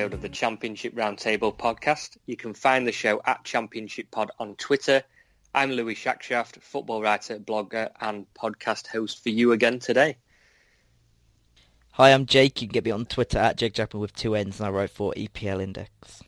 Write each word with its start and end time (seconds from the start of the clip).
episode 0.00 0.14
of 0.14 0.22
the 0.22 0.30
Championship 0.30 0.94
Roundtable 0.94 1.54
podcast. 1.54 2.16
You 2.24 2.34
can 2.34 2.54
find 2.54 2.86
the 2.86 2.92
show 2.92 3.20
at 3.26 3.44
Championship 3.44 4.10
Pod 4.10 4.30
on 4.38 4.54
Twitter. 4.54 5.02
I'm 5.54 5.72
Louis 5.72 5.94
Shackshaft, 5.94 6.62
football 6.62 7.02
writer, 7.02 7.38
blogger 7.38 7.90
and 8.00 8.24
podcast 8.32 8.86
host 8.86 9.22
for 9.22 9.28
you 9.28 9.52
again 9.52 9.78
today. 9.78 10.16
Hi, 11.90 12.14
I'm 12.14 12.24
Jake. 12.24 12.62
You 12.62 12.68
can 12.68 12.72
get 12.72 12.86
me 12.86 12.92
on 12.92 13.04
Twitter 13.04 13.36
at 13.36 13.58
Jake 13.58 13.74
Jackman 13.74 14.00
with 14.00 14.14
two 14.14 14.34
N's, 14.34 14.58
and 14.58 14.68
I 14.68 14.70
write 14.70 14.88
for 14.88 15.12
EPL 15.18 15.62
Index. 15.62 16.22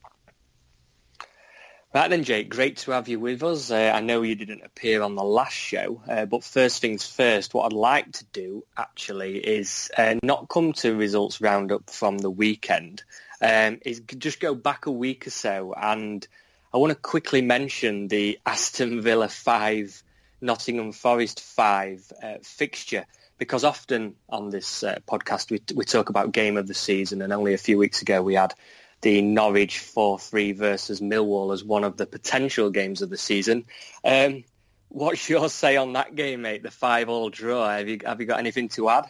Right 1.94 2.08
then, 2.08 2.24
Jake, 2.24 2.50
great 2.50 2.76
to 2.78 2.90
have 2.90 3.08
you 3.08 3.20
with 3.20 3.42
us. 3.42 3.70
Uh, 3.70 3.92
I 3.94 4.00
know 4.00 4.20
you 4.20 4.34
didn't 4.34 4.64
appear 4.64 5.00
on 5.00 5.14
the 5.14 5.24
last 5.24 5.54
show, 5.54 6.02
uh, 6.06 6.26
but 6.26 6.44
first 6.44 6.82
things 6.82 7.06
first, 7.06 7.54
what 7.54 7.64
I'd 7.64 7.72
like 7.72 8.12
to 8.12 8.24
do 8.32 8.64
actually 8.76 9.38
is 9.38 9.90
uh, 9.96 10.16
not 10.22 10.50
come 10.50 10.74
to 10.74 10.94
results 10.94 11.40
roundup 11.40 11.88
from 11.88 12.18
the 12.18 12.30
weekend, 12.30 13.02
um, 13.42 13.78
is 13.84 14.00
just 14.00 14.40
go 14.40 14.54
back 14.54 14.86
a 14.86 14.90
week 14.90 15.26
or 15.26 15.30
so, 15.30 15.74
and 15.76 16.26
I 16.72 16.78
want 16.78 16.90
to 16.90 16.96
quickly 16.96 17.42
mention 17.42 18.08
the 18.08 18.38
Aston 18.46 19.02
Villa 19.02 19.28
5, 19.28 20.02
Nottingham 20.40 20.92
Forest 20.92 21.40
5 21.40 22.12
uh, 22.22 22.34
fixture, 22.42 23.04
because 23.38 23.64
often 23.64 24.14
on 24.28 24.50
this 24.50 24.84
uh, 24.84 25.00
podcast 25.08 25.50
we, 25.50 25.60
we 25.74 25.84
talk 25.84 26.08
about 26.08 26.32
game 26.32 26.56
of 26.56 26.68
the 26.68 26.74
season, 26.74 27.20
and 27.20 27.32
only 27.32 27.52
a 27.52 27.58
few 27.58 27.76
weeks 27.76 28.00
ago 28.00 28.22
we 28.22 28.34
had 28.34 28.54
the 29.02 29.20
Norwich 29.20 29.78
4-3 29.78 30.56
versus 30.56 31.00
Millwall 31.00 31.52
as 31.52 31.64
one 31.64 31.82
of 31.82 31.96
the 31.96 32.06
potential 32.06 32.70
games 32.70 33.02
of 33.02 33.10
the 33.10 33.18
season. 33.18 33.64
Um, 34.04 34.44
what's 34.88 35.28
your 35.28 35.48
say 35.48 35.76
on 35.76 35.94
that 35.94 36.14
game, 36.14 36.42
mate? 36.42 36.62
The 36.62 36.70
five-all 36.70 37.30
draw. 37.30 37.68
Have 37.68 37.88
you 37.88 37.98
have 38.04 38.20
you 38.20 38.26
got 38.26 38.38
anything 38.38 38.68
to 38.70 38.88
add? 38.88 39.06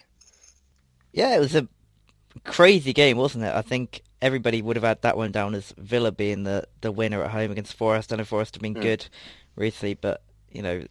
Yeah, 1.12 1.36
it 1.36 1.40
was 1.40 1.54
a 1.54 1.68
crazy 2.44 2.94
game, 2.94 3.18
wasn't 3.18 3.44
it? 3.44 3.54
I 3.54 3.60
think 3.60 4.00
everybody 4.22 4.62
would 4.62 4.76
have 4.76 4.84
had 4.84 5.02
that 5.02 5.16
one 5.16 5.32
down 5.32 5.54
as 5.54 5.74
Villa 5.76 6.12
being 6.12 6.44
the, 6.44 6.66
the 6.80 6.92
winner 6.92 7.22
at 7.22 7.32
home 7.32 7.50
against 7.50 7.74
Forest. 7.74 8.12
I 8.12 8.16
know 8.16 8.24
Forest 8.24 8.54
have 8.54 8.62
been 8.62 8.74
hmm. 8.74 8.80
good 8.80 9.06
recently, 9.56 9.94
but, 9.94 10.22
you 10.50 10.62
know, 10.62 10.84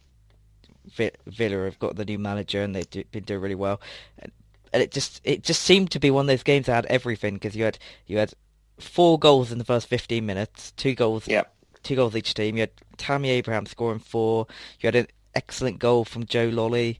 Villa 1.25 1.65
have 1.65 1.79
got 1.79 1.95
the 1.95 2.05
new 2.05 2.19
manager 2.19 2.61
and 2.61 2.75
they've 2.75 2.89
do, 2.89 3.03
been 3.11 3.23
doing 3.23 3.41
really 3.41 3.55
well. 3.55 3.81
And, 4.19 4.31
and 4.73 4.83
it 4.83 4.91
just 4.91 5.19
it 5.23 5.43
just 5.43 5.63
seemed 5.63 5.91
to 5.91 5.99
be 5.99 6.11
one 6.11 6.23
of 6.23 6.27
those 6.27 6.43
games 6.43 6.67
that 6.67 6.75
had 6.75 6.85
everything 6.85 7.33
because 7.33 7.57
you 7.57 7.65
had 7.65 7.77
you 8.07 8.17
had 8.17 8.33
four 8.79 9.19
goals 9.19 9.51
in 9.51 9.57
the 9.57 9.65
first 9.65 9.87
15 9.87 10.25
minutes, 10.25 10.71
two 10.71 10.95
goals 10.95 11.27
two 11.83 11.95
goals 11.95 12.15
each 12.15 12.33
team. 12.33 12.55
You 12.55 12.61
had 12.61 12.71
Tammy 12.97 13.29
Abraham 13.31 13.65
scoring 13.65 13.99
four. 13.99 14.47
You 14.79 14.87
had 14.87 14.95
an 14.95 15.07
excellent 15.35 15.79
goal 15.79 16.05
from 16.05 16.25
Joe 16.25 16.49
Lolley, 16.49 16.99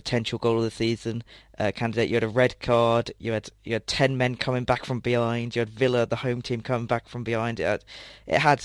potential 0.00 0.38
goal 0.38 0.58
of 0.58 0.64
the 0.64 0.70
season 0.70 1.22
uh, 1.58 1.72
candidate. 1.74 2.08
You 2.08 2.16
had 2.16 2.24
a 2.24 2.28
red 2.28 2.58
card. 2.60 3.12
You 3.18 3.32
had 3.32 3.48
you 3.64 3.74
had 3.74 3.86
ten 3.86 4.16
men 4.16 4.34
coming 4.36 4.64
back 4.64 4.84
from 4.84 5.00
behind. 5.00 5.54
You 5.54 5.60
had 5.60 5.70
Villa, 5.70 6.06
the 6.06 6.16
home 6.16 6.42
team, 6.42 6.60
coming 6.60 6.86
back 6.86 7.08
from 7.08 7.24
behind. 7.24 7.60
It 7.60 7.64
had, 7.64 7.84
it 8.26 8.38
had 8.40 8.64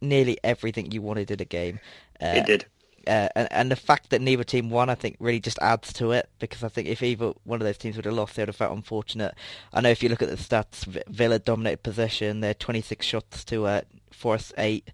nearly 0.00 0.36
everything 0.42 0.90
you 0.92 1.00
wanted 1.02 1.30
in 1.30 1.40
a 1.40 1.44
game. 1.44 1.78
Uh, 2.20 2.34
It 2.36 2.46
did. 2.46 2.66
uh, 3.06 3.28
and, 3.34 3.48
and 3.50 3.70
the 3.70 3.76
fact 3.76 4.10
that 4.10 4.20
neither 4.20 4.44
team 4.44 4.68
won, 4.70 4.90
I 4.90 4.94
think, 4.96 5.16
really 5.20 5.40
just 5.40 5.58
adds 5.60 5.92
to 5.94 6.12
it 6.12 6.28
because 6.38 6.62
I 6.64 6.68
think 6.68 6.88
if 6.88 7.02
either 7.02 7.32
one 7.44 7.60
of 7.60 7.64
those 7.66 7.78
teams 7.78 7.96
would 7.96 8.04
have 8.04 8.14
lost, 8.14 8.34
they 8.36 8.42
would 8.42 8.48
have 8.48 8.56
felt 8.56 8.76
unfortunate. 8.76 9.34
I 9.72 9.80
know 9.80 9.90
if 9.90 10.02
you 10.02 10.08
look 10.08 10.22
at 10.22 10.28
the 10.28 10.36
stats, 10.36 10.84
Villa 11.08 11.38
dominated 11.38 11.82
possession. 11.82 12.40
They're 12.40 12.54
26 12.54 13.04
shots 13.06 13.44
to 13.46 13.66
uh, 13.66 13.80
Forest 14.12 14.52
8. 14.58 14.90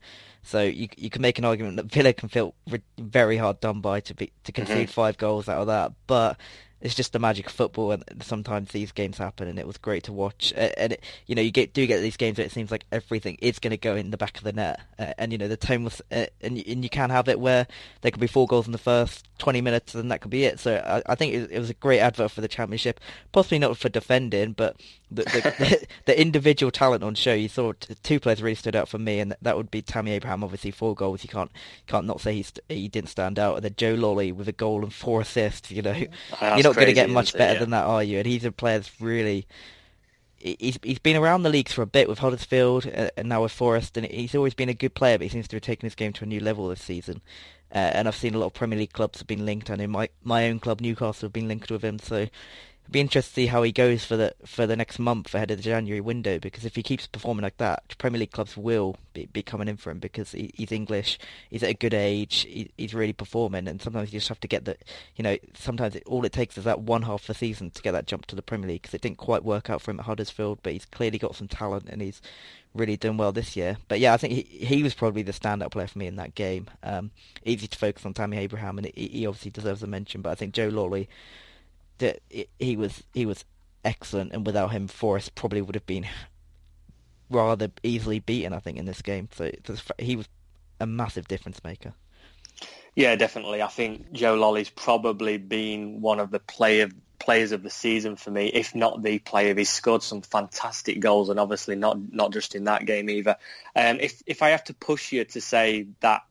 So 0.49 0.63
you 0.63 0.89
you 0.97 1.11
can 1.11 1.21
make 1.21 1.39
an 1.39 1.45
argument 1.45 1.77
that 1.77 1.93
Villa 1.93 2.15
can 2.15 2.31
feel 2.31 2.55
re- 2.71 2.81
very 2.99 3.37
hard 3.37 3.61
done 3.61 3.83
by 3.83 4.01
to 4.01 4.15
be 4.15 4.33
to 4.45 4.53
concede 4.53 4.89
mm-hmm. 4.89 4.93
five 4.93 5.19
goals 5.19 5.47
out 5.47 5.61
of 5.61 5.67
that, 5.67 5.93
but 6.07 6.39
it's 6.81 6.95
just 6.95 7.13
the 7.13 7.19
magic 7.19 7.47
of 7.47 7.53
football, 7.53 7.91
and 7.93 8.05
sometimes 8.23 8.71
these 8.71 8.93
games 8.93 9.19
happen, 9.19 9.49
and 9.49 9.59
it 9.59 9.67
was 9.67 9.79
great 9.79 10.05
to 10.05 10.13
watch. 10.13 10.53
And 10.57 10.93
it, 10.93 11.05
you 11.27 11.35
know, 11.35 11.43
you 11.43 11.51
get 11.51 11.73
do 11.73 11.87
get 11.87 12.01
these 12.01 12.17
games 12.17 12.39
where 12.39 12.47
it 12.47 12.53
seems 12.53 12.71
like 12.71 12.85
everything 12.93 13.37
is 13.41 13.59
going 13.59 13.73
to 13.73 13.77
go 13.77 13.97
in 13.97 14.11
the 14.11 14.17
back 14.17 14.39
of 14.39 14.45
the 14.45 14.53
net, 14.53 14.81
uh, 14.99 15.13
and 15.19 15.33
you 15.33 15.39
know 15.39 15.49
the 15.49 15.57
tone 15.57 15.85
was, 15.85 16.01
uh, 16.13 16.27
and 16.41 16.63
and 16.67 16.85
you 16.85 16.91
can 16.91 17.11
have 17.11 17.29
it 17.29 17.41
where 17.41 17.67
there 18.03 18.11
could 18.11 18.21
be 18.21 18.27
four 18.27 18.47
goals 18.47 18.67
in 18.67 18.73
the 18.73 18.79
first 18.79 19.29
twenty 19.39 19.61
minutes, 19.61 19.95
and 19.95 20.11
that 20.11 20.21
could 20.21 20.31
be 20.31 20.45
it. 20.45 20.61
So 20.61 20.77
I, 20.77 21.13
I 21.13 21.15
think 21.15 21.35
it, 21.35 21.51
it 21.51 21.59
was 21.59 21.71
a 21.71 21.75
great 21.75 22.01
advert 22.01 22.31
for 22.31 22.41
the 22.41 22.49
championship, 22.49 23.01
possibly 23.33 23.59
not 23.59 23.77
for 23.77 23.89
defending, 23.89 24.53
but 24.53 24.77
the 25.11 25.25
the, 25.25 25.41
the, 25.59 25.87
the 26.07 26.21
individual 26.21 26.71
talent 26.71 27.03
on 27.03 27.15
show. 27.15 27.35
You 27.35 27.49
saw 27.49 27.73
two 28.03 28.21
players 28.21 28.43
really 28.43 28.55
stood 28.55 28.77
out 28.77 28.89
for 28.89 28.99
me, 28.99 29.21
and 29.21 29.35
that 29.43 29.57
would 29.57 29.71
be 29.71 29.83
Tammy 29.83 30.13
Abraham, 30.13 30.45
obviously 30.45 30.71
four 30.71 30.95
goals. 30.95 31.23
You 31.23 31.29
can't 31.29 31.51
can't 31.87 32.07
not 32.07 32.21
say 32.21 32.35
he 32.35 32.47
he 32.69 32.89
didn't 32.89 33.11
stand 33.11 33.39
out, 33.39 33.57
and 33.57 33.65
then 33.65 33.75
Joe 33.77 33.97
Lolley 33.97 34.33
with 34.33 34.49
a 34.49 34.53
goal 34.53 34.83
and 34.83 34.93
four 34.93 35.21
assists. 35.21 35.71
You 35.71 35.83
know, 35.83 36.05
That's 36.41 36.57
you're 36.63 36.68
not 36.69 36.75
going 36.77 36.87
to 36.89 36.93
get 36.95 37.11
much 37.11 37.33
better 37.33 37.55
Yeah. 37.55 37.61
than 37.61 37.71
that, 37.71 37.85
are 37.85 38.03
you? 38.03 38.19
And 38.19 38.27
he's 38.27 38.45
a 38.45 38.53
player 38.53 38.79
that's 38.79 39.01
really. 39.01 39.47
he- 40.39 40.57
He's 40.61 40.79
he's 40.83 40.99
been 41.01 41.17
around 41.17 41.43
the 41.43 41.51
leagues 41.51 41.73
for 41.73 41.83
a 41.83 41.87
bit 41.87 42.09
with 42.09 42.21
Huddersfield 42.21 42.87
uh, 42.87 43.11
and 43.17 43.29
now 43.29 43.43
with 43.43 43.53
Forest, 43.53 43.97
and 43.97 44.07
he's 44.07 44.35
always 44.35 44.55
been 44.55 44.69
a 44.69 44.75
good 44.75 44.95
player. 44.95 45.19
But 45.19 45.25
he 45.25 45.31
seems 45.31 45.49
to 45.49 45.57
have 45.57 45.63
taken 45.63 45.87
his 45.87 45.95
game 45.97 46.13
to 46.15 46.25
a 46.25 46.29
new 46.29 46.41
level 46.41 46.69
this 46.69 46.83
season. 46.83 47.21
Uh, 47.75 47.79
and 47.79 48.09
I've 48.09 48.17
seen 48.17 48.35
a 48.35 48.39
lot 48.39 48.47
of 48.47 48.55
Premier 48.55 48.79
League 48.79 48.93
clubs 48.93 49.19
have 49.19 49.27
been 49.27 49.45
linked. 49.45 49.69
I 49.71 49.75
know 49.77 49.87
my 49.89 50.09
my 50.23 50.49
own 50.49 50.59
club 50.61 50.81
Newcastle 50.81 51.27
have 51.27 51.33
been 51.33 51.49
linked 51.49 51.71
with 51.71 51.83
him. 51.83 51.99
So 51.99 52.29
it'd 52.89 52.95
be 52.95 53.01
interesting 53.01 53.31
to 53.31 53.35
see 53.35 53.47
how 53.49 53.63
he 53.63 53.71
goes 53.71 54.03
for 54.03 54.17
the 54.17 54.35
for 54.47 54.67
the 54.67 54.75
next 54.75 54.99
month 54.99 55.35
ahead 55.35 55.51
of 55.51 55.59
the 55.59 55.63
January 55.63 56.01
window. 56.01 56.39
Because 56.39 56.65
if 56.65 56.75
he 56.75 56.83
keeps 56.83 57.07
performing 57.07 57.43
like 57.43 57.59
that, 57.59 57.95
Premier 57.99 58.19
League 58.19 58.31
clubs 58.31 58.57
will 58.57 58.97
be, 59.13 59.27
be 59.27 59.43
coming 59.43 59.69
in 59.69 59.77
for 59.77 59.91
him 59.91 59.99
because 59.99 60.33
he, 60.33 60.51
he's 60.55 60.73
English, 60.73 61.19
he's 61.51 61.63
at 61.63 61.69
a 61.69 61.75
good 61.75 61.93
age, 61.93 62.47
he, 62.49 62.71
he's 62.79 62.95
really 62.95 63.13
performing. 63.13 63.69
And 63.69 63.83
sometimes 63.83 64.11
you 64.11 64.19
just 64.19 64.31
have 64.31 64.41
to 64.41 64.49
get 64.49 64.65
the, 64.65 64.79
you 65.17 65.23
know, 65.23 65.37
sometimes 65.53 65.97
it, 65.97 66.03
all 66.07 66.25
it 66.25 66.33
takes 66.33 66.57
is 66.57 66.65
that 66.65 66.81
one 66.81 67.03
half 67.03 67.21
of 67.21 67.27
the 67.27 67.35
season 67.35 67.71
to 67.73 67.83
get 67.83 67.93
that 67.93 68.07
jump 68.07 68.25
to 68.27 68.37
the 68.37 68.41
Premier 68.41 68.69
League. 68.69 68.83
Because 68.83 68.95
it 68.95 69.03
didn't 69.03 69.19
quite 69.19 69.45
work 69.45 69.69
out 69.69 69.83
for 69.83 69.91
him 69.91 70.01
at 70.01 70.07
Huddersfield, 70.07 70.61
but 70.63 70.73
he's 70.73 70.87
clearly 70.87 71.19
got 71.19 71.37
some 71.37 71.49
talent 71.49 71.91
and 71.91 72.01
he's 72.01 72.23
really 72.73 72.97
done 72.97 73.19
well 73.19 73.33
this 73.33 73.55
year. 73.55 73.77
But 73.89 74.01
yeah, 74.01 74.15
I 74.15 74.17
think 74.17 74.33
he 74.33 74.43
he 74.65 74.83
was 74.83 74.95
probably 74.95 75.23
the 75.23 75.33
standout 75.33 75.73
player 75.73 75.89
for 75.89 75.99
me 75.99 76.07
in 76.07 76.17
that 76.17 76.35
game. 76.35 76.69
Um, 76.83 77.11
easy 77.45 77.67
to 77.67 77.77
focus 77.77 78.07
on 78.07 78.15
Tammy 78.15 78.39
Abraham, 78.39 78.79
and 78.79 78.91
he, 78.95 79.09
he 79.09 79.27
obviously 79.27 79.51
deserves 79.51 79.83
a 79.83 79.87
mention. 79.87 80.23
But 80.23 80.31
I 80.31 80.35
think 80.37 80.55
Joe 80.55 80.71
Lolley, 80.71 81.09
that 81.99 82.21
he 82.59 82.77
was 82.77 83.03
he 83.13 83.27
was 83.27 83.45
excellent, 83.85 84.33
and 84.33 84.47
without 84.47 84.71
him, 84.71 84.89
Forest 84.89 85.35
probably 85.35 85.63
would 85.63 85.75
have 85.75 85.87
been 85.87 86.07
rather 87.31 87.71
easily 87.83 88.19
beaten. 88.19 88.53
I 88.53 88.59
think 88.59 88.79
in 88.79 88.87
this 88.87 89.03
game, 89.03 89.29
so 89.33 89.51
he 89.99 90.17
was 90.17 90.29
a 90.81 90.87
massive 90.87 91.29
difference 91.29 91.63
maker. 91.65 91.95
Yeah, 92.95 93.15
definitely. 93.15 93.63
I 93.63 93.69
think 93.69 94.11
Joe 94.13 94.35
Lolley's 94.35 94.71
probably 94.71 95.39
been 95.39 96.01
one 96.01 96.19
of 96.19 96.31
the 96.31 96.41
player 96.41 96.89
players 97.19 97.53
of 97.53 97.63
the 97.63 97.71
season 97.71 98.17
for 98.17 98.31
me, 98.31 98.47
if 98.47 98.75
not 98.75 99.03
the 99.03 99.19
player. 99.19 99.55
He's 99.55 99.71
scored 99.71 100.03
some 100.03 100.23
fantastic 100.23 101.01
goals, 101.01 101.29
and 101.29 101.39
obviously 101.39 101.77
not 101.77 101.99
not 102.13 102.33
just 102.33 102.55
in 102.55 102.65
that 102.65 102.87
game 102.87 103.09
either. 103.11 103.37
Um, 103.77 103.99
if 104.01 104.23
if 104.27 104.43
I 104.43 104.51
have 104.51 104.65
to 104.65 104.75
push 104.75 105.13
you 105.13 105.25
to 105.25 105.41
say 105.41 105.87
that 106.01 106.23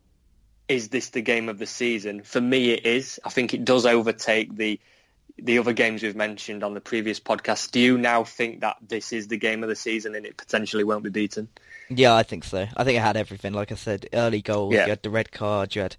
is 0.68 0.90
this 0.90 1.10
the 1.12 1.22
game 1.22 1.50
of 1.50 1.60
the 1.60 1.66
season, 1.66 2.24
for 2.24 2.42
me 2.42 2.72
it 2.72 2.86
is. 2.86 3.20
I 3.24 3.30
think 3.30 3.54
it 3.54 3.64
does 3.64 3.86
overtake 3.86 4.56
the 4.56 4.80
the 5.40 5.60
other 5.60 5.74
games 5.74 6.04
we've 6.04 6.16
mentioned 6.16 6.64
on 6.64 6.74
the 6.74 6.82
previous 6.82 7.20
podcast. 7.20 7.72
Do 7.72 7.80
you 7.80 7.98
now 7.98 8.24
think 8.24 8.62
that 8.62 8.78
this 8.88 9.14
is 9.14 9.28
the 9.28 9.38
game 9.38 9.64
of 9.64 9.70
the 9.70 9.76
season 9.76 10.16
and 10.16 10.26
it 10.26 10.38
potentially 10.38 10.84
won't 10.84 11.04
be 11.04 11.10
beaten? 11.10 11.48
Yeah, 11.90 12.16
I 12.16 12.24
think 12.24 12.44
so. 12.44 12.68
I 12.76 12.84
think 12.84 12.98
it 12.98 13.02
had 13.02 13.18
everything. 13.18 13.54
Like 13.54 13.72
I 13.72 13.76
said, 13.76 14.08
early 14.14 14.42
goals. 14.42 14.74
Yeah. 14.74 14.86
You 14.86 14.90
had 14.90 15.04
the 15.04 15.10
red 15.10 15.32
card. 15.32 15.76
You 15.76 15.84
had 15.84 15.96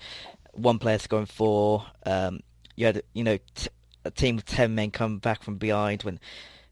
one 0.52 0.78
player 0.78 0.98
scoring 0.98 1.26
four. 1.26 1.86
Um, 2.04 2.40
you 2.76 2.86
had 2.86 3.02
you 3.14 3.24
know 3.24 3.38
t- 3.54 3.70
a 4.04 4.10
team 4.10 4.38
of 4.38 4.44
ten 4.44 4.74
men 4.74 4.90
coming 4.90 5.18
back 5.18 5.42
from 5.42 5.56
behind 5.56 6.02
when 6.02 6.20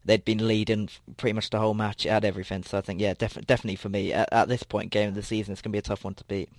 they'd 0.05 0.25
been 0.25 0.47
leading 0.47 0.89
pretty 1.17 1.33
much 1.33 1.49
the 1.49 1.59
whole 1.59 1.73
match. 1.73 2.05
It 2.05 2.09
had 2.09 2.25
everything. 2.25 2.63
So 2.63 2.77
I 2.77 2.81
think 2.81 3.01
yeah, 3.01 3.13
definitely 3.13 3.45
definitely 3.45 3.75
for 3.77 3.89
me 3.89 4.13
at, 4.13 4.31
at 4.31 4.47
this 4.47 4.63
point, 4.63 4.91
game 4.91 5.09
of 5.09 5.15
the 5.15 5.23
season, 5.23 5.53
it's 5.53 5.61
going 5.61 5.71
to 5.71 5.75
be 5.75 5.79
a 5.79 5.81
tough 5.81 6.03
one 6.03 6.15
to 6.15 6.23
beat. 6.25 6.49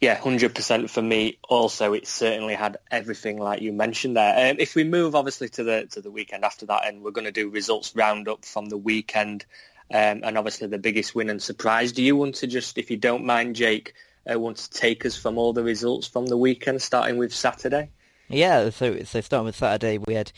Yeah, 0.00 0.16
hundred 0.16 0.54
percent 0.54 0.90
for 0.90 1.02
me. 1.02 1.38
Also, 1.48 1.92
it 1.92 2.06
certainly 2.06 2.54
had 2.54 2.78
everything 2.90 3.38
like 3.38 3.62
you 3.62 3.72
mentioned 3.72 4.16
there. 4.16 4.50
Um, 4.50 4.56
if 4.58 4.74
we 4.74 4.84
move 4.84 5.14
obviously 5.14 5.48
to 5.50 5.64
the 5.64 5.86
to 5.92 6.00
the 6.00 6.10
weekend 6.10 6.44
after 6.44 6.66
that, 6.66 6.86
and 6.86 7.02
we're 7.02 7.10
going 7.10 7.26
to 7.26 7.32
do 7.32 7.48
results 7.48 7.94
roundup 7.94 8.44
from 8.44 8.66
the 8.66 8.76
weekend, 8.76 9.44
um, 9.90 10.20
and 10.22 10.38
obviously 10.38 10.68
the 10.68 10.78
biggest 10.78 11.14
win 11.14 11.30
and 11.30 11.42
surprise. 11.42 11.92
Do 11.92 12.02
you 12.02 12.16
want 12.16 12.36
to 12.36 12.46
just, 12.46 12.78
if 12.78 12.90
you 12.90 12.96
don't 12.96 13.24
mind, 13.24 13.56
Jake, 13.56 13.94
uh, 14.30 14.38
want 14.38 14.58
to 14.58 14.70
take 14.70 15.04
us 15.04 15.16
from 15.16 15.38
all 15.38 15.52
the 15.52 15.64
results 15.64 16.06
from 16.06 16.26
the 16.26 16.36
weekend, 16.36 16.82
starting 16.82 17.16
with 17.16 17.34
Saturday? 17.34 17.90
Yeah, 18.28 18.70
so 18.70 19.02
so 19.04 19.20
starting 19.20 19.46
with 19.46 19.56
Saturday, 19.56 19.98
we 19.98 20.14
had 20.14 20.32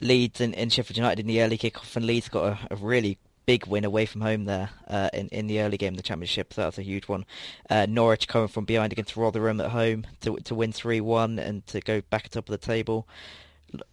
Leeds 0.00 0.40
and, 0.40 0.54
and 0.54 0.72
Sheffield 0.72 0.96
United 0.96 1.20
in 1.20 1.26
the 1.26 1.42
early 1.42 1.58
kick-off, 1.58 1.96
and 1.96 2.06
Leeds 2.06 2.28
got 2.28 2.44
a, 2.44 2.74
a 2.74 2.76
really 2.76 3.18
big 3.46 3.66
win 3.66 3.84
away 3.84 4.06
from 4.06 4.20
home 4.20 4.44
there 4.44 4.70
uh, 4.88 5.10
in 5.12 5.28
in 5.28 5.46
the 5.46 5.60
early 5.60 5.76
game 5.76 5.94
of 5.94 5.96
the 5.96 6.02
championship. 6.02 6.52
So 6.52 6.62
that 6.62 6.66
was 6.68 6.78
a 6.78 6.82
huge 6.82 7.08
one. 7.08 7.24
Uh, 7.68 7.86
Norwich 7.88 8.28
coming 8.28 8.48
from 8.48 8.64
behind 8.64 8.92
against 8.92 9.16
Rotherham 9.16 9.60
at 9.60 9.70
home 9.70 10.06
to 10.20 10.36
to 10.36 10.54
win 10.54 10.72
three 10.72 11.00
one 11.00 11.38
and 11.38 11.66
to 11.68 11.80
go 11.80 12.00
back 12.00 12.28
top 12.28 12.48
of 12.48 12.52
the 12.52 12.66
table. 12.66 13.08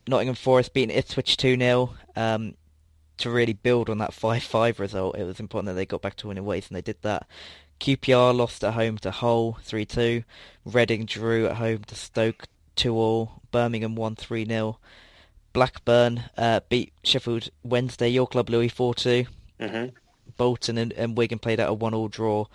Nottingham 0.07 0.35
Forest 0.35 0.73
beating 0.73 0.95
Ipswich 0.95 1.37
two 1.37 1.57
0 1.57 1.93
um, 2.15 2.55
to 3.17 3.29
really 3.29 3.53
build 3.53 3.89
on 3.89 3.97
that 3.99 4.13
five 4.13 4.43
five 4.43 4.79
result. 4.79 5.17
It 5.17 5.23
was 5.23 5.39
important 5.39 5.67
that 5.67 5.73
they 5.73 5.85
got 5.85 6.01
back 6.01 6.15
to 6.17 6.27
winning 6.27 6.45
ways, 6.45 6.67
and 6.67 6.75
they 6.75 6.81
did 6.81 7.01
that. 7.01 7.27
QPR 7.79 8.35
lost 8.35 8.63
at 8.63 8.73
home 8.73 8.97
to 8.99 9.11
Hull 9.11 9.57
three 9.63 9.85
two. 9.85 10.23
Reading 10.65 11.05
drew 11.05 11.47
at 11.47 11.57
home 11.57 11.83
to 11.85 11.95
Stoke 11.95 12.45
two 12.75 12.95
all. 12.95 13.41
Birmingham 13.51 13.95
won 13.95 14.15
three 14.15 14.45
0 14.45 14.77
Blackburn 15.53 16.25
uh, 16.37 16.59
beat 16.69 16.93
Sheffield 17.03 17.49
Wednesday, 17.63 18.09
your 18.09 18.27
club, 18.27 18.49
Louis, 18.49 18.69
4 18.69 18.93
2. 18.93 19.25
Mm-hmm. 19.59 19.95
Bolton 20.37 20.77
and, 20.77 20.93
and 20.93 21.17
Wigan 21.17 21.39
played 21.39 21.59
out 21.59 21.69
a 21.69 21.73
one 21.73 21.93
all 21.93 22.07
draw. 22.07 22.45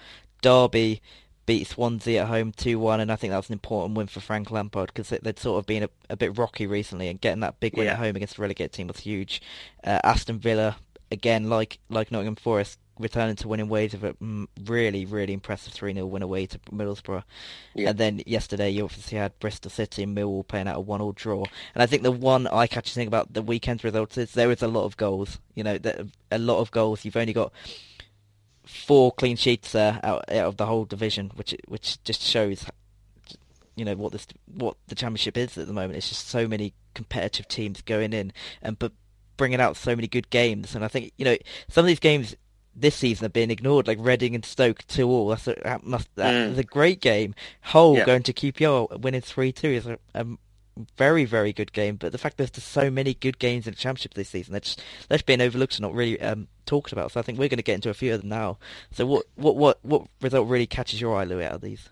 Derby 0.42 1.02
beat 1.46 1.66
Swansea 1.66 2.22
at 2.22 2.28
home 2.28 2.52
2-1 2.52 3.00
and 3.00 3.12
I 3.12 3.16
think 3.16 3.30
that 3.30 3.36
was 3.36 3.48
an 3.48 3.54
important 3.54 3.96
win 3.96 4.06
for 4.06 4.20
Frank 4.20 4.50
Lampard 4.50 4.92
because 4.94 5.10
they'd 5.10 5.38
sort 5.38 5.58
of 5.58 5.66
been 5.66 5.82
a, 5.82 5.90
a, 6.08 6.16
bit 6.16 6.38
rocky 6.38 6.66
recently 6.66 7.08
and 7.08 7.20
getting 7.20 7.40
that 7.40 7.60
big 7.60 7.76
win 7.76 7.86
Yeah. 7.86 7.92
at 7.92 7.98
home 7.98 8.16
against 8.16 8.38
a 8.38 8.40
relegated 8.40 8.72
team 8.72 8.86
was 8.86 9.00
huge. 9.00 9.42
Uh, 9.82 10.00
Aston 10.02 10.38
Villa 10.38 10.76
again 11.10 11.50
like 11.50 11.78
like 11.90 12.10
Nottingham 12.10 12.36
Forest 12.36 12.78
returning 12.98 13.36
to 13.36 13.48
winning 13.48 13.68
ways 13.68 13.94
of 13.94 14.04
a 14.04 14.12
mm, 14.14 14.46
really 14.66 15.04
really 15.04 15.32
impressive 15.32 15.72
3-0 15.72 16.08
win 16.08 16.22
away 16.22 16.46
to 16.46 16.58
Middlesbrough. 16.72 17.24
Yeah. 17.74 17.90
And 17.90 17.98
then 17.98 18.22
yesterday 18.26 18.70
you 18.70 18.84
obviously 18.84 19.18
had 19.18 19.38
Bristol 19.38 19.70
City 19.70 20.02
and 20.02 20.16
Millwall 20.16 20.46
playing 20.46 20.68
out 20.68 20.76
a 20.76 20.80
one 20.80 21.00
all 21.00 21.12
draw. 21.12 21.44
And 21.74 21.82
I 21.82 21.86
think 21.86 22.02
the 22.02 22.12
one 22.12 22.46
eye-catching 22.46 22.94
thing 22.94 23.08
about 23.08 23.32
the 23.32 23.42
weekend's 23.42 23.84
results 23.84 24.16
is 24.18 24.32
there 24.32 24.50
is 24.50 24.62
a 24.62 24.68
lot 24.68 24.84
of 24.84 24.96
goals. 24.96 25.38
You 25.54 25.64
know, 25.64 25.78
a 26.30 26.38
lot 26.38 26.60
of 26.60 26.70
goals. 26.70 27.04
You've 27.04 27.16
only 27.16 27.32
got 27.32 27.52
four 28.64 29.12
clean 29.12 29.36
sheets 29.36 29.72
there 29.72 30.00
out, 30.02 30.24
out 30.30 30.46
of 30.46 30.56
the 30.56 30.66
whole 30.66 30.84
division, 30.84 31.30
which 31.34 31.54
which 31.68 32.02
just 32.04 32.22
shows, 32.22 32.64
you 33.76 33.84
know, 33.84 33.94
what 33.94 34.12
this 34.12 34.26
what 34.46 34.76
the 34.88 34.94
championship 34.94 35.36
is 35.36 35.58
at 35.58 35.66
the 35.66 35.72
moment. 35.72 35.96
It's 35.96 36.08
just 36.08 36.28
so 36.28 36.46
many 36.46 36.74
competitive 36.94 37.48
teams 37.48 37.82
going 37.82 38.12
in 38.12 38.32
and 38.62 38.78
but 38.78 38.92
bringing 39.36 39.60
out 39.60 39.76
so 39.76 39.96
many 39.96 40.06
good 40.06 40.30
games. 40.30 40.74
And 40.74 40.84
I 40.84 40.88
think 40.88 41.12
you 41.16 41.24
know 41.24 41.36
some 41.68 41.84
of 41.84 41.88
these 41.88 42.00
games 42.00 42.34
this 42.76 42.94
season 42.96 43.26
are 43.26 43.30
being 43.30 43.50
ignored, 43.50 43.86
like 43.86 43.98
Reading 44.00 44.34
and 44.34 44.44
Stoke 44.44 44.86
two 44.86 45.08
all. 45.08 45.28
That's 45.28 45.46
a, 45.48 45.54
that 45.64 45.84
must 45.84 46.08
that 46.16 46.32
Mm. 46.34 46.52
is 46.52 46.58
a 46.58 46.64
great 46.64 47.00
game. 47.00 47.34
Hull 47.60 47.96
Yeah. 47.96 48.04
going 48.06 48.22
to 48.24 48.32
QPR 48.32 49.00
winning 49.00 49.20
three 49.20 49.52
two 49.52 49.68
is 49.68 49.86
a, 49.86 49.98
a 50.14 50.26
very 50.96 51.24
very 51.24 51.52
good 51.52 51.72
game. 51.72 51.96
But 51.96 52.12
the 52.12 52.18
fact 52.18 52.36
there's 52.36 52.50
just 52.50 52.68
so 52.68 52.90
many 52.90 53.14
good 53.14 53.38
games 53.38 53.66
in 53.66 53.72
the 53.72 53.78
championship 53.78 54.14
this 54.14 54.28
season, 54.30 54.52
they're 54.52 54.60
just 54.60 54.82
they're 55.08 55.18
being 55.24 55.40
overlooked 55.40 55.74
and 55.76 55.82
not 55.82 55.94
really 55.94 56.20
um, 56.20 56.48
talked 56.66 56.92
about. 56.92 57.12
So 57.12 57.20
I 57.20 57.22
think 57.22 57.38
we're 57.38 57.48
going 57.48 57.58
to 57.58 57.62
get 57.62 57.76
into 57.76 57.90
a 57.90 57.94
few 57.94 58.12
of 58.14 58.20
them 58.22 58.30
now. 58.30 58.58
So 58.92 59.06
what 59.06 59.26
what 59.36 59.56
what 59.56 59.78
what 59.84 60.02
result 60.20 60.48
really 60.48 60.66
catches 60.66 61.00
your 61.00 61.16
eye, 61.16 61.24
Louis, 61.24 61.44
out 61.44 61.52
of 61.52 61.60
these? 61.60 61.88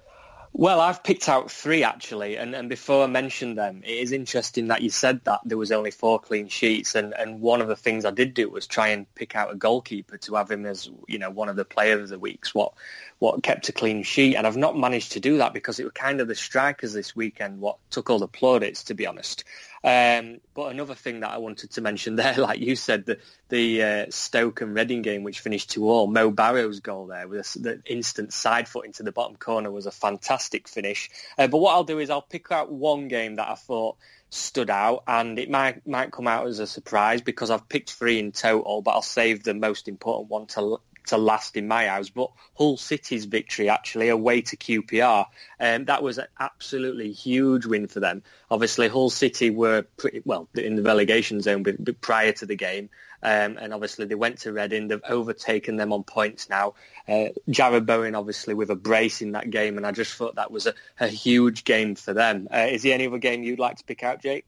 Well, 0.55 0.81
I've 0.81 1.03
picked 1.03 1.31
out 1.31 1.51
three 1.51 1.83
actually, 1.83 2.37
and, 2.37 2.55
and 2.55 2.69
before 2.69 3.05
I 3.05 3.07
mention 3.07 3.55
them, 3.55 3.83
it 3.87 3.91
is 3.91 4.13
interesting 4.13 4.69
that 4.69 4.83
you 4.83 4.91
said 4.91 5.25
that 5.25 5.41
there 5.47 5.57
was 5.57 5.73
only 5.73 5.91
four 5.91 6.21
clean 6.21 6.49
sheets, 6.49 6.95
and, 6.95 7.15
and 7.15 7.41
one 7.41 7.63
of 7.63 7.69
the 7.69 7.77
things 7.77 8.05
I 8.05 8.11
did 8.11 8.35
do 8.35 8.51
was 8.51 8.67
try 8.67 8.89
and 8.89 9.13
pick 9.15 9.35
out 9.35 9.51
a 9.51 9.57
goalkeeper 9.57 10.19
to 10.19 10.35
have 10.35 10.51
him 10.51 10.67
as 10.67 10.91
you 11.09 11.19
know 11.19 11.31
one 11.31 11.49
of 11.49 11.57
the 11.57 11.65
player 11.65 12.01
of 12.01 12.11
the 12.11 12.19
weeks. 12.19 12.55
What 12.55 12.75
what 13.23 13.41
kept 13.41 13.69
a 13.69 13.73
clean 13.73 14.03
sheet, 14.03 14.35
and 14.35 14.49
I've 14.49 14.57
not 14.57 14.77
managed 14.77 15.13
to 15.13 15.21
do 15.21 15.37
that 15.39 15.55
because 15.55 15.79
it 15.79 15.85
were 15.85 15.93
kind 15.93 16.21
of 16.21 16.27
the 16.27 16.35
strikers 16.35 16.93
this 16.93 17.15
weekend 17.15 17.61
what 17.61 17.79
took 17.89 18.11
all 18.11 18.19
the 18.19 18.27
plaudits, 18.27 18.83
to 18.87 18.95
be 18.95 19.07
honest. 19.07 19.45
Um, 19.85 20.41
but 20.55 20.73
another 20.73 20.97
thing 20.97 21.21
that 21.21 21.31
I 21.31 21.39
wanted 21.39 21.71
to 21.71 21.83
mention 21.83 22.17
there, 22.17 22.35
like 22.35 22.59
you 22.59 22.75
said, 22.75 23.07
the 23.07 23.19
the 23.49 23.83
uh, 23.83 24.07
Stoke 24.11 24.61
and 24.61 24.75
Reading 24.75 25.03
game, 25.03 25.23
which 25.23 25.39
finished 25.39 25.71
two 25.71 25.89
all, 25.89 26.09
Mo 26.09 26.33
Barrow's 26.33 26.81
goal 26.81 27.07
there 27.07 27.29
with 27.29 27.55
a 27.55 27.59
the 27.61 27.83
instant 27.87 28.33
side 28.33 28.67
foot 28.67 28.87
into 28.87 29.05
the 29.05 29.13
bottom 29.13 29.37
corner 29.37 29.71
was 29.71 29.87
a 29.87 29.93
fantastic 29.93 30.67
finish. 30.67 31.09
Uh, 31.39 31.47
but 31.47 31.59
what 31.59 31.75
I'll 31.75 31.85
do 31.85 32.01
is 32.01 32.11
I'll 32.11 32.23
pick 32.23 32.51
out 32.51 32.73
one 32.73 33.07
game 33.07 33.37
that 33.37 33.49
I 33.49 33.55
thought 33.55 33.99
stood 34.31 34.69
out, 34.69 35.05
and 35.07 35.39
it 35.39 35.49
might 35.49 35.87
might 35.87 36.11
come 36.11 36.27
out 36.27 36.49
as 36.49 36.59
a 36.59 36.67
surprise 36.67 37.21
because 37.21 37.51
I've 37.51 37.69
picked 37.69 37.93
three 37.93 38.19
in 38.19 38.33
total, 38.33 38.83
but 38.83 38.91
I'll 38.91 39.03
save 39.03 39.45
the 39.45 39.55
most 39.55 39.87
important 39.87 40.29
one 40.29 40.47
to 40.49 40.81
to 41.07 41.17
last 41.17 41.57
in 41.57 41.69
my 41.69 41.91
eyes. 41.91 42.11
But 42.11 42.31
Hull 42.55 42.77
City's 42.77 43.25
victory 43.25 43.69
actually 43.69 44.09
away 44.09 44.43
to 44.43 44.57
QPR, 44.57 45.27
um, 45.61 45.85
that 45.87 46.03
was 46.03 46.19
an 46.19 46.27
absolutely 46.39 47.13
huge 47.13 47.67
win 47.67 47.87
for 47.87 48.01
them. 48.01 48.23
Obviously, 48.51 48.89
Hull 48.89 49.11
City 49.11 49.51
were 49.51 49.83
pretty 49.97 50.23
well 50.25 50.49
in 50.55 50.77
the 50.77 50.83
relegation 50.83 51.41
zone 51.41 51.65
prior 52.01 52.33
to 52.33 52.47
the 52.47 52.57
game. 52.57 52.91
Um, 53.25 53.57
and 53.57 53.73
obviously 53.73 54.07
they 54.07 54.17
went 54.17 54.39
to 54.41 54.53
Reading. 54.53 54.89
They've 54.89 55.01
overtaken 55.09 55.77
them 55.77 55.93
on 55.93 56.03
points 56.03 56.49
now. 56.51 56.75
Uh, 57.07 57.29
Jarrod 57.49 57.87
Bowen 57.87 58.17
obviously 58.17 58.55
with 58.55 58.71
a 58.71 58.75
brace 58.75 59.23
in 59.23 59.33
that 59.33 59.51
game, 59.51 59.77
and 59.77 59.87
I 59.87 59.93
just 59.93 60.15
thought 60.15 60.35
that 60.35 60.51
was 60.51 60.67
a, 60.67 60.75
a 60.99 61.07
huge 61.07 61.65
game 61.65 61.95
for 61.95 62.13
them. 62.13 62.49
Uh, 62.53 62.67
is 62.71 62.83
there 62.83 62.95
any 62.95 63.07
other 63.07 63.19
game 63.19 63.45
you'd 63.45 63.61
like 63.61 63.77
to 63.77 63.85
pick 63.85 64.03
out, 64.03 64.21
Jake? 64.21 64.45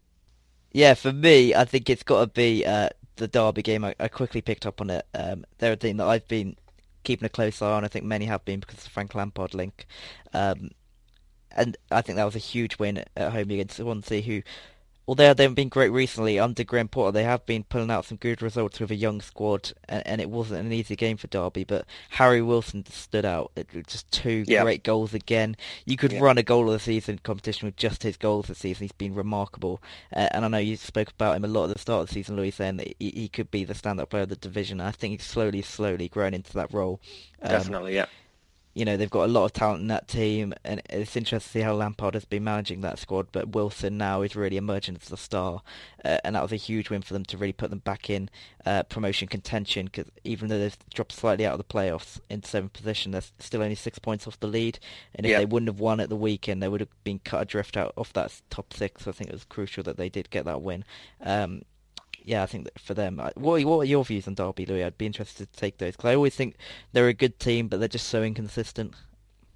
Yeah, 0.73 0.95
for 0.95 1.13
me, 1.13 1.55
I 1.55 1.65
think 1.65 1.89
it's 1.89 2.03
got 2.03 2.21
to 2.21 2.27
be 2.27 2.67
uh, 2.67 2.89
the 3.17 3.29
Derby 3.29 3.63
game. 3.63 3.85
I, 3.85 3.95
I 3.99 4.09
quickly 4.09 4.41
picked 4.41 4.67
up 4.67 4.81
on 4.81 4.91
it. 4.91 5.07
Um, 5.15 5.45
they're 5.59 5.73
a 5.73 5.77
team 5.77 5.99
that 5.99 6.07
I've 6.07 6.27
been 6.29 6.57
keeping 7.05 7.27
a 7.27 7.31
close 7.31 7.63
eye 7.63 7.73
on. 7.73 7.85
I 7.85 7.89
think 7.89 8.05
many 8.05 8.25
have 8.27 8.45
been 8.45 8.61
because 8.61 8.79
of 8.79 8.85
the 8.85 8.91
Frank 8.91 9.15
Lampard 9.15 9.55
link. 9.55 9.87
Um, 10.33 10.71
and 11.57 11.77
I 11.91 12.03
think 12.03 12.17
that 12.17 12.25
was 12.25 12.35
a 12.35 12.41
huge 12.41 12.79
win 12.79 13.05
at, 13.17 13.33
home 13.33 13.51
against 13.51 13.77
Swansea, 13.77 14.23
who, 14.23 14.43
although 15.07 15.35
they 15.35 15.43
haven't 15.45 15.55
been 15.55 15.69
great 15.69 15.91
recently 15.91 16.39
under 16.39 16.65
Graham 16.65 16.89
Potter, 16.89 17.13
they 17.13 17.25
have 17.25 17.45
been 17.47 17.65
pulling 17.65 17.91
out 17.91 18.05
some 18.05 18.17
good 18.17 18.41
results 18.43 18.81
with 18.81 18.91
a 18.91 18.95
young 18.95 19.21
squad, 19.21 19.73
and, 19.89 20.07
and 20.07 20.21
it 20.21 20.31
wasn't 20.31 20.65
an 20.65 20.73
easy 20.73 20.97
game 20.97 21.17
for 21.17 21.27
Derby. 21.27 21.65
But 21.65 21.87
Harry 22.11 22.41
Wilson 22.43 22.85
stood 22.87 23.25
out. 23.25 23.53
It 23.57 23.69
was 23.75 23.85
just 23.87 24.11
two 24.11 24.45
Yeah. 24.47 24.63
great 24.63 24.83
goals 24.83 25.15
again. 25.15 25.57
You 25.85 25.97
could 25.97 26.13
Yeah. 26.13 26.21
run 26.21 26.39
a 26.39 26.43
goal 26.43 26.67
of 26.67 26.73
the 26.73 26.79
season 26.79 27.19
competition 27.23 27.67
with 27.67 27.77
just 27.77 28.03
his 28.03 28.17
goals 28.17 28.47
this 28.47 28.59
season. 28.59 28.85
He's 28.85 28.93
been 28.93 29.15
remarkable, 29.15 29.83
uh, 30.15 30.29
and 30.33 30.45
I 30.45 30.49
know 30.49 30.59
you 30.59 30.77
spoke 30.77 31.11
about 31.11 31.37
him 31.37 31.45
a 31.45 31.49
lot 31.49 31.69
at 31.69 31.75
the 31.75 31.79
start 31.81 32.03
of 32.03 32.09
the 32.09 32.15
season, 32.15 32.37
Louis, 32.37 32.51
saying 32.51 32.77
that 32.79 32.95
he, 32.99 33.11
he 33.11 33.29
could 33.29 33.51
be 33.51 33.65
the 33.65 33.75
stand-up 33.75 34.11
player 34.11 34.23
of 34.23 34.29
the 34.29 34.37
division. 34.37 34.81
I 34.81 34.91
think 34.91 35.21
he's 35.21 35.29
slowly, 35.29 35.63
slowly 35.63 36.09
grown 36.09 36.35
into 36.35 36.53
that 36.55 36.73
role. 36.73 37.01
Um, 37.43 37.51
Definitely, 37.51 37.95
yeah. 37.95 38.07
You 38.75 38.85
know, 38.85 38.97
they've 38.97 39.09
got 39.11 39.25
a 39.25 39.33
lot 39.33 39.45
of 39.45 39.53
talent 39.53 39.83
in 39.83 39.87
that 39.89 40.09
team, 40.09 40.53
and 40.65 40.83
it's 40.91 41.17
interesting 41.17 41.39
to 41.41 41.49
see 41.49 41.61
how 41.61 41.75
Lampard 41.75 42.15
has 42.15 42.25
been 42.25 42.43
managing 42.43 42.81
that 42.81 42.99
squad. 42.99 43.29
But 43.31 43.51
Wilson 43.51 43.97
now 43.97 44.23
is 44.23 44.35
really 44.35 44.57
emerging 44.57 44.99
as 45.01 45.13
a 45.13 45.17
star, 45.17 45.63
uh, 46.05 46.19
and 46.25 46.35
that 46.35 46.43
was 46.43 46.53
a 46.53 46.57
huge 46.57 46.91
win 46.91 47.03
for 47.03 47.15
them 47.15 47.25
to 47.27 47.39
really 47.39 47.53
put 47.53 47.71
them 47.71 47.79
back 47.79 48.11
in 48.11 48.29
uh, 48.67 48.83
promotion 48.83 49.29
contention. 49.29 49.87
Because 49.87 50.11
even 50.25 50.49
though 50.49 50.59
they've 50.59 50.77
dropped 50.93 51.13
slightly 51.13 51.47
out 51.47 51.53
of 51.53 51.59
the 51.59 51.65
playoffs 51.65 52.19
in 52.29 52.43
seventh 52.43 52.73
position, 52.73 53.13
they're 53.13 53.23
still 53.39 53.63
only 53.63 53.77
six 53.77 54.01
points 54.01 54.27
off 54.27 54.41
the 54.41 54.49
lead. 54.49 54.81
And 55.15 55.25
if 55.25 55.31
Yeah. 55.31 55.39
they 55.39 55.47
wouldn't 55.47 55.69
have 55.69 55.79
won 55.81 56.01
at 56.01 56.09
the 56.09 56.17
weekend, 56.17 56.61
they 56.61 56.69
would 56.69 56.81
have 56.81 57.05
been 57.05 57.21
cut 57.21 57.43
adrift 57.43 57.77
out 57.77 57.93
off 57.97 58.13
that 58.15 58.41
top 58.51 58.73
six. 58.73 59.05
So 59.05 59.11
I 59.11 59.15
think 59.15 59.31
it 59.31 59.35
was 59.35 59.45
crucial 59.45 59.85
that 59.85 59.97
they 59.97 60.09
did 60.09 60.31
get 60.31 60.45
that 60.47 60.63
win. 60.63 60.85
Um, 61.21 61.63
yeah, 62.25 62.43
I 62.43 62.47
think 62.47 62.69
for 62.79 62.95
them. 62.95 63.21
What 63.35 63.63
are, 63.63 63.67
what 63.67 63.79
are 63.81 63.85
your 63.85 64.05
views 64.05 64.27
on 64.27 64.35
Derby, 64.35 64.65
Louis? 64.67 64.83
I'd 64.83 64.99
be 64.99 65.07
interested 65.07 65.53
to 65.53 65.59
take 65.59 65.79
those 65.79 65.95
because 65.95 66.11
I 66.11 66.15
always 66.15 66.35
think 66.35 66.57
they're 66.93 67.09
a 67.09 67.15
good 67.15 67.39
team, 67.39 67.69
but 67.69 67.79
they're 67.79 67.89
just 67.89 68.09
so 68.09 68.23
inconsistent. 68.23 68.95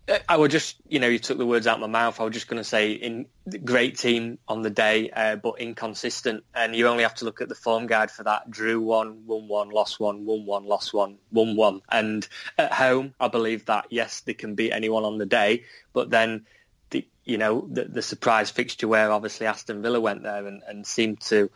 Uh, 0.06 0.18
I 0.28 0.36
would 0.36 0.50
just, 0.50 0.76
you 0.86 0.98
know, 0.98 1.08
you 1.08 1.18
took 1.18 1.38
the 1.38 1.46
words 1.46 1.66
out 1.66 1.76
of 1.76 1.80
my 1.80 1.86
mouth. 1.86 2.20
I 2.20 2.24
was 2.24 2.34
just 2.34 2.46
going 2.46 2.60
to 2.60 2.68
say, 2.68 2.92
in 2.92 3.26
great 3.64 3.96
team 3.96 4.38
on 4.46 4.60
the 4.62 4.70
day, 4.70 5.10
uh, 5.10 5.36
but 5.36 5.60
inconsistent. 5.60 6.44
And 6.54 6.76
you 6.76 6.86
only 6.88 7.04
have 7.04 7.14
to 7.16 7.24
look 7.24 7.40
at 7.40 7.48
the 7.48 7.54
form 7.54 7.86
guide 7.86 8.10
for 8.10 8.22
that. 8.24 8.50
Drew 8.50 8.80
one, 8.80 9.26
won 9.26 9.48
one, 9.48 9.70
lost 9.70 9.98
one, 9.98 10.26
won 10.26 10.44
one, 10.44 10.64
lost 10.66 10.92
one, 10.92 11.16
won 11.32 11.56
one. 11.56 11.80
And 11.90 12.28
at 12.58 12.72
home, 12.72 13.14
I 13.18 13.28
believe 13.28 13.64
that 13.66 13.86
yes, 13.88 14.20
they 14.20 14.34
can 14.34 14.54
beat 14.54 14.72
anyone 14.72 15.04
on 15.04 15.18
the 15.18 15.26
day, 15.26 15.64
but 15.92 16.10
then. 16.10 16.46
The, 16.90 17.06
you 17.26 17.36
know 17.36 17.68
the, 17.70 17.84
the 17.84 18.00
surprise 18.00 18.50
fixture 18.50 18.88
where 18.88 19.12
obviously 19.12 19.46
Aston 19.46 19.82
Villa 19.82 20.00
went 20.00 20.22
there 20.22 20.46
and, 20.46 20.62
and 20.66 20.86
seemed 20.86 21.20
to 21.20 21.50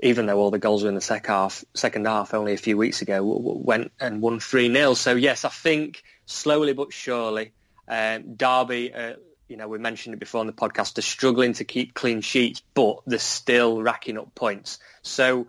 even 0.00 0.26
though 0.26 0.38
all 0.38 0.50
the 0.50 0.58
goals 0.58 0.82
were 0.82 0.88
in 0.88 0.94
the 0.94 1.00
second 1.00 1.32
half, 1.32 1.64
second 1.74 2.06
half 2.06 2.34
only 2.34 2.52
a 2.52 2.58
few 2.58 2.76
weeks 2.76 3.02
ago, 3.02 3.22
went 3.22 3.92
and 4.00 4.20
won 4.20 4.38
3-0. 4.38 4.96
So 4.96 5.14
yes, 5.14 5.44
I 5.44 5.48
think 5.48 6.02
slowly 6.26 6.72
but 6.72 6.92
surely, 6.92 7.52
um, 7.88 8.34
Derby, 8.36 8.92
uh, 8.92 9.14
you 9.48 9.56
know, 9.56 9.66
we 9.66 9.78
mentioned 9.78 10.14
it 10.14 10.20
before 10.20 10.40
on 10.40 10.46
the 10.46 10.52
podcast, 10.52 10.94
they're 10.94 11.02
struggling 11.02 11.54
to 11.54 11.64
keep 11.64 11.94
clean 11.94 12.20
sheets, 12.20 12.62
but 12.74 13.00
they're 13.06 13.18
still 13.18 13.82
racking 13.82 14.18
up 14.18 14.34
points. 14.34 14.78
So 15.02 15.48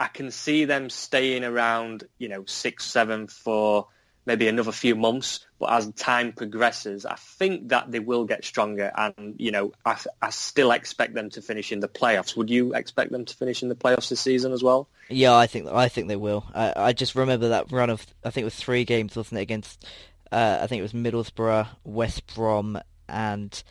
I 0.00 0.08
can 0.08 0.30
see 0.30 0.64
them 0.64 0.90
staying 0.90 1.44
around, 1.44 2.04
you 2.18 2.28
know, 2.28 2.44
six, 2.46 2.84
seven 2.84 3.26
for 3.26 3.88
maybe 4.26 4.48
another 4.48 4.72
few 4.72 4.94
months. 4.94 5.44
But 5.58 5.72
as 5.72 5.90
time 5.92 6.32
progresses, 6.32 7.06
I 7.06 7.14
think 7.16 7.68
that 7.68 7.90
they 7.90 7.98
will 8.00 8.24
get 8.24 8.44
stronger. 8.44 8.92
And 8.96 9.34
you 9.38 9.50
know, 9.50 9.72
I, 9.84 9.98
I 10.20 10.30
still 10.30 10.70
expect 10.72 11.14
them 11.14 11.30
to 11.30 11.42
finish 11.42 11.72
in 11.72 11.80
the 11.80 11.88
playoffs. 11.88 12.36
Would 12.36 12.50
you 12.50 12.74
expect 12.74 13.12
them 13.12 13.24
to 13.24 13.34
finish 13.36 13.62
in 13.62 13.68
the 13.68 13.74
playoffs 13.74 14.08
this 14.08 14.20
season 14.20 14.52
as 14.52 14.62
well? 14.62 14.88
Yeah, 15.08 15.34
I 15.34 15.46
think 15.46 15.68
I 15.68 15.88
think 15.88 16.08
they 16.08 16.16
will. 16.16 16.44
I, 16.54 16.72
I 16.76 16.92
just 16.92 17.14
remember 17.14 17.48
that 17.48 17.70
run 17.72 17.90
of 17.90 18.06
I 18.24 18.30
think 18.30 18.42
it 18.42 18.46
was 18.46 18.56
three 18.56 18.84
games, 18.84 19.16
wasn't 19.16 19.38
it? 19.38 19.42
Against 19.42 19.86
uh, 20.32 20.58
I 20.62 20.66
think 20.66 20.80
it 20.80 20.82
was 20.82 20.92
Middlesbrough, 20.92 21.68
West 21.84 22.34
Brom, 22.34 22.78
and 23.08 23.62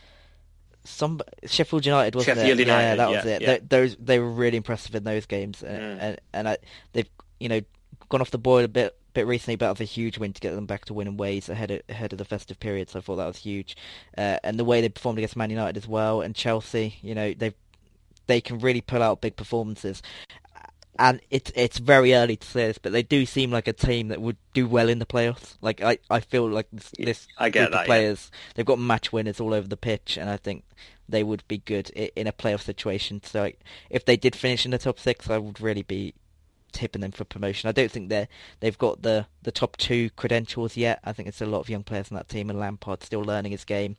some 0.86 1.22
Sheffield 1.46 1.86
United, 1.86 2.16
wasn't 2.16 2.38
Sheffield 2.38 2.60
it? 2.60 2.68
yeah, 2.68 2.74
United, 2.80 3.00
that 3.00 3.10
was 3.10 3.26
yeah, 3.26 3.32
it. 3.32 3.42
yeah. 3.42 3.48
They, 3.48 3.60
those 3.60 3.96
they 3.98 4.20
were 4.20 4.30
really 4.32 4.58
impressive 4.58 4.96
in 4.96 5.04
those 5.04 5.26
games, 5.26 5.64
and 5.64 5.78
Mm. 5.78 5.98
and, 6.02 6.22
and 6.34 6.50
I, 6.50 6.58
they've 6.94 7.10
you 7.40 7.50
know 7.50 7.62
gone 8.10 8.22
off 8.22 8.32
the 8.32 8.38
boil 8.38 8.64
a 8.66 8.68
bit 8.68 8.96
bit 9.13 9.27
recently, 9.27 9.55
but 9.55 9.67
that 9.67 9.79
was 9.79 9.82
a 9.82 9.91
huge 9.91 10.17
win 10.17 10.34
to 10.34 10.41
get 10.41 10.55
them 10.55 10.65
back 10.65 10.86
to 10.86 10.93
winning 10.93 11.17
ways 11.17 11.50
ahead 11.50 11.72
of, 11.72 11.82
ahead 11.89 12.12
of 12.12 12.17
the 12.17 12.25
festive 12.25 12.60
period. 12.60 12.89
So 12.89 13.00
I 13.00 13.01
thought 13.01 13.17
that 13.17 13.27
was 13.27 13.38
huge, 13.38 13.77
uh, 14.17 14.38
and 14.43 14.60
the 14.60 14.65
way 14.65 14.82
they 14.82 14.89
performed 14.89 15.20
against 15.20 15.36
Man 15.36 15.50
United 15.50 15.77
as 15.77 15.88
well 15.88 16.22
and 16.22 16.36
Chelsea, 16.36 16.96
you 17.01 17.15
know 17.15 17.34
they 17.34 17.53
they 18.27 18.41
can 18.41 18.60
really 18.60 18.82
pull 18.82 19.03
out 19.03 19.22
big 19.22 19.36
performances. 19.36 20.01
And 21.00 21.22
it's 21.32 21.51
it's 21.55 21.79
very 21.79 22.13
early 22.13 22.36
to 22.36 22.48
say 22.48 22.67
this, 22.67 22.77
but 22.77 22.91
they 22.91 23.01
do 23.01 23.25
seem 23.25 23.50
like 23.50 23.67
a 23.67 23.74
team 23.74 24.10
that 24.10 24.22
would 24.22 24.38
do 24.53 24.67
well 24.67 24.89
in 24.89 25.00
the 25.00 25.08
playoffs. 25.08 25.58
Like 25.60 25.82
I, 25.82 25.98
I 26.08 26.20
feel 26.20 26.48
like 26.48 26.67
this, 26.72 26.91
this 27.00 27.27
I 27.38 27.50
get 27.50 27.62
group 27.62 27.72
that, 27.72 27.77
of 27.77 27.82
yeah. 27.82 27.86
players, 27.88 28.32
they've 28.53 28.65
got 28.65 28.77
match 28.77 29.12
winners 29.12 29.39
all 29.39 29.55
over 29.55 29.67
the 29.67 29.75
pitch, 29.75 30.17
and 30.17 30.29
I 30.29 30.38
think 30.38 30.63
they 31.10 31.24
would 31.24 31.48
be 31.48 31.58
good 31.58 31.89
in 31.89 32.27
a 32.27 32.32
playoff 32.32 32.62
situation. 32.62 33.22
So 33.24 33.51
if 33.89 34.05
they 34.05 34.15
did 34.15 34.36
finish 34.36 34.65
in 34.65 34.72
the 34.72 34.77
top 34.77 35.00
six, 35.00 35.29
I 35.32 35.39
would 35.39 35.60
really 35.60 35.82
be 35.82 36.13
tipping 36.74 37.01
them 37.01 37.12
for 37.12 37.24
promotion. 37.24 37.70
I 37.70 37.72
don't 37.72 37.92
think 37.92 38.10
they 38.10 38.27
they've 38.60 38.77
got 38.77 39.01
the 39.01 39.27
the 39.44 39.51
top 39.51 39.77
two 39.77 40.10
credentials 40.12 40.75
yet. 40.75 41.00
I 41.03 41.13
think 41.13 41.30
it's 41.30 41.42
a 41.42 41.46
lot 41.46 41.60
of 41.62 41.70
young 41.70 41.84
players 41.84 42.12
in 42.12 42.18
that 42.18 42.27
team, 42.30 42.50
and 42.50 42.60
Lampard's 42.60 43.06
still 43.06 43.22
learning 43.22 43.51
his 43.51 43.63
game. 43.63 43.96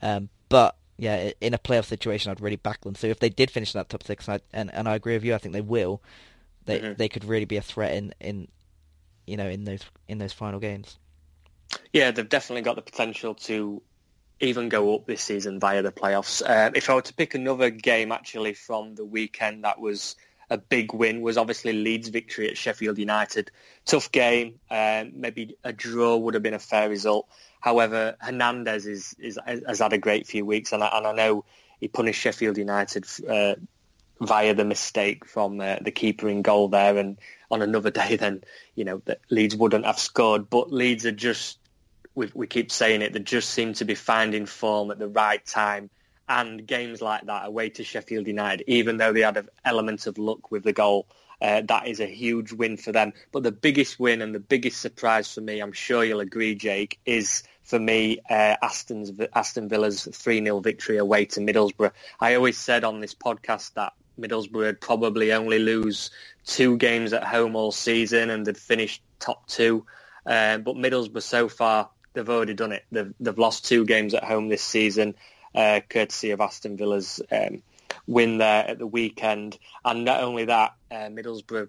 Um, 0.00 0.30
but 0.48 0.76
yeah, 0.96 1.32
in 1.40 1.54
a 1.54 1.58
playoff 1.58 1.86
situation, 1.86 2.30
I'd 2.30 2.40
really 2.40 2.56
back 2.56 2.82
them. 2.82 2.94
So 2.94 3.08
if 3.08 3.18
they 3.18 3.28
did 3.28 3.50
finish 3.50 3.74
in 3.74 3.78
that 3.78 3.88
top 3.88 4.02
six, 4.04 4.28
and 4.28 4.36
I, 4.36 4.58
and, 4.58 4.72
and 4.72 4.88
I 4.88 4.94
agree 4.94 5.14
with 5.14 5.24
you, 5.24 5.34
I 5.34 5.38
think 5.38 5.52
they 5.52 5.60
will. 5.60 6.02
They 6.64 6.80
Mhm. 6.80 6.96
they 6.96 7.08
could 7.08 7.24
really 7.24 7.44
be 7.44 7.56
a 7.56 7.62
threat 7.62 7.94
in, 7.94 8.14
in 8.20 8.48
you 9.26 9.36
know 9.36 9.48
in 9.48 9.64
those 9.64 9.82
in 10.08 10.18
those 10.18 10.32
final 10.32 10.60
games. 10.60 10.98
Yeah, 11.92 12.10
they've 12.10 12.28
definitely 12.28 12.62
got 12.62 12.76
the 12.76 12.82
potential 12.82 13.34
to 13.34 13.82
even 14.40 14.68
go 14.68 14.94
up 14.94 15.06
this 15.06 15.22
season 15.22 15.60
via 15.60 15.82
the 15.82 15.92
playoffs. 15.92 16.42
Uh, 16.44 16.70
if 16.74 16.90
I 16.90 16.94
were 16.94 17.02
to 17.02 17.14
pick 17.14 17.34
another 17.34 17.70
game 17.70 18.12
actually 18.12 18.54
from 18.54 18.94
the 18.94 19.04
weekend 19.04 19.64
that 19.64 19.80
was 19.80 20.16
a 20.50 20.58
big 20.58 20.92
win 20.92 21.22
was 21.22 21.38
obviously 21.38 21.72
Leeds' 21.72 22.08
victory 22.08 22.48
at 22.48 22.58
Sheffield 22.58 22.98
United. 22.98 23.50
Tough 23.84 24.12
game. 24.12 24.60
Um, 24.70 25.12
maybe 25.14 25.56
a 25.64 25.72
draw 25.72 26.16
would 26.16 26.34
have 26.34 26.42
been 26.42 26.54
a 26.54 26.58
fair 26.58 26.88
result. 26.88 27.26
However, 27.60 28.16
Hernandez 28.20 28.86
is, 28.86 29.14
is 29.18 29.38
has 29.46 29.78
had 29.78 29.92
a 29.92 29.98
great 29.98 30.26
few 30.26 30.44
weeks, 30.44 30.72
and 30.72 30.82
I, 30.82 30.90
and 30.94 31.06
I 31.06 31.12
know 31.12 31.44
he 31.80 31.88
punished 31.88 32.20
Sheffield 32.20 32.58
United 32.58 33.06
uh, 33.28 33.54
via 34.20 34.54
the 34.54 34.64
mistake 34.64 35.24
from 35.24 35.60
uh, 35.60 35.76
the 35.80 35.90
keeper 35.90 36.28
in 36.28 36.42
goal 36.42 36.68
there. 36.68 36.96
And 36.96 37.18
on 37.50 37.62
another 37.62 37.90
day, 38.02 38.16
then 38.16 38.42
you 38.74 38.84
know 38.84 39.02
that 39.06 39.20
Leeds 39.30 39.56
wouldn't 39.56 39.86
have 39.86 39.98
scored. 39.98 40.50
But 40.50 40.72
Leeds 40.72 41.06
are 41.06 41.12
just 41.12 41.58
we, 42.14 42.30
we 42.34 42.46
keep 42.46 42.70
saying 42.70 43.02
it. 43.02 43.12
They 43.12 43.20
just 43.20 43.50
seem 43.50 43.74
to 43.74 43.84
be 43.84 43.94
finding 43.94 44.46
form 44.46 44.90
at 44.90 44.98
the 44.98 45.08
right 45.08 45.44
time. 45.44 45.90
And 46.28 46.66
games 46.66 47.02
like 47.02 47.26
that 47.26 47.46
away 47.46 47.70
to 47.70 47.84
Sheffield 47.84 48.26
United, 48.26 48.64
even 48.66 48.96
though 48.96 49.12
they 49.12 49.20
had 49.20 49.36
an 49.36 49.48
element 49.64 50.06
of 50.06 50.18
luck 50.18 50.50
with 50.50 50.62
the 50.62 50.72
goal, 50.72 51.06
uh, 51.42 51.62
that 51.66 51.88
is 51.88 51.98
a 51.98 52.06
huge 52.06 52.52
win 52.52 52.76
for 52.76 52.92
them. 52.92 53.12
But 53.32 53.42
the 53.42 53.52
biggest 53.52 53.98
win 53.98 54.22
and 54.22 54.34
the 54.34 54.40
biggest 54.40 54.80
surprise 54.80 55.32
for 55.32 55.40
me, 55.40 55.60
I'm 55.60 55.72
sure 55.72 56.04
you'll 56.04 56.20
agree, 56.20 56.54
Jake, 56.54 57.00
is 57.04 57.42
for 57.64 57.78
me 57.78 58.20
uh, 58.30 58.56
Aston's 58.62 59.12
Aston 59.34 59.68
Villa's 59.68 60.06
3-0 60.06 60.62
victory 60.62 60.98
away 60.98 61.24
to 61.26 61.40
Middlesbrough. 61.40 61.92
I 62.20 62.34
always 62.34 62.56
said 62.56 62.84
on 62.84 63.00
this 63.00 63.14
podcast 63.14 63.74
that 63.74 63.92
Middlesbrough 64.20 64.52
would 64.52 64.80
probably 64.80 65.32
only 65.32 65.58
lose 65.58 66.10
two 66.46 66.76
games 66.76 67.12
at 67.12 67.24
home 67.24 67.56
all 67.56 67.72
season 67.72 68.30
and 68.30 68.46
they'd 68.46 68.56
finish 68.56 69.02
top 69.18 69.46
two. 69.48 69.84
Um, 70.24 70.62
but 70.62 70.76
Middlesbrough 70.76 71.22
so 71.22 71.48
far, 71.48 71.90
they've 72.12 72.28
already 72.28 72.54
done 72.54 72.72
it. 72.72 72.84
They've, 72.92 73.12
they've 73.18 73.38
lost 73.38 73.64
two 73.64 73.84
games 73.84 74.14
at 74.14 74.24
home 74.24 74.48
this 74.48 74.62
season, 74.62 75.14
uh, 75.54 75.80
courtesy 75.88 76.30
of 76.30 76.40
Aston 76.40 76.76
Villa's 76.76 77.20
um, 77.30 77.62
win 78.06 78.38
there 78.38 78.68
at 78.68 78.78
the 78.78 78.86
weekend. 78.86 79.58
And 79.84 80.04
not 80.04 80.22
only 80.22 80.46
that, 80.46 80.74
uh, 80.90 81.08
Middlesbrough 81.08 81.68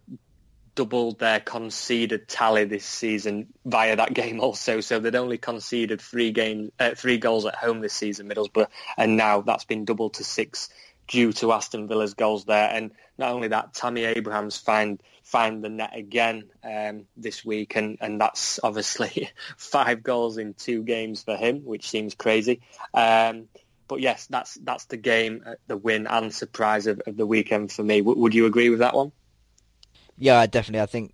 doubled 0.75 1.19
their 1.19 1.39
conceded 1.39 2.27
tally 2.27 2.65
this 2.65 2.85
season 2.85 3.47
via 3.65 3.95
that 3.95 4.13
game 4.13 4.39
also. 4.39 4.79
So 4.81 4.99
they'd 4.99 5.15
only 5.15 5.37
conceded 5.37 6.01
three 6.01 6.31
games, 6.31 6.71
uh, 6.79 6.95
three 6.95 7.17
goals 7.17 7.45
at 7.45 7.55
home 7.55 7.81
this 7.81 7.93
season, 7.93 8.29
Middlesbrough, 8.29 8.67
and 8.97 9.17
now 9.17 9.41
that's 9.41 9.65
been 9.65 9.85
doubled 9.85 10.15
to 10.15 10.23
six 10.23 10.69
due 11.07 11.33
to 11.33 11.51
Aston 11.51 11.87
Villa's 11.87 12.13
goals 12.13 12.45
there. 12.45 12.69
And 12.69 12.91
not 13.17 13.31
only 13.31 13.49
that, 13.49 13.73
Tammy 13.73 14.05
Abrahams 14.05 14.57
find 14.57 15.01
find 15.23 15.63
the 15.63 15.69
net 15.69 15.95
again 15.95 16.49
um, 16.63 17.05
this 17.15 17.45
week, 17.45 17.75
and, 17.75 17.97
and 18.01 18.19
that's 18.19 18.59
obviously 18.63 19.29
five 19.57 20.03
goals 20.03 20.37
in 20.37 20.53
two 20.53 20.83
games 20.83 21.23
for 21.23 21.35
him, 21.35 21.63
which 21.65 21.89
seems 21.89 22.15
crazy. 22.15 22.61
Um, 22.93 23.47
but 23.87 24.01
yes, 24.01 24.27
that's 24.27 24.55
that's 24.55 24.85
the 24.85 24.97
game, 24.97 25.43
uh, 25.45 25.55
the 25.67 25.77
win 25.77 26.07
and 26.07 26.33
surprise 26.33 26.87
of, 26.87 27.01
of 27.07 27.17
the 27.17 27.25
weekend 27.27 27.71
for 27.71 27.83
me. 27.83 27.99
W- 28.01 28.19
would 28.19 28.33
you 28.33 28.45
agree 28.45 28.69
with 28.69 28.79
that 28.79 28.95
one? 28.95 29.11
Yeah, 30.17 30.45
definitely. 30.45 30.81
I 30.81 30.85
think 30.85 31.13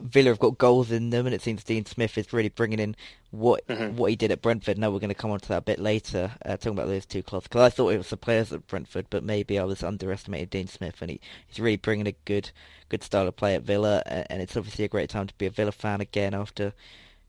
Villa 0.00 0.30
have 0.30 0.38
got 0.38 0.58
goals 0.58 0.90
in 0.90 1.10
them, 1.10 1.26
and 1.26 1.34
it 1.34 1.42
seems 1.42 1.64
Dean 1.64 1.84
Smith 1.84 2.16
is 2.16 2.32
really 2.32 2.48
bringing 2.48 2.78
in 2.78 2.96
what 3.30 3.66
Mhm. 3.68 3.94
what 3.94 4.10
he 4.10 4.16
did 4.16 4.30
at 4.30 4.42
Brentford. 4.42 4.78
Now 4.78 4.90
we're 4.90 4.98
going 4.98 5.08
to 5.08 5.14
come 5.14 5.30
on 5.30 5.40
to 5.40 5.48
that 5.48 5.58
a 5.58 5.62
bit 5.62 5.78
later, 5.78 6.32
uh, 6.44 6.56
talking 6.56 6.72
about 6.72 6.86
those 6.88 7.06
two 7.06 7.22
clubs. 7.22 7.44
Because 7.46 7.62
I 7.62 7.70
thought 7.70 7.90
it 7.90 7.98
was 7.98 8.10
the 8.10 8.16
players 8.16 8.52
at 8.52 8.66
Brentford, 8.66 9.06
but 9.10 9.24
maybe 9.24 9.58
I 9.58 9.64
was 9.64 9.82
underestimating 9.82 10.48
Dean 10.48 10.66
Smith, 10.68 11.02
and 11.02 11.10
he, 11.10 11.20
he's 11.46 11.60
really 11.60 11.76
bringing 11.76 12.06
a 12.06 12.14
good 12.24 12.50
good 12.88 13.02
style 13.02 13.28
of 13.28 13.36
play 13.36 13.54
at 13.54 13.62
Villa, 13.62 14.02
and 14.06 14.42
it's 14.42 14.56
obviously 14.56 14.84
a 14.84 14.88
great 14.88 15.10
time 15.10 15.26
to 15.26 15.34
be 15.34 15.46
a 15.46 15.50
Villa 15.50 15.72
fan 15.72 16.00
again 16.00 16.34
after 16.34 16.72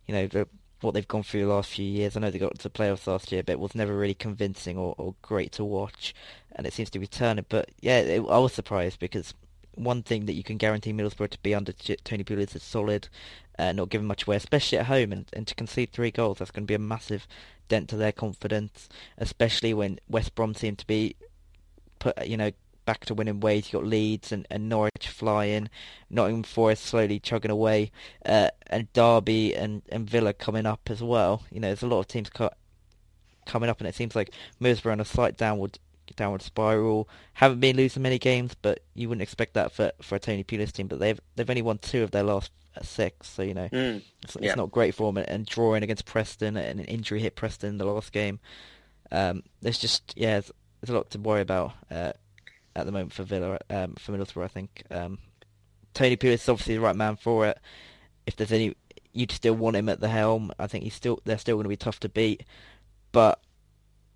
you 0.07 0.13
know 0.13 0.27
the, 0.27 0.47
what 0.81 0.93
they've 0.93 1.07
gone 1.07 1.23
through 1.23 1.41
the 1.41 1.53
last 1.53 1.71
few 1.71 1.85
years. 1.85 2.15
I 2.15 2.19
know 2.19 2.31
they 2.31 2.39
got 2.39 2.57
to 2.57 2.63
the 2.63 2.69
playoffs 2.69 3.07
last 3.07 3.31
year, 3.31 3.43
but 3.43 3.53
it 3.53 3.59
was 3.59 3.75
never 3.75 3.95
really 3.95 4.13
convincing 4.13 4.77
or, 4.77 4.95
or 4.97 5.15
great 5.21 5.51
to 5.53 5.63
watch, 5.63 6.13
and 6.55 6.65
it 6.65 6.73
seems 6.73 6.89
to 6.91 6.99
be 6.99 7.07
turning. 7.07 7.45
But 7.49 7.69
yeah, 7.79 7.99
it, 7.99 8.19
I 8.19 8.37
was 8.37 8.53
surprised 8.53 8.99
because 8.99 9.33
one 9.75 10.03
thing 10.03 10.25
that 10.25 10.33
you 10.33 10.43
can 10.43 10.57
guarantee 10.57 10.93
Middlesbrough 10.93 11.29
to 11.29 11.39
be 11.39 11.55
under 11.55 11.71
Tony 11.71 12.23
Pulis 12.23 12.55
is 12.55 12.63
solid, 12.63 13.07
uh, 13.57 13.71
not 13.71 13.89
giving 13.89 14.07
much 14.07 14.27
away, 14.27 14.35
especially 14.35 14.77
at 14.77 14.87
home, 14.87 15.11
and, 15.11 15.25
and 15.33 15.47
to 15.47 15.55
concede 15.55 15.91
three 15.91 16.11
goals, 16.11 16.39
that's 16.39 16.51
going 16.51 16.63
to 16.63 16.67
be 16.67 16.73
a 16.73 16.79
massive 16.79 17.27
dent 17.69 17.89
to 17.89 17.95
their 17.95 18.11
confidence, 18.11 18.89
especially 19.17 19.73
when 19.73 19.99
West 20.09 20.35
Brom 20.35 20.53
seem 20.53 20.75
to 20.75 20.87
be 20.87 21.15
put, 21.99 22.27
you 22.27 22.35
know, 22.37 22.51
back 22.91 23.05
to 23.05 23.13
winning 23.13 23.39
ways. 23.39 23.71
You 23.71 23.79
got 23.79 23.87
Leeds 23.87 24.33
and, 24.33 24.45
and 24.51 24.67
Norwich 24.67 25.07
flying, 25.07 25.69
Nottingham 26.09 26.43
Forest 26.43 26.83
slowly 26.85 27.21
chugging 27.21 27.49
away, 27.51 27.89
uh, 28.25 28.49
and 28.67 28.91
Derby 28.91 29.55
and, 29.55 29.81
and 29.89 30.09
Villa 30.09 30.33
coming 30.33 30.65
up 30.65 30.81
as 30.89 31.01
well. 31.01 31.43
You 31.51 31.61
know, 31.61 31.67
there's 31.69 31.83
a 31.83 31.87
lot 31.87 31.99
of 31.99 32.07
teams 32.07 32.29
co- 32.29 32.49
coming 33.45 33.69
up, 33.69 33.79
and 33.79 33.87
it 33.87 33.95
seems 33.95 34.13
like 34.13 34.31
Middlesbrough 34.61 34.91
on 34.91 34.99
a 34.99 35.05
slight 35.05 35.37
downward 35.37 35.79
downward 36.17 36.41
spiral. 36.41 37.07
Haven't 37.35 37.61
been 37.61 37.77
losing 37.77 38.03
many 38.03 38.19
games, 38.19 38.53
but 38.61 38.81
you 38.93 39.07
wouldn't 39.07 39.23
expect 39.23 39.53
that 39.53 39.71
for 39.71 39.93
for 40.01 40.15
a 40.15 40.19
Tony 40.19 40.43
Pulis 40.43 40.73
team. 40.73 40.87
But 40.87 40.99
they've 40.99 41.19
they've 41.37 41.49
only 41.49 41.61
won 41.61 41.77
two 41.77 42.03
of 42.03 42.11
their 42.11 42.23
last 42.23 42.51
six, 42.81 43.29
so 43.29 43.41
you 43.41 43.53
know 43.53 43.69
Mm. 43.71 44.01
it's, 44.21 44.35
Yeah. 44.41 44.49
it's 44.49 44.57
not 44.57 44.69
great 44.71 44.95
for 44.95 45.13
them. 45.13 45.23
And 45.27 45.45
drawing 45.45 45.83
against 45.83 46.05
Preston 46.05 46.57
and 46.57 46.81
an 46.81 46.85
injury 46.87 47.21
hit 47.21 47.35
Preston 47.37 47.69
in 47.69 47.77
the 47.77 47.85
last 47.85 48.11
game. 48.11 48.39
Um, 49.13 49.43
there's 49.61 49.77
just 49.79 50.13
yeah, 50.17 50.31
there's, 50.41 50.51
there's 50.81 50.89
a 50.89 50.97
lot 50.97 51.09
to 51.11 51.19
worry 51.19 51.41
about 51.41 51.73
uh, 51.89 52.11
at 52.75 52.85
the 52.85 52.91
moment 52.91 53.13
for 53.13 53.23
Villa, 53.23 53.59
um, 53.69 53.95
for 53.95 54.11
Middlesbrough. 54.11 54.45
I 54.45 54.47
think 54.47 54.83
um, 54.91 55.17
Tony 55.93 56.17
Pulis 56.17 56.35
is 56.35 56.49
obviously 56.49 56.75
the 56.75 56.81
right 56.81 56.95
man 56.95 57.15
for 57.15 57.47
it. 57.47 57.59
If 58.25 58.35
there's 58.35 58.51
any, 58.51 58.75
you'd 59.13 59.31
still 59.31 59.55
want 59.55 59.75
him 59.75 59.89
at 59.89 59.99
the 59.99 60.09
helm. 60.09 60.51
I 60.59 60.67
think 60.67 60.83
he's 60.83 60.95
still 60.95 61.19
they're 61.25 61.37
still 61.37 61.57
going 61.57 61.63
to 61.63 61.69
be 61.69 61.77
tough 61.77 61.99
to 62.01 62.09
beat, 62.09 62.43
but 63.11 63.39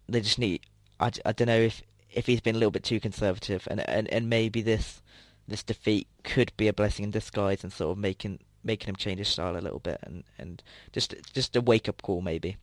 they 0.07 0.21
just 0.21 0.39
need. 0.39 0.61
I, 0.99 1.11
I 1.25 1.31
don't 1.31 1.47
know 1.47 1.59
if 1.59 1.81
if 2.11 2.25
he's 2.25 2.41
been 2.41 2.55
a 2.55 2.59
little 2.59 2.71
bit 2.71 2.83
too 2.83 2.99
conservative, 2.99 3.67
and 3.69 3.87
and, 3.89 4.07
and 4.09 4.29
maybe 4.29 4.61
this 4.61 5.01
this 5.47 5.63
defeat 5.63 6.07
could 6.23 6.51
be 6.57 6.67
a 6.67 6.73
blessing 6.73 7.05
in 7.05 7.11
disguise 7.11 7.63
and 7.63 7.71
sort 7.71 7.91
of 7.91 7.97
making 7.97 8.39
making 8.63 8.89
him 8.89 8.95
change 8.95 9.19
his 9.19 9.27
style 9.27 9.55
a 9.55 9.59
little 9.59 9.79
bit 9.79 9.99
and 10.01 10.23
and 10.39 10.63
just 10.91 11.13
just 11.33 11.55
a 11.55 11.61
wake 11.61 11.89
up 11.89 12.01
call 12.01 12.21
maybe. 12.21 12.57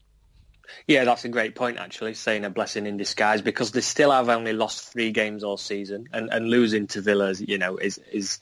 Yeah, 0.87 1.05
that's 1.05 1.25
a 1.25 1.29
great 1.29 1.55
point, 1.55 1.79
actually, 1.79 2.15
saying 2.15 2.45
a 2.45 2.51
blessing 2.51 2.87
in 2.87 2.97
disguise 2.97 3.43
because 3.43 3.73
they 3.73 3.81
still 3.81 4.11
have 4.11 4.29
only 4.29 4.53
lost 4.53 4.93
three 4.93 5.11
games 5.11 5.45
all 5.45 5.57
season, 5.57 6.09
and, 6.13 6.31
and 6.31 6.49
losing 6.49 6.87
to 6.89 7.01
Villa, 7.01 7.33
you 7.35 7.59
know, 7.59 7.77
is 7.77 7.99
is 8.13 8.41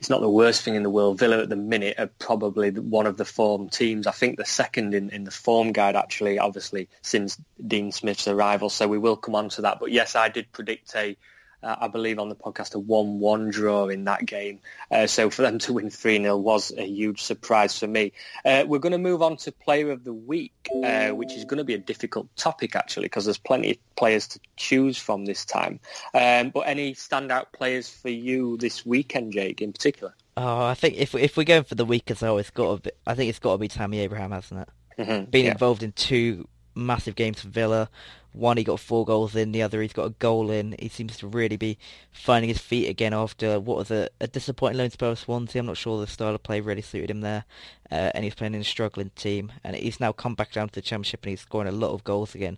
it's 0.00 0.08
not 0.08 0.22
the 0.22 0.30
worst 0.30 0.62
thing 0.62 0.76
in 0.76 0.82
the 0.82 0.90
world. 0.90 1.18
Villa 1.18 1.42
at 1.42 1.50
the 1.50 1.56
minute 1.56 1.96
are 1.98 2.06
probably 2.18 2.70
one 2.70 3.06
of 3.06 3.18
the 3.18 3.24
form 3.26 3.68
teams. 3.68 4.06
I 4.06 4.12
think 4.12 4.38
the 4.38 4.46
second 4.46 4.94
in, 4.94 5.10
in 5.10 5.24
the 5.24 5.30
form 5.30 5.72
guide, 5.72 5.94
actually, 5.94 6.38
obviously, 6.38 6.88
since 7.02 7.38
Dean 7.66 7.92
Smith's 7.92 8.26
arrival. 8.26 8.70
So 8.70 8.88
we 8.88 8.96
will 8.96 9.16
come 9.16 9.34
on 9.34 9.50
to 9.50 9.62
that. 9.62 9.78
But 9.78 9.92
yes, 9.92 10.16
I 10.16 10.30
did 10.30 10.50
predict 10.52 10.96
a 10.96 11.18
uh, 11.62 11.76
I 11.80 11.88
believe 11.88 12.18
on 12.18 12.28
the 12.28 12.34
podcast, 12.34 12.74
a 12.74 12.78
1-1 12.80 13.50
draw 13.52 13.88
in 13.88 14.04
that 14.04 14.24
game. 14.26 14.60
Uh, 14.90 15.06
so 15.06 15.30
for 15.30 15.42
them 15.42 15.58
to 15.60 15.74
win 15.74 15.86
3-0 15.86 16.40
was 16.40 16.72
a 16.76 16.84
huge 16.86 17.22
surprise 17.22 17.78
for 17.78 17.86
me. 17.86 18.12
Uh, 18.44 18.64
we're 18.66 18.78
going 18.78 18.92
to 18.92 18.98
move 18.98 19.22
on 19.22 19.36
to 19.38 19.52
Player 19.52 19.90
of 19.90 20.04
the 20.04 20.12
Week, 20.14 20.52
uh, 20.84 21.10
which 21.10 21.32
is 21.32 21.44
going 21.44 21.58
to 21.58 21.64
be 21.64 21.74
a 21.74 21.78
difficult 21.78 22.34
topic, 22.36 22.74
actually, 22.76 23.06
because 23.06 23.24
there's 23.24 23.38
plenty 23.38 23.72
of 23.72 23.76
players 23.96 24.28
to 24.28 24.40
choose 24.56 24.96
from 24.98 25.24
this 25.24 25.44
time. 25.44 25.80
Um, 26.14 26.50
but 26.50 26.60
any 26.60 26.94
standout 26.94 27.46
players 27.52 27.88
for 27.88 28.08
you 28.10 28.56
this 28.56 28.86
weekend, 28.86 29.32
Jake, 29.32 29.60
in 29.60 29.72
particular? 29.72 30.14
Oh, 30.36 30.64
I 30.64 30.74
think 30.74 30.94
if 30.96 31.14
if 31.14 31.36
we're 31.36 31.44
going 31.44 31.64
for 31.64 31.74
the 31.74 31.84
week 31.84 32.10
as 32.10 32.22
well, 32.22 32.38
it's 32.38 32.50
got 32.50 32.76
to 32.76 32.82
be, 32.82 32.90
I 33.06 33.14
think 33.14 33.28
it's 33.28 33.40
got 33.40 33.52
to 33.52 33.58
be 33.58 33.68
Tammy 33.68 33.98
Abraham, 33.98 34.30
hasn't 34.30 34.60
it? 34.60 34.68
Mm-hmm. 35.02 35.30
Been 35.30 35.44
Yeah. 35.46 35.52
involved 35.52 35.82
in 35.82 35.92
two 35.92 36.48
massive 36.74 37.14
games 37.14 37.40
for 37.40 37.48
Villa. 37.48 37.88
One 38.32 38.56
he 38.56 38.64
got 38.64 38.78
four 38.78 39.04
goals 39.04 39.34
in, 39.34 39.50
the 39.50 39.62
other 39.62 39.82
he's 39.82 39.92
got 39.92 40.06
a 40.06 40.10
goal 40.10 40.50
in. 40.52 40.76
He 40.78 40.88
seems 40.88 41.16
to 41.16 41.26
really 41.26 41.56
be 41.56 41.78
finding 42.12 42.48
his 42.48 42.58
feet 42.58 42.88
again 42.88 43.12
after 43.12 43.58
what 43.58 43.76
was 43.76 43.90
a, 43.90 44.08
a 44.20 44.28
disappointing 44.28 44.78
loan 44.78 44.90
spell 44.90 45.10
with 45.10 45.18
Swansea. 45.18 45.60
I'm 45.60 45.66
not 45.66 45.76
sure 45.76 46.00
the 46.00 46.06
style 46.06 46.34
of 46.34 46.42
play 46.44 46.60
really 46.60 46.82
suited 46.82 47.10
him 47.10 47.22
there, 47.22 47.44
uh, 47.90 48.12
and 48.14 48.22
he's 48.22 48.36
playing 48.36 48.54
in 48.54 48.60
a 48.60 48.64
struggling 48.64 49.10
team. 49.16 49.50
And 49.64 49.74
he's 49.74 49.98
now 49.98 50.12
come 50.12 50.36
back 50.36 50.52
down 50.52 50.68
to 50.68 50.74
the 50.74 50.80
Championship 50.82 51.24
and 51.24 51.30
he's 51.30 51.40
scoring 51.40 51.66
a 51.66 51.72
lot 51.72 51.92
of 51.92 52.04
goals 52.04 52.36
again. 52.36 52.56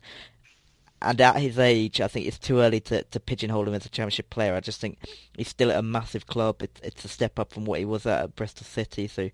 And 1.00 1.21
at 1.21 1.40
his 1.40 1.59
age, 1.59 2.00
I 2.00 2.07
think 2.07 2.26
it's 2.26 2.38
too 2.38 2.61
early 2.61 2.78
to, 2.81 3.02
to 3.02 3.19
pigeonhole 3.19 3.66
him 3.66 3.75
as 3.75 3.87
a 3.87 3.88
Championship 3.88 4.31
player. 4.31 4.54
I 4.54 4.61
just 4.61 4.81
think 4.81 4.99
he's 5.37 5.49
still 5.49 5.73
at 5.73 5.78
a 5.78 5.83
massive 5.83 6.28
club. 6.28 6.62
It, 6.62 6.78
it's 6.83 7.04
a 7.04 7.09
step 7.09 7.40
up 7.40 7.52
from 7.52 7.64
what 7.64 7.81
he 7.81 7.85
was 7.85 8.07
at, 8.07 8.23
at 8.23 8.37
Bristol 8.37 8.64
City, 8.64 9.09
so 9.09 9.31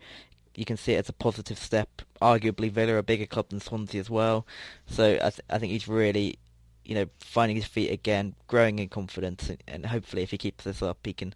you 0.58 0.64
can 0.64 0.76
see 0.76 0.94
it 0.94 0.98
as 0.98 1.08
a 1.08 1.12
positive 1.12 1.58
step. 1.58 2.02
Arguably, 2.20 2.70
Villa 2.70 2.94
are 2.94 2.98
a 2.98 3.02
bigger 3.02 3.26
club 3.26 3.50
than 3.50 3.60
Swansea 3.60 4.00
as 4.00 4.10
well, 4.10 4.46
so 4.86 5.12
I, 5.14 5.30
th- 5.30 5.40
I 5.48 5.58
think 5.58 5.72
he's 5.72 5.86
really, 5.86 6.38
you 6.84 6.94
know, 6.96 7.06
finding 7.20 7.56
his 7.56 7.64
feet 7.64 7.90
again, 7.90 8.34
growing 8.48 8.78
in 8.78 8.88
confidence, 8.88 9.48
and, 9.48 9.62
and 9.68 9.86
hopefully, 9.86 10.22
if 10.22 10.32
he 10.32 10.38
keeps 10.38 10.64
this 10.64 10.82
up, 10.82 10.98
he 11.04 11.12
can, 11.12 11.34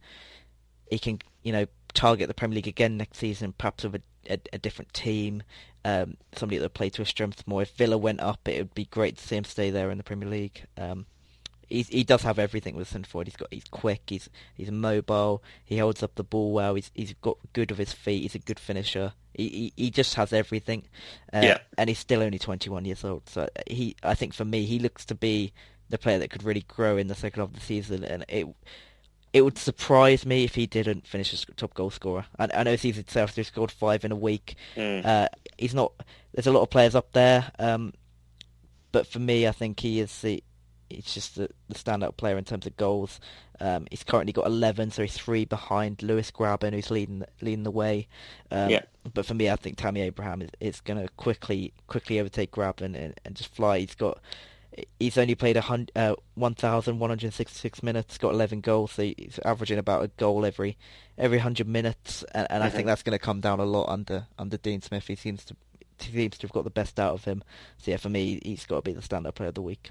he 0.91 0.99
can, 0.99 1.21
you 1.45 1.53
know, 1.53 1.67
target 1.95 2.27
the 2.27 2.35
Premier 2.35 2.57
League 2.57 2.67
again 2.67 2.97
next 2.97 3.19
season, 3.19 3.55
perhaps 3.57 3.85
with 3.85 3.97
a, 3.97 4.03
a, 4.29 4.39
a 4.55 4.59
different 4.59 4.93
team, 4.93 5.43
um, 5.85 6.17
somebody 6.35 6.59
that 6.59 6.65
would 6.65 6.75
play 6.75 6.91
to 6.91 7.03
his 7.03 7.09
strengths 7.09 7.47
more. 7.47 7.63
If 7.63 7.71
Villa 7.77 7.97
went 7.97 8.21
up, 8.21 8.41
it 8.49 8.59
would 8.59 8.75
be 8.75 8.87
great 8.87 9.19
to 9.19 9.27
see 9.27 9.37
him 9.37 9.45
stay 9.45 9.71
there 9.71 9.91
in 9.91 9.99
the 9.99 10.05
Premier 10.05 10.29
League. 10.29 10.65
Um, 10.77 11.07
he's, 11.73 11.89
he 11.89 12.05
does 12.05 12.23
have 12.23 12.39
everything 12.39 12.77
with 12.77 12.89
forward. 13.07 13.27
He's 13.27 13.37
got 13.37 13.49
he's 13.53 13.65
quick. 13.71 14.03
He's 14.07 14.29
he's 14.55 14.71
mobile. 14.71 15.43
He 15.65 15.79
holds 15.79 16.03
up 16.03 16.15
the 16.15 16.25
ball 16.25 16.53
well. 16.53 16.75
He's 16.75 16.91
he's 16.95 17.15
got 17.15 17.39
good 17.53 17.71
of 17.71 17.79
his 17.79 17.93
feet. 17.93 18.23
He's 18.23 18.35
a 18.35 18.39
good 18.39 18.59
finisher. 18.61 19.13
He 19.35 19.49
he, 19.49 19.73
he 19.77 19.91
just 19.91 20.15
has 20.15 20.33
everything. 20.33 20.85
Uh, 21.33 21.41
Yeah. 21.43 21.59
And 21.79 21.89
he's 21.89 21.99
still 21.99 22.23
only 22.23 22.39
21 22.39 22.85
years 22.85 23.05
old. 23.05 23.29
So 23.29 23.49
he 23.69 23.97
I 24.03 24.15
think 24.15 24.35
for 24.35 24.45
me 24.45 24.65
he 24.65 24.79
looks 24.79 25.05
to 25.07 25.15
be 25.15 25.53
the 25.89 25.99
player 25.99 26.19
that 26.19 26.31
could 26.31 26.43
really 26.43 26.65
grow 26.69 26.97
in 26.97 27.09
the 27.09 27.15
second 27.15 27.41
half 27.41 27.49
of 27.51 27.55
the 27.55 27.61
season. 27.61 28.05
And 28.05 28.25
it 28.29 28.47
it 29.33 29.43
would 29.43 29.57
surprise 29.57 30.27
me 30.27 30.45
if 30.45 30.55
he 30.55 30.67
didn't 30.67 31.07
finish 31.07 31.33
as 31.33 31.47
top 31.57 31.75
goal 31.75 31.91
scorer. 31.91 32.27
I, 32.39 32.49
I 32.55 32.63
know 32.65 32.77
season 32.77 33.01
itself 33.01 33.35
he 33.35 33.43
scored 33.43 33.71
five 33.71 34.05
in 34.05 34.13
a 34.13 34.17
week. 34.17 34.57
Mm. 34.77 35.05
Uh, 35.05 35.29
he's 35.57 35.75
not. 35.75 35.93
There's 36.35 36.47
a 36.47 36.53
lot 36.53 36.63
of 36.63 36.71
players 36.71 36.95
up 36.95 37.13
there, 37.13 37.51
um, 37.59 37.95
but 38.91 39.07
for 39.07 39.19
me, 39.19 39.47
I 39.47 39.53
think 39.53 39.81
he 39.81 40.01
is 40.01 40.21
the. 40.21 40.43
He's 40.97 41.13
just 41.13 41.37
the, 41.37 41.49
the 41.69 41.75
standout 41.75 42.17
player 42.17 42.39
in 42.39 42.45
terms 42.45 42.67
of 42.67 42.77
goals. 42.77 43.21
Um, 43.61 43.87
he's 43.91 44.05
currently 44.05 44.33
got 44.33 44.47
11, 44.47 44.91
so 44.91 45.03
he's 45.03 45.17
three 45.17 45.45
behind 45.45 46.03
Lewis 46.03 46.31
Grabban, 46.31 46.73
who's 46.73 46.91
leading 46.91 47.25
leading 47.41 47.65
the 47.65 47.71
way. 47.71 48.09
Um, 48.51 48.71
Yeah. 48.71 48.83
But 49.15 49.27
for 49.27 49.35
me, 49.35 49.51
I 49.51 49.57
think 49.57 49.77
Tammy 49.77 50.01
Abraham 50.03 50.43
is, 50.43 50.51
is 50.61 50.81
going 50.81 51.01
to 51.01 51.09
quickly 51.17 51.73
quickly 51.87 52.21
overtake 52.21 52.53
Grabban 52.53 52.95
and, 52.97 53.15
and 53.25 53.35
just 53.35 53.55
fly. 53.55 53.81
He's 53.81 53.95
got 53.95 54.21
he's 54.99 55.19
only 55.19 55.35
played 55.35 55.57
uh, 55.57 56.15
1,166 56.35 57.83
minutes, 57.83 58.19
got 58.19 58.33
11 58.33 58.61
goals, 58.61 58.93
so 58.93 59.03
he's 59.03 59.39
averaging 59.45 59.79
about 59.79 60.05
a 60.05 60.09
goal 60.09 60.45
every 60.45 60.77
every 61.19 61.39
100 61.39 61.67
minutes, 61.67 62.25
and, 62.35 62.47
and 62.51 62.63
I 62.63 62.71
think 62.71 62.87
that's 62.87 63.03
going 63.03 63.19
to 63.19 63.25
come 63.25 63.41
down 63.41 63.61
a 63.61 63.65
lot 63.65 63.89
under 63.89 64.27
under 64.39 64.57
Dean 64.57 64.81
Smith. 64.81 65.07
He 65.07 65.17
seems 65.17 65.45
to 65.47 65.57
he 65.99 66.13
seems 66.13 66.39
to 66.39 66.47
have 66.47 66.53
got 66.53 66.65
the 66.65 66.71
best 66.71 66.99
out 66.99 67.15
of 67.15 67.25
him. 67.25 67.45
So 67.79 67.91
yeah, 67.91 67.97
for 67.97 68.09
me, 68.09 68.41
he's 68.43 68.67
got 68.67 68.77
to 68.77 68.83
be 68.83 68.93
the 68.93 69.03
stand-up 69.03 69.35
player 69.37 69.49
of 69.51 69.55
the 69.55 69.63
week. 69.63 69.91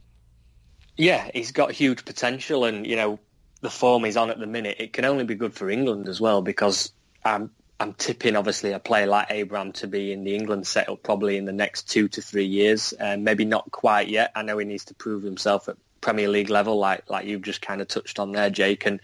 Yeah, 0.98 1.30
he's 1.34 1.52
got 1.52 1.72
huge 1.72 2.06
potential, 2.06 2.66
and 2.66 2.86
you 2.86 2.96
know 2.96 3.20
the 3.62 3.70
form 3.70 4.04
he's 4.04 4.18
on 4.18 4.30
at 4.30 4.40
the 4.40 4.48
minute. 4.48 4.78
It 4.80 4.94
can 4.94 5.06
only 5.06 5.24
be 5.24 5.36
good 5.36 5.54
for 5.54 5.70
England 5.70 6.08
as 6.08 6.20
well 6.22 6.42
because 6.42 6.92
I'm 7.24 7.52
I'm 7.80 7.94
tipping 7.94 8.36
obviously 8.36 8.72
a 8.72 8.80
player 8.80 9.08
like 9.08 9.28
Abraham 9.30 9.72
to 9.74 9.88
be 9.88 10.12
in 10.12 10.24
the 10.24 10.36
England 10.36 10.68
setup 10.68 11.02
probably 11.04 11.38
in 11.38 11.46
the 11.46 11.54
next 11.54 11.90
two 11.90 12.08
to 12.10 12.22
three 12.22 12.46
years, 12.46 12.94
and 12.94 13.24
maybe 13.24 13.46
not 13.46 13.72
quite 13.72 14.10
yet. 14.10 14.32
I 14.36 14.44
know 14.44 14.58
he 14.58 14.66
needs 14.66 14.86
to 14.86 14.94
prove 14.94 15.24
himself 15.24 15.70
at 15.70 15.78
Premier 16.02 16.28
League 16.28 16.50
level, 16.50 16.78
like 16.78 17.10
like 17.10 17.26
you've 17.26 17.42
just 17.42 17.62
kind 17.62 17.82
of 17.82 17.88
touched 17.88 18.20
on 18.20 18.32
there, 18.32 18.50
Jake, 18.50 18.86
and. 18.86 19.00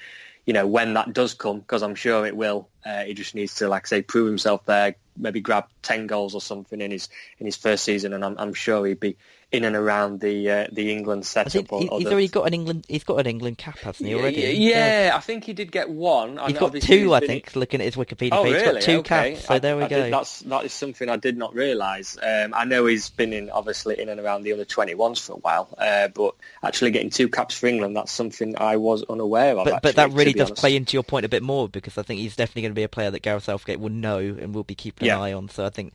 You 0.46 0.54
know 0.54 0.66
when 0.66 0.94
that 0.94 1.12
does 1.12 1.34
come, 1.34 1.60
because 1.60 1.84
I'm 1.84 1.96
sure 1.96 2.26
it 2.26 2.34
will. 2.34 2.70
Uh, 2.86 3.04
he 3.04 3.14
just 3.14 3.36
needs 3.36 3.56
to, 3.56 3.68
like 3.68 3.86
I 3.86 3.88
say, 3.90 4.02
prove 4.02 4.28
himself 4.28 4.64
there. 4.66 4.96
Maybe 5.18 5.42
grab 5.42 5.66
ten 5.82 6.08
goals 6.08 6.36
or 6.36 6.42
something 6.42 6.80
in 6.82 6.92
his 6.92 7.10
in 7.40 7.46
his 7.46 7.56
first 7.56 7.84
season, 7.84 8.14
and 8.14 8.24
I'm, 8.24 8.36
I'm 8.38 8.54
sure 8.54 8.86
he'd 8.86 9.00
be 9.00 9.18
in 9.50 9.64
and 9.64 9.78
around 9.78 10.20
the 10.20 10.50
uh, 10.52 10.68
the 10.74 10.92
England 10.92 11.26
setup. 11.26 11.54
think 11.54 11.72
or, 11.72 11.82
or 11.90 12.00
he's 12.00 12.04
the- 12.06 12.12
already 12.12 12.28
got 12.28 12.48
an 12.48 12.54
England. 12.54 12.86
He's 12.90 13.06
got 13.06 13.16
an 13.22 13.28
England 13.28 13.58
cap, 13.58 13.78
hasn't 13.80 14.08
he? 14.08 14.14
Already. 14.14 14.42
Yeah, 14.58 15.14
I 15.16 15.20
think 15.22 15.46
he 15.46 15.54
did 15.54 15.72
get 15.72 15.90
one. 15.90 16.38
He's 16.48 16.58
got 16.58 16.74
two, 16.76 17.14
I 17.14 17.22
think. 17.22 17.56
Looking 17.56 17.80
at 17.80 17.86
his 17.86 17.96
Wikipedia 17.96 18.30
Oh, 18.34 18.44
page, 18.44 18.54
he's 18.56 18.62
really? 18.64 18.74
got 18.74 18.82
two 18.82 18.98
okay. 19.00 19.32
caps. 19.34 19.46
So 19.46 19.54
I- 19.54 19.60
there 19.60 19.78
we 19.78 19.84
I 19.84 19.88
go. 19.88 20.04
did- 20.04 20.14
that's 20.14 20.40
that 20.42 20.66
is 20.66 20.74
something 20.74 21.08
I 21.10 21.16
did 21.16 21.38
not 21.38 21.56
realise. 21.56 22.18
Um, 22.22 22.54
I 22.54 22.66
know 22.66 22.86
he's 22.88 23.10
been 23.10 23.32
in 23.32 23.50
obviously 23.50 24.00
in 24.02 24.10
and 24.10 24.20
around 24.20 24.44
the 24.44 24.66
twenty 24.66 24.96
ones 24.96 25.20
for 25.22 25.34
a 25.34 25.38
while, 25.38 25.70
uh, 25.78 26.10
but 26.10 26.36
actually 26.62 26.92
getting 26.92 27.10
two 27.10 27.30
caps 27.30 27.58
for 27.58 27.68
England 27.68 27.96
that's 27.96 28.12
something 28.12 28.58
I 28.58 28.76
was 28.76 29.04
unaware 29.10 29.52
of. 29.58 29.64
But 29.64 29.76
actually, 29.76 29.80
but 29.84 29.96
that 29.96 30.12
really 30.12 30.34
does 30.34 30.50
honest. 30.50 30.60
play 30.62 30.76
into 30.76 30.94
your 30.98 31.04
point 31.04 31.26
a 31.26 31.30
bit 31.30 31.42
more 31.42 31.70
because 31.70 31.98
I 31.98 32.02
think 32.02 32.20
he's 32.20 32.36
definitely 32.36 32.64
going 32.64 32.72
to 32.74 32.76
be 32.76 32.84
a 32.84 32.90
player 32.90 33.12
that 33.12 33.22
Gareth 33.22 33.46
Southgate 33.46 33.80
will 33.80 33.90
know 33.92 34.18
and 34.20 34.54
will 34.54 34.66
be 34.66 34.76
keeping 34.76 35.07
Yeah. 35.08 35.18
an 35.18 35.22
eye 35.24 35.34
on. 35.34 35.50
So 35.50 35.66
I 35.66 35.70
think 35.70 35.94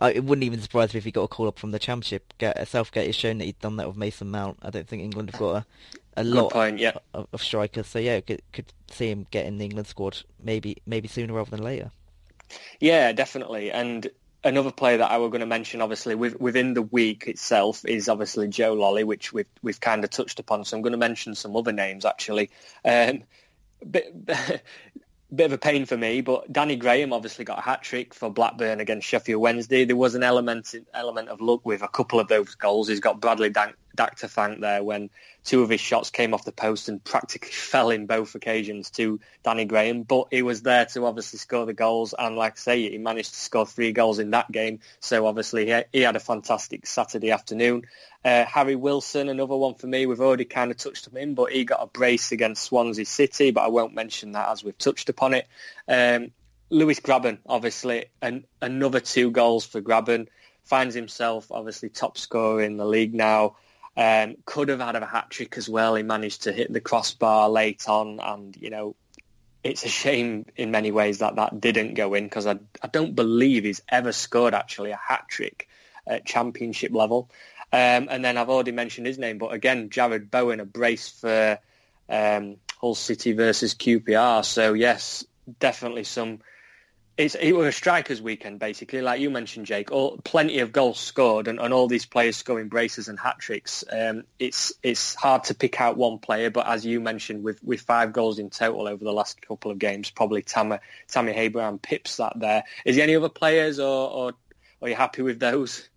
uh, 0.00 0.10
it 0.14 0.24
wouldn't 0.24 0.44
even 0.44 0.60
surprise 0.60 0.92
me 0.94 0.98
if 0.98 1.04
he 1.04 1.10
got 1.10 1.22
a 1.22 1.28
call 1.28 1.48
up 1.48 1.58
from 1.58 1.70
the 1.70 1.78
Championship. 1.78 2.32
Ga- 2.38 2.64
Southgate 2.64 3.06
has 3.06 3.16
shown 3.16 3.38
that 3.38 3.44
he's 3.44 3.54
done 3.54 3.76
that 3.76 3.86
with 3.86 3.96
Mason 3.96 4.30
Mount. 4.30 4.58
I 4.62 4.70
don't 4.70 4.86
think 4.86 5.02
England 5.02 5.30
have 5.30 5.40
got 5.40 5.56
a, 6.16 6.22
a 6.22 6.24
lot 6.24 6.52
point. 6.52 6.78
Yeah. 6.78 6.92
of, 7.14 7.28
of 7.32 7.42
strikers. 7.42 7.86
So 7.86 7.98
yeah, 7.98 8.20
could 8.20 8.42
could 8.52 8.72
see 8.90 9.10
him 9.10 9.26
getting 9.30 9.58
the 9.58 9.64
England 9.64 9.86
squad 9.86 10.18
maybe 10.42 10.78
maybe 10.86 11.08
sooner 11.08 11.32
rather 11.32 11.50
than 11.50 11.62
later. 11.62 11.90
Yeah, 12.80 13.12
definitely. 13.12 13.72
And 13.72 14.08
another 14.44 14.70
player 14.70 14.98
that 14.98 15.10
I 15.10 15.18
were 15.18 15.28
going 15.28 15.40
to 15.40 15.46
mention, 15.46 15.80
obviously, 15.82 16.14
with, 16.14 16.40
within 16.40 16.74
the 16.74 16.82
week 16.82 17.26
itself, 17.26 17.84
is 17.84 18.08
obviously 18.08 18.46
Joe 18.48 18.76
Lolley, 18.76 19.04
which 19.04 19.32
we've 19.32 19.48
we've 19.62 19.80
kind 19.80 20.04
of 20.04 20.10
touched 20.10 20.38
upon. 20.38 20.64
So 20.64 20.76
I'm 20.76 20.82
going 20.82 20.92
to 20.92 20.98
mention 20.98 21.34
some 21.34 21.56
other 21.56 21.72
names 21.72 22.04
actually. 22.04 22.50
Um, 22.84 23.24
bit, 23.90 24.14
bit 25.34 25.46
of 25.46 25.52
a 25.52 25.58
pain 25.58 25.84
for 25.84 25.96
me, 25.96 26.20
but 26.20 26.50
Danny 26.52 26.76
Graham 26.76 27.12
obviously 27.12 27.44
got 27.44 27.58
a 27.58 27.62
hat 27.62 27.82
trick 27.82 28.14
for 28.14 28.30
Blackburn 28.30 28.80
against 28.80 29.08
Sheffield 29.08 29.42
Wednesday. 29.42 29.84
There 29.84 29.96
was 29.96 30.14
an 30.14 30.22
element 30.22 30.74
element 30.94 31.28
of 31.28 31.40
luck 31.40 31.64
with 31.64 31.82
a 31.82 31.88
couple 31.88 32.20
of 32.20 32.28
those 32.28 32.54
goals. 32.54 32.88
He's 32.88 33.00
got 33.00 33.20
Bradley 33.20 33.50
Dack, 33.50 33.76
Dack 33.96 34.16
to 34.18 34.28
thank 34.28 34.60
there 34.60 34.84
when 34.84 35.10
two 35.44 35.62
of 35.62 35.70
his 35.70 35.80
shots 35.80 36.10
came 36.10 36.34
off 36.34 36.44
the 36.44 36.52
post 36.52 36.88
and 36.88 37.02
practically 37.02 37.50
fell 37.52 37.90
in 37.90 38.06
both 38.06 38.34
occasions 38.34 38.90
to 38.90 39.20
Danny 39.42 39.64
Graham. 39.64 40.02
But 40.02 40.28
he 40.30 40.42
was 40.42 40.62
there 40.62 40.86
to 40.86 41.06
obviously 41.06 41.38
score 41.38 41.66
the 41.66 41.72
goals, 41.72 42.14
and 42.18 42.36
like 42.36 42.52
I 42.52 42.56
say, 42.56 42.90
he 42.90 42.98
managed 42.98 43.30
to 43.30 43.40
score 43.40 43.66
three 43.66 43.92
goals 43.92 44.18
in 44.18 44.30
that 44.30 44.50
game. 44.52 44.80
So 45.00 45.26
obviously 45.26 45.66
he, 45.92 46.00
had 46.00 46.16
a 46.16 46.20
fantastic 46.20 46.86
Saturday 46.86 47.30
afternoon. 47.30 47.82
Uh, 48.24 48.44
Harry 48.44 48.76
Wilson, 48.76 49.28
another 49.28 49.56
one 49.56 49.74
for 49.74 49.86
me. 49.86 50.06
We've 50.06 50.20
already 50.20 50.44
kind 50.44 50.70
of 50.70 50.76
touched 50.76 51.08
on 51.08 51.16
him, 51.16 51.34
but 51.34 51.52
he 51.52 51.64
got 51.64 51.82
a 51.82 51.86
brace 51.86 52.32
against 52.32 52.64
Swansea 52.64 53.06
City, 53.06 53.50
but 53.50 53.62
I 53.62 53.68
won't 53.68 53.94
mention 53.94 54.32
that 54.32 54.48
as 54.48 54.64
we've 54.64 54.76
touched 54.76 55.08
upon 55.08 55.34
it. 55.34 55.46
Um, 55.88 56.32
Lewis 56.70 56.98
Grabban, 57.00 57.38
obviously, 57.46 58.06
an, 58.20 58.44
another 58.60 59.00
two 59.00 59.30
goals 59.30 59.64
for 59.64 59.80
Grabban. 59.80 60.26
Finds 60.64 60.96
himself 60.96 61.52
obviously 61.52 61.88
top 61.88 62.18
scorer 62.18 62.62
in 62.62 62.76
the 62.76 62.84
league 62.84 63.14
now. 63.14 63.56
Um, 63.96 64.36
could 64.44 64.68
have 64.68 64.80
had 64.80 64.94
a 64.96 65.06
hat 65.06 65.30
trick 65.30 65.56
as 65.56 65.68
well. 65.68 65.94
He 65.94 66.02
managed 66.02 66.42
to 66.42 66.52
hit 66.52 66.72
the 66.72 66.80
crossbar 66.80 67.48
late 67.48 67.88
on, 67.88 68.20
and 68.20 68.54
you 68.56 68.68
know, 68.68 68.94
it's 69.64 69.84
a 69.84 69.88
shame 69.88 70.46
in 70.56 70.70
many 70.70 70.90
ways 70.90 71.18
that 71.18 71.36
that 71.36 71.60
didn't 71.60 71.94
go 71.94 72.14
in 72.14 72.24
because 72.24 72.46
I, 72.46 72.58
I 72.82 72.88
don't 72.88 73.14
believe 73.14 73.64
he's 73.64 73.82
ever 73.88 74.12
scored 74.12 74.54
actually 74.54 74.90
a 74.90 74.96
hat 74.96 75.26
trick 75.28 75.68
at 76.06 76.24
championship 76.24 76.92
level. 76.92 77.30
Um, 77.72 78.08
and 78.10 78.24
then 78.24 78.36
I've 78.36 78.48
already 78.48 78.72
mentioned 78.72 79.06
his 79.06 79.18
name, 79.18 79.38
but 79.38 79.52
again, 79.52 79.88
Jarrod 79.88 80.30
Bowen, 80.30 80.60
a 80.60 80.64
brace 80.64 81.08
for 81.08 81.58
um, 82.08 82.56
Hull 82.80 82.94
City 82.94 83.32
versus 83.32 83.74
QPR. 83.74 84.44
So 84.44 84.72
yes, 84.72 85.24
definitely 85.58 86.04
some. 86.04 86.40
It's 87.18 87.34
it 87.34 87.52
was 87.52 87.66
a 87.66 87.72
strikers' 87.72 88.20
weekend 88.20 88.58
basically, 88.58 89.00
like 89.00 89.20
you 89.20 89.30
mentioned, 89.30 89.64
Jake. 89.64 89.90
All 89.90 90.18
plenty 90.18 90.58
of 90.58 90.70
goals 90.70 90.98
scored, 90.98 91.48
and, 91.48 91.58
and 91.58 91.72
all 91.72 91.88
these 91.88 92.04
players 92.04 92.36
scoring 92.36 92.68
braces 92.68 93.08
and 93.08 93.18
hat 93.18 93.38
tricks. 93.38 93.84
Um, 93.90 94.24
it's 94.38 94.74
it's 94.82 95.14
hard 95.14 95.44
to 95.44 95.54
pick 95.54 95.80
out 95.80 95.96
one 95.96 96.18
player, 96.18 96.50
but 96.50 96.66
as 96.66 96.84
you 96.84 97.00
mentioned, 97.00 97.42
with 97.42 97.62
with 97.64 97.80
five 97.80 98.12
goals 98.12 98.38
in 98.38 98.50
total 98.50 98.86
over 98.86 99.02
the 99.02 99.12
last 99.14 99.40
couple 99.40 99.70
of 99.70 99.78
games, 99.78 100.10
probably 100.10 100.42
Tammy 100.42 100.76
Tammy 101.08 101.32
Abraham 101.32 101.78
pips 101.78 102.18
that 102.18 102.34
there. 102.38 102.64
Is 102.84 102.96
there 102.96 103.04
any 103.04 103.16
other 103.16 103.30
players, 103.30 103.78
or, 103.78 104.10
or 104.10 104.32
are 104.82 104.88
you 104.90 104.94
happy 104.94 105.22
with 105.22 105.40
those? 105.40 105.88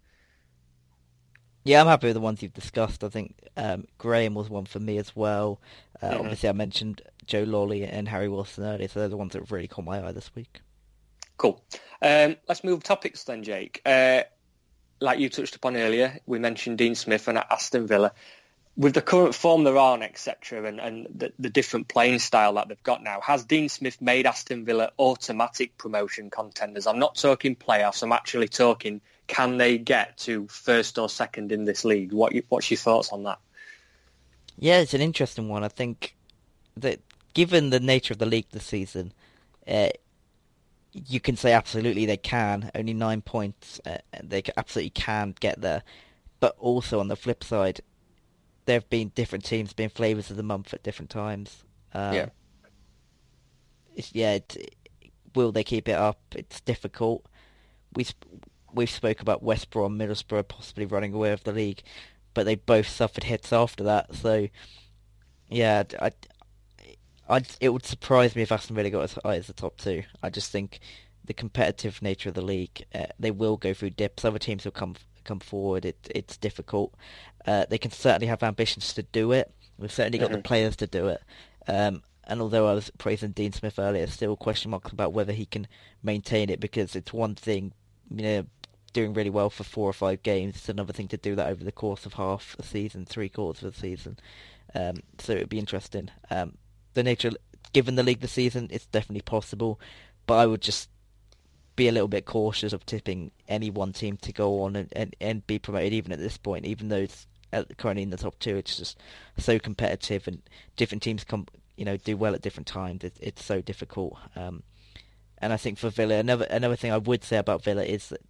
Yeah, 1.65 1.81
I'm 1.81 1.87
happy 1.87 2.07
with 2.07 2.15
the 2.15 2.21
ones 2.21 2.41
you've 2.41 2.53
discussed. 2.53 3.03
I 3.03 3.09
think 3.09 3.35
um, 3.57 3.85
Graham 3.97 4.33
was 4.33 4.49
one 4.49 4.65
for 4.65 4.79
me 4.79 4.97
as 4.97 5.13
well. 5.15 5.59
Uh, 6.01 6.11
Mhm. 6.11 6.19
Obviously, 6.21 6.47
I 6.47 6.53
mentioned 6.53 7.01
Joe 7.25 7.43
Lolley 7.43 7.83
and 7.83 8.07
Harry 8.07 8.29
Wilson 8.29 8.63
earlier, 8.63 8.87
so 8.87 9.01
they're 9.01 9.09
the 9.09 9.17
ones 9.17 9.33
that 9.33 9.39
have 9.39 9.51
really 9.51 9.67
caught 9.67 9.83
my 9.83 10.01
eye 10.01 10.13
this 10.13 10.33
week. 10.33 10.61
Cool. 11.39 11.63
Um, 12.01 12.35
let's 12.47 12.63
move 12.63 12.83
topics 12.83 13.23
then, 13.23 13.43
Jake. 13.43 13.81
Uh, 13.85 14.23
like 14.99 15.19
you 15.19 15.29
touched 15.29 15.55
upon 15.55 15.77
earlier, 15.77 16.19
we 16.25 16.37
mentioned 16.37 16.77
Dean 16.77 16.95
Smith 16.95 17.27
and 17.29 17.37
Aston 17.37 17.87
Villa. 17.87 18.11
With 18.75 18.93
the 18.93 19.01
current 19.01 19.33
form 19.33 19.63
they're 19.63 19.77
on, 19.77 20.03
etc., 20.03 20.65
and, 20.65 20.79
and 20.79 21.07
the, 21.13 21.33
the 21.39 21.49
different 21.49 21.87
playing 21.87 22.19
style 22.19 22.53
that 22.53 22.67
they've 22.67 22.83
got 22.83 23.03
now, 23.03 23.21
has 23.21 23.45
Dean 23.45 23.69
Smith 23.69 24.01
made 24.01 24.25
Aston 24.25 24.65
Villa 24.65 24.91
automatic 24.99 25.77
promotion 25.77 26.29
contenders? 26.29 26.85
I'm 26.85 26.99
not 26.99 27.15
talking 27.15 27.55
playoffs. 27.55 28.03
I'm 28.03 28.11
actually 28.11 28.49
talking 28.49 29.01
can 29.27 29.57
they 29.57 29.77
get 29.77 30.17
to 30.17 30.47
first 30.47 30.97
or 30.97 31.07
second 31.07 31.53
in 31.53 31.63
this 31.63 31.85
league? 31.85 32.11
What 32.11 32.33
what's 32.49 32.69
your 32.69 32.79
thoughts 32.79 33.13
on 33.13 33.23
that? 33.23 33.39
Yeah, 34.57 34.79
it's 34.79 34.93
an 34.93 35.01
interesting 35.01 35.47
one. 35.47 35.63
I 35.63 35.69
think 35.69 36.15
that 36.75 36.99
given 37.33 37.69
the 37.69 37.79
nature 37.79 38.13
of 38.13 38.17
the 38.17 38.25
league 38.25 38.47
this 38.51 38.65
season, 38.65 39.13
uh, 39.67 39.89
you 40.91 41.19
can 41.19 41.35
say 41.35 41.53
absolutely 41.53 42.05
they 42.05 42.17
can. 42.17 42.71
Only 42.75 42.93
nine 42.93 43.21
points, 43.21 43.79
uh, 43.85 43.97
they 44.23 44.43
absolutely 44.57 44.91
can 44.91 45.35
get 45.39 45.61
there. 45.61 45.83
But 46.39 46.55
also 46.57 46.99
on 46.99 47.07
the 47.07 47.15
flip 47.15 47.43
side, 47.43 47.81
there 48.65 48.75
have 48.75 48.89
been 48.89 49.09
different 49.15 49.45
teams 49.45 49.73
been 49.73 49.89
flavours 49.89 50.29
of 50.29 50.37
the 50.37 50.43
month 50.43 50.73
at 50.73 50.83
different 50.83 51.09
times. 51.09 51.63
Um, 51.93 52.13
Yeah. 52.13 52.29
It's, 53.95 54.13
yeah, 54.13 54.33
it, 54.33 54.75
will 55.35 55.51
they 55.51 55.63
keep 55.63 55.89
it 55.89 55.95
up? 55.95 56.19
It's 56.35 56.61
difficult. 56.61 57.25
We 57.95 58.05
we've 58.73 58.89
spoke 58.89 59.21
about 59.21 59.43
West 59.43 59.69
Brom, 59.71 59.99
and 59.99 60.09
Middlesbrough 60.09 60.47
possibly 60.47 60.85
running 60.85 61.13
away 61.13 61.31
with 61.31 61.43
the 61.43 61.51
league, 61.51 61.81
but 62.33 62.45
they 62.45 62.55
both 62.55 62.87
suffered 62.87 63.25
hits 63.25 63.51
after 63.51 63.83
that. 63.83 64.15
So, 64.15 64.47
yeah, 65.49 65.83
I, 65.99 66.11
I, 67.29 67.43
it 67.61 67.69
would 67.69 67.85
surprise 67.85 68.35
me 68.35 68.41
if 68.41 68.51
Aston 68.51 68.75
Villa 68.75 68.89
got 68.89 69.03
as 69.03 69.17
high 69.23 69.35
as 69.35 69.47
the 69.47 69.53
top 69.53 69.77
two. 69.77 70.03
I 70.23 70.29
just 70.29 70.51
think 70.51 70.79
the 71.23 71.33
competitive 71.33 72.01
nature 72.01 72.29
of 72.29 72.35
the 72.35 72.41
league, 72.41 72.85
uh, 72.93 73.05
they 73.19 73.31
will 73.31 73.55
go 73.57 73.73
through 73.73 73.91
dips. 73.91 74.25
Other 74.25 74.39
teams 74.39 74.65
will 74.65 74.71
come 74.71 74.95
come 75.25 75.39
forward. 75.39 75.85
It, 75.85 75.97
it's 76.13 76.37
difficult. 76.37 76.95
Uh, 77.45 77.65
they 77.69 77.77
can 77.77 77.91
certainly 77.91 78.27
have 78.27 78.41
ambitions 78.41 78.93
to 78.95 79.03
do 79.03 79.31
it. 79.31 79.51
We've 79.77 79.91
certainly 79.91 80.17
got 80.17 80.31
the 80.31 80.39
Mhm. 80.39 80.43
players 80.43 80.75
to 80.77 80.87
do 80.87 81.07
it. 81.07 81.21
Um, 81.67 82.01
and 82.23 82.41
although 82.41 82.67
I 82.67 82.73
was 82.73 82.89
praising 82.97 83.31
Dean 83.31 83.51
Smith 83.53 83.77
earlier, 83.77 84.07
still 84.07 84.35
question 84.35 84.71
marks 84.71 84.91
about 84.91 85.13
whether 85.13 85.33
he 85.33 85.45
can 85.45 85.67
maintain 86.01 86.49
it 86.49 86.59
because 86.59 86.95
it's 86.95 87.13
one 87.13 87.35
thing, 87.35 87.73
you 88.09 88.23
know, 88.23 88.45
doing 88.93 89.13
really 89.13 89.29
well 89.29 89.49
for 89.51 89.63
four 89.63 89.87
or 89.89 89.93
five 89.93 90.23
games. 90.23 90.55
It's 90.55 90.69
another 90.69 90.93
thing 90.93 91.07
to 91.09 91.17
do 91.17 91.35
that 91.35 91.47
over 91.47 91.63
the 91.63 91.71
course 91.71 92.05
of 92.07 92.13
half 92.13 92.55
a 92.57 92.63
season, 92.63 93.05
three 93.05 93.29
quarters 93.29 93.63
of 93.63 93.75
a 93.75 93.79
season. 93.79 94.17
Um, 94.73 94.97
so 95.19 95.33
it'd 95.33 95.49
be 95.49 95.59
interesting. 95.59 96.09
Um, 96.31 96.57
the 96.93 97.03
nature, 97.03 97.31
given 97.73 97.95
the 97.95 98.03
league 98.03 98.19
this 98.19 98.31
season, 98.31 98.67
it's 98.71 98.85
definitely 98.85 99.21
possible, 99.21 99.79
but 100.25 100.35
I 100.35 100.45
would 100.45 100.61
just 100.61 100.89
be 101.75 101.87
a 101.87 101.91
little 101.91 102.07
bit 102.09 102.25
cautious 102.25 102.73
of 102.73 102.85
tipping 102.85 103.31
any 103.47 103.69
one 103.69 103.93
team 103.93 104.17
to 104.17 104.33
go 104.33 104.63
on 104.63 104.75
and, 104.75 104.89
and, 104.93 105.15
and 105.21 105.47
be 105.47 105.57
promoted 105.57 105.93
even 105.93 106.11
at 106.11 106.19
this 106.19 106.37
point, 106.37 106.65
even 106.65 106.89
though 106.89 106.97
it's 106.97 107.25
at, 107.53 107.77
currently 107.77 108.03
in 108.03 108.09
the 108.09 108.17
top 108.17 108.37
two. 108.39 108.57
It's 108.57 108.77
just 108.77 108.99
so 109.37 109.59
competitive 109.59 110.27
and 110.27 110.41
different 110.75 111.03
teams 111.03 111.23
come, 111.23 111.47
you 111.77 111.85
know, 111.85 111.95
do 111.95 112.17
well 112.17 112.35
at 112.35 112.41
different 112.41 112.67
times. 112.67 113.03
It, 113.03 113.17
it's 113.21 113.45
so 113.45 113.61
difficult. 113.61 114.17
Um, 114.35 114.63
and 115.37 115.53
I 115.53 115.57
think 115.57 115.77
for 115.77 115.89
Villa, 115.89 116.15
another 116.15 116.45
another 116.49 116.75
thing 116.75 116.91
I 116.91 116.97
would 116.97 117.23
say 117.23 117.37
about 117.37 117.63
Villa 117.63 117.83
is 117.83 118.09
that 118.09 118.21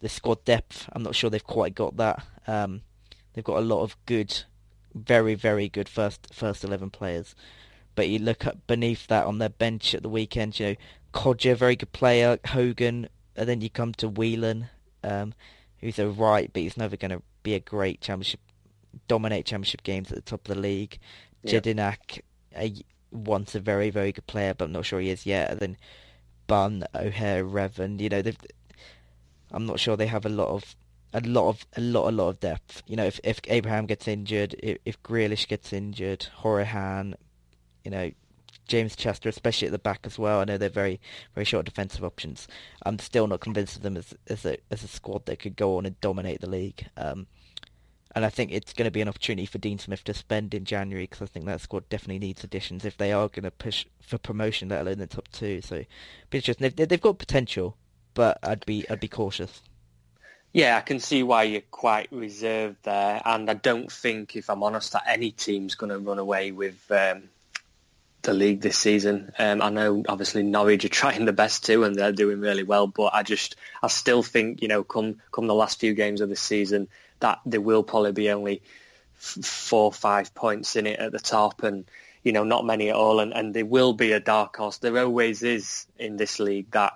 the 0.00 0.10
squad 0.10 0.44
depth. 0.44 0.86
I'm 0.92 1.02
not 1.02 1.14
sure 1.14 1.30
they've 1.30 1.42
quite 1.42 1.74
got 1.74 1.96
that. 1.96 2.22
Um, 2.46 2.82
they've 3.32 3.42
got 3.42 3.56
a 3.56 3.60
lot 3.60 3.82
of 3.82 3.96
good, 4.04 4.42
very 4.94 5.34
very 5.34 5.70
good 5.70 5.88
first 5.88 6.28
first 6.30 6.62
eleven 6.62 6.90
players, 6.90 7.34
but 7.94 8.08
you 8.08 8.18
look 8.18 8.46
at 8.46 8.66
beneath 8.66 9.06
that 9.08 9.26
on 9.26 9.38
their 9.38 9.48
bench 9.48 9.94
at 9.94 10.02
the 10.02 10.08
weekend. 10.08 10.58
You 10.58 10.66
know, 10.66 10.74
Kodjia, 11.12 11.56
very 11.56 11.76
good 11.76 11.92
player. 11.92 12.38
Hogan, 12.46 13.08
and 13.36 13.48
then 13.48 13.60
you 13.60 13.70
come 13.70 13.92
to 13.94 14.08
Whelan, 14.08 14.68
um, 15.04 15.34
who's 15.78 15.98
a 15.98 16.08
right, 16.08 16.50
but 16.52 16.62
he's 16.62 16.76
never 16.76 16.96
going 16.96 17.10
to 17.10 17.22
be 17.42 17.54
a 17.54 17.60
great 17.60 18.00
championship, 18.00 18.40
dominate 19.08 19.46
championship 19.46 19.82
games 19.82 20.10
at 20.10 20.16
the 20.16 20.22
top 20.22 20.48
of 20.48 20.54
the 20.54 20.60
league. 20.60 20.98
Yeah. 21.42 21.60
Jedinak, 21.60 22.20
a, 22.56 22.74
once 23.10 23.54
a 23.54 23.60
very 23.60 23.90
very 23.90 24.12
good 24.12 24.26
player, 24.26 24.54
but 24.54 24.66
I'm 24.66 24.72
not 24.72 24.86
sure 24.86 25.00
he 25.00 25.10
is 25.10 25.26
yet. 25.26 25.50
And 25.50 25.60
then 25.60 25.76
Bunn, 26.46 26.84
O'Hare, 26.94 27.44
Revan. 27.44 28.00
You 28.00 28.08
know, 28.08 28.22
I'm 29.50 29.66
not 29.66 29.80
sure 29.80 29.96
they 29.96 30.06
have 30.06 30.26
a 30.26 30.30
lot 30.30 30.48
of 30.48 30.76
a 31.12 31.20
lot 31.20 31.48
of 31.48 31.66
a 31.76 31.80
lot 31.80 32.08
a 32.08 32.12
lot 32.12 32.28
of 32.28 32.40
depth. 32.40 32.82
You 32.86 32.96
know, 32.96 33.04
if 33.04 33.20
if 33.22 33.40
Abraham 33.48 33.86
gets 33.86 34.08
injured, 34.08 34.54
if, 34.58 34.78
if 34.84 35.02
Grealish 35.02 35.46
gets 35.46 35.72
injured, 35.72 36.28
Hourihane, 36.42 37.14
you 37.84 37.90
know, 37.90 38.10
James 38.68 38.96
Chester, 38.96 39.28
especially 39.28 39.66
at 39.66 39.72
the 39.72 39.78
back 39.78 40.00
as 40.04 40.18
well. 40.18 40.40
I 40.40 40.44
know 40.44 40.58
they're 40.58 40.68
very 40.68 41.00
very 41.34 41.44
short 41.44 41.66
defensive 41.66 42.04
options. 42.04 42.48
I'm 42.84 42.98
still 42.98 43.26
not 43.26 43.40
convinced 43.40 43.76
of 43.76 43.82
them 43.82 43.96
as 43.96 44.14
as 44.28 44.44
a 44.44 44.58
as 44.70 44.82
a 44.82 44.88
squad 44.88 45.26
that 45.26 45.40
could 45.40 45.56
go 45.56 45.76
on 45.76 45.86
and 45.86 46.00
dominate 46.00 46.40
the 46.40 46.48
league. 46.50 46.86
Um, 46.96 47.26
and 48.14 48.24
I 48.24 48.28
think 48.28 48.52
it's 48.52 48.74
going 48.74 48.84
to 48.84 48.90
be 48.90 49.00
an 49.00 49.08
opportunity 49.08 49.46
for 49.46 49.58
Dean 49.58 49.78
Smith 49.78 50.04
to 50.04 50.14
spend 50.14 50.52
in 50.52 50.64
January 50.64 51.04
because 51.04 51.22
I 51.22 51.26
think 51.26 51.46
that 51.46 51.62
squad 51.62 51.88
definitely 51.88 52.18
needs 52.18 52.44
additions 52.44 52.84
if 52.84 52.98
they 52.98 53.10
are 53.10 53.28
going 53.28 53.44
to 53.44 53.50
push 53.50 53.86
for 54.00 54.18
promotion, 54.18 54.68
let 54.68 54.82
alone 54.82 54.98
the 54.98 55.06
top 55.06 55.28
two. 55.28 55.62
So, 55.62 55.84
be 56.28 56.38
interesting. 56.38 56.70
They've, 56.76 56.88
they've 56.88 57.00
got 57.00 57.18
potential, 57.18 57.76
but 58.14 58.38
I'd 58.42 58.66
be 58.66 58.88
I'd 58.90 59.00
be 59.00 59.08
cautious. 59.08 59.62
Yeah, 60.52 60.76
I 60.76 60.82
can 60.82 61.00
see 61.00 61.22
why 61.22 61.44
you're 61.44 61.62
quite 61.70 62.12
reserved 62.12 62.76
there, 62.82 63.22
and 63.24 63.48
I 63.48 63.54
don't 63.54 63.90
think, 63.90 64.36
if 64.36 64.50
I'm 64.50 64.62
honest, 64.62 64.92
that 64.92 65.04
any 65.06 65.30
team's 65.30 65.74
going 65.74 65.88
to 65.88 65.98
run 65.98 66.18
away 66.18 66.52
with 66.52 66.90
um, 66.90 67.30
the 68.22 68.32
league 68.32 68.60
this 68.60 68.78
season. 68.78 69.32
Um, 69.38 69.60
I 69.60 69.70
know, 69.70 70.02
obviously, 70.08 70.42
Norwich 70.42 70.84
are 70.84 70.88
trying 70.88 71.24
the 71.24 71.32
best 71.32 71.64
too, 71.64 71.84
and 71.84 71.94
they're 71.94 72.12
doing 72.12 72.40
really 72.40 72.62
well. 72.62 72.86
But 72.86 73.14
I 73.14 73.22
just, 73.22 73.56
I 73.82 73.88
still 73.88 74.22
think, 74.22 74.62
you 74.62 74.68
know, 74.68 74.84
come 74.84 75.16
come 75.32 75.46
the 75.46 75.54
last 75.54 75.80
few 75.80 75.94
games 75.94 76.20
of 76.20 76.28
the 76.28 76.36
season, 76.36 76.88
that 77.20 77.40
there 77.44 77.60
will 77.60 77.82
probably 77.82 78.12
be 78.12 78.30
only 78.30 78.62
f- 79.16 79.44
four, 79.44 79.84
or 79.86 79.92
five 79.92 80.34
points 80.34 80.76
in 80.76 80.86
it 80.86 80.98
at 80.98 81.12
the 81.12 81.18
top, 81.18 81.62
and 81.62 81.84
you 82.22 82.32
know, 82.32 82.44
not 82.44 82.64
many 82.64 82.88
at 82.88 82.96
all. 82.96 83.20
And, 83.20 83.32
and 83.32 83.52
there 83.52 83.66
will 83.66 83.92
be 83.92 84.12
a 84.12 84.20
dark 84.20 84.56
horse. 84.56 84.78
There 84.78 84.96
always 84.98 85.42
is 85.42 85.86
in 85.98 86.16
this 86.16 86.38
league 86.38 86.70
that 86.70 86.94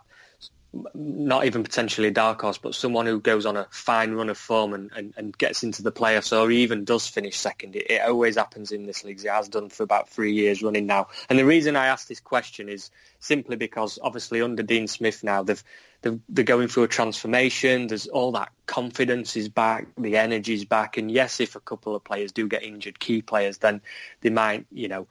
not 0.94 1.46
even 1.46 1.62
potentially 1.62 2.08
a 2.08 2.12
dark 2.12 2.40
horse, 2.40 2.58
but 2.58 2.74
someone 2.74 3.06
who 3.06 3.20
goes 3.20 3.46
on 3.46 3.56
a 3.56 3.66
fine 3.70 4.12
run 4.12 4.28
of 4.28 4.38
form 4.38 4.74
and, 4.74 4.90
and, 4.96 5.14
and 5.16 5.36
gets 5.38 5.62
into 5.62 5.82
the 5.82 5.92
playoffs 5.92 6.36
or 6.36 6.50
even 6.50 6.84
does 6.84 7.06
finish 7.06 7.36
second. 7.36 7.76
It, 7.76 7.90
it 7.90 8.02
always 8.02 8.36
happens 8.36 8.72
in 8.72 8.86
this 8.86 9.04
league. 9.04 9.24
It 9.24 9.28
has 9.28 9.48
done 9.48 9.68
for 9.68 9.82
about 9.82 10.08
three 10.08 10.32
years 10.32 10.62
running 10.62 10.86
now. 10.86 11.08
And 11.28 11.38
the 11.38 11.44
reason 11.44 11.76
I 11.76 11.86
ask 11.86 12.08
this 12.08 12.20
question 12.20 12.68
is 12.68 12.90
simply 13.20 13.56
because 13.56 13.98
obviously 14.02 14.42
under 14.42 14.62
Dean 14.62 14.88
Smith 14.88 15.22
now, 15.22 15.42
they've, 15.42 15.62
they've, 16.02 16.20
they're 16.28 16.44
going 16.44 16.68
through 16.68 16.84
a 16.84 16.88
transformation. 16.88 17.86
There's 17.86 18.06
all 18.06 18.32
that 18.32 18.50
confidence 18.66 19.36
is 19.36 19.48
back, 19.48 19.86
the 19.96 20.16
energy 20.16 20.54
is 20.54 20.64
back. 20.64 20.96
And 20.96 21.10
yes, 21.10 21.40
if 21.40 21.56
a 21.56 21.60
couple 21.60 21.94
of 21.94 22.04
players 22.04 22.32
do 22.32 22.48
get 22.48 22.62
injured, 22.62 22.98
key 22.98 23.22
players, 23.22 23.58
then 23.58 23.80
they 24.20 24.30
might, 24.30 24.66
you 24.70 24.88
know, 24.88 25.06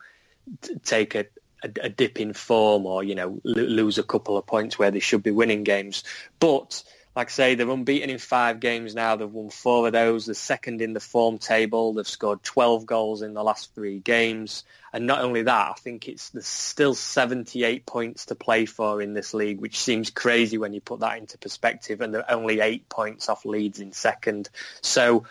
t- 0.62 0.76
take 0.84 1.16
a, 1.16 1.26
a, 1.64 1.70
a 1.82 1.90
dip 1.90 2.20
in 2.20 2.34
form 2.34 2.86
or, 2.86 3.04
you 3.04 3.16
know, 3.16 3.40
lo- 3.44 3.64
lose 3.64 3.98
a 3.98 4.04
couple 4.04 4.38
of 4.38 4.46
points 4.46 4.78
where 4.78 4.92
they 4.92 5.00
should 5.00 5.24
be 5.24 5.32
winning 5.32 5.64
games. 5.64 6.04
But 6.40 6.84
like 7.16 7.30
I 7.30 7.32
say, 7.32 7.56
they're 7.56 7.70
unbeaten 7.70 8.10
in 8.10 8.18
five 8.18 8.60
games 8.60 8.94
now. 8.94 9.16
They've 9.16 9.32
won 9.32 9.50
four 9.50 9.88
of 9.88 9.94
those. 9.94 10.26
They're 10.26 10.36
second 10.36 10.82
in 10.82 10.92
the 10.92 11.00
form 11.00 11.38
table. 11.38 11.94
They've 11.94 12.06
scored 12.06 12.44
12 12.44 12.86
goals 12.86 13.22
in 13.22 13.34
the 13.34 13.44
last 13.44 13.74
three 13.74 14.00
games. 14.00 14.66
And 14.92 15.08
not 15.08 15.22
only 15.22 15.44
that, 15.44 15.70
I 15.70 15.74
think 15.80 16.10
it's 16.10 16.30
there's 16.32 16.46
still 16.46 16.94
78 16.94 17.86
points 17.86 18.26
to 18.28 18.36
play 18.36 18.66
for 18.66 19.02
in 19.02 19.14
this 19.14 19.34
league, 19.34 19.62
which 19.62 19.80
seems 19.80 20.10
crazy 20.10 20.58
when 20.58 20.74
you 20.74 20.82
put 20.82 21.00
that 21.00 21.18
into 21.18 21.38
perspective. 21.38 22.02
And 22.02 22.14
they're 22.14 22.30
only 22.30 22.60
eight 22.60 22.90
points 22.90 23.30
off 23.30 23.46
Leeds 23.46 23.80
in 23.80 23.94
second. 23.94 24.50
So 24.82 25.24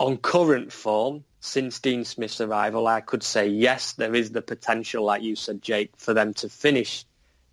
on 0.00 0.16
current 0.16 0.72
form, 0.72 1.24
since 1.40 1.80
Dean 1.80 2.04
Smith's 2.04 2.40
arrival, 2.40 2.86
I 2.86 3.00
could 3.00 3.22
say 3.22 3.48
yes, 3.48 3.92
there 3.94 4.14
is 4.14 4.30
the 4.30 4.42
potential, 4.42 5.04
like 5.04 5.22
you 5.22 5.36
said, 5.36 5.62
Jake, 5.62 5.92
for 5.96 6.14
them 6.14 6.34
to 6.34 6.48
finish 6.48 7.04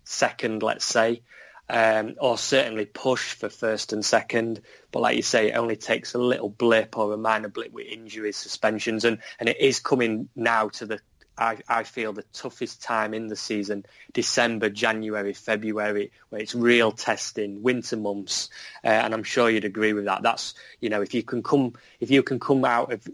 second, 0.04 0.62
let's 0.62 0.84
say, 0.84 1.22
um, 1.70 2.14
or 2.18 2.38
certainly 2.38 2.84
push 2.84 3.34
for 3.34 3.48
first 3.48 3.92
and 3.92 4.04
second. 4.04 4.60
But 4.92 5.00
like 5.00 5.16
you 5.16 5.22
say, 5.22 5.48
it 5.48 5.56
only 5.56 5.76
takes 5.76 6.14
a 6.14 6.18
little 6.18 6.50
blip 6.50 6.96
or 6.98 7.12
a 7.12 7.16
minor 7.16 7.48
blip 7.48 7.72
with 7.72 7.86
injuries, 7.86 8.36
suspensions, 8.36 9.04
and, 9.04 9.18
and 9.40 9.48
it 9.48 9.58
is 9.58 9.80
coming 9.80 10.28
now 10.36 10.68
to 10.70 10.86
the, 10.86 11.00
I, 11.38 11.58
I 11.68 11.84
feel, 11.84 12.12
the 12.12 12.24
toughest 12.32 12.82
time 12.82 13.14
in 13.14 13.28
the 13.28 13.36
season, 13.36 13.86
December, 14.12 14.68
January, 14.68 15.32
February, 15.32 16.10
where 16.28 16.40
it's 16.40 16.54
real 16.54 16.92
testing, 16.92 17.62
winter 17.62 17.96
months, 17.96 18.50
uh, 18.84 18.88
and 18.88 19.14
I'm 19.14 19.22
sure 19.22 19.48
you'd 19.48 19.64
agree 19.64 19.92
with 19.92 20.06
that. 20.06 20.22
That's, 20.22 20.54
you 20.80 20.90
know, 20.90 21.00
if 21.00 21.14
you 21.14 21.22
can 21.22 21.42
come, 21.42 21.74
if 22.00 22.10
you 22.10 22.22
can 22.22 22.40
come 22.40 22.64
out 22.64 22.92
of, 22.92 23.08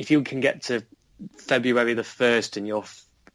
if 0.00 0.10
you 0.10 0.22
can 0.22 0.40
get 0.40 0.62
to 0.62 0.82
February 1.36 1.92
the 1.92 2.00
1st 2.00 2.56
and 2.56 2.66
you're 2.66 2.86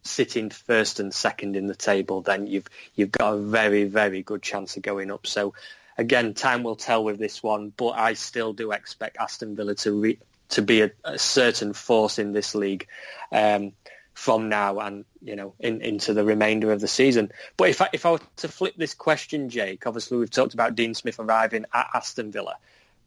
sitting 0.01 0.49
first 0.49 0.99
and 0.99 1.13
second 1.13 1.56
in 1.56 1.67
the 1.67 1.75
table, 1.75 2.21
then 2.21 2.47
you've 2.47 2.65
you've 2.95 3.12
got 3.12 3.34
a 3.34 3.38
very 3.38 3.84
very 3.84 4.23
good 4.23 4.41
chance 4.41 4.75
of 4.75 4.82
going 4.82 5.12
up. 5.12 5.28
So 5.28 5.54
again, 5.95 6.34
time 6.34 6.63
will 6.63 6.75
tell 6.75 7.04
with 7.04 7.19
this 7.19 7.43
one, 7.43 7.71
but 7.78 7.89
I 7.89 8.13
still 8.13 8.51
do 8.51 8.71
expect 8.71 9.17
Aston 9.17 9.56
Villa 9.56 9.75
to 9.75 9.91
re- 9.91 10.19
to 10.49 10.63
be 10.63 10.82
a, 10.82 10.91
a 11.04 11.19
certain 11.19 11.73
force 11.73 12.17
in 12.17 12.34
this 12.34 12.56
league. 12.56 12.88
Um, 13.32 13.73
from 14.15 14.47
now 14.47 14.80
and 14.80 15.04
you 15.21 15.36
know 15.36 15.54
in, 15.60 15.82
into 15.82 16.13
the 16.13 16.23
remainder 16.23 16.71
of 16.71 16.82
the 16.82 16.88
season. 16.88 17.32
But 17.58 17.69
if 17.69 17.82
I, 17.82 17.89
if 17.93 18.08
I 18.08 18.12
were 18.12 18.21
to 18.38 18.47
flip 18.47 18.73
this 18.75 18.95
question, 18.95 19.49
Jake, 19.49 19.86
obviously 19.86 20.17
we've 20.17 20.32
talked 20.32 20.56
about 20.56 20.73
Dean 20.73 20.95
Smith 20.95 21.19
arriving 21.19 21.65
at 21.71 21.89
Aston 21.93 22.32
Villa. 22.32 22.56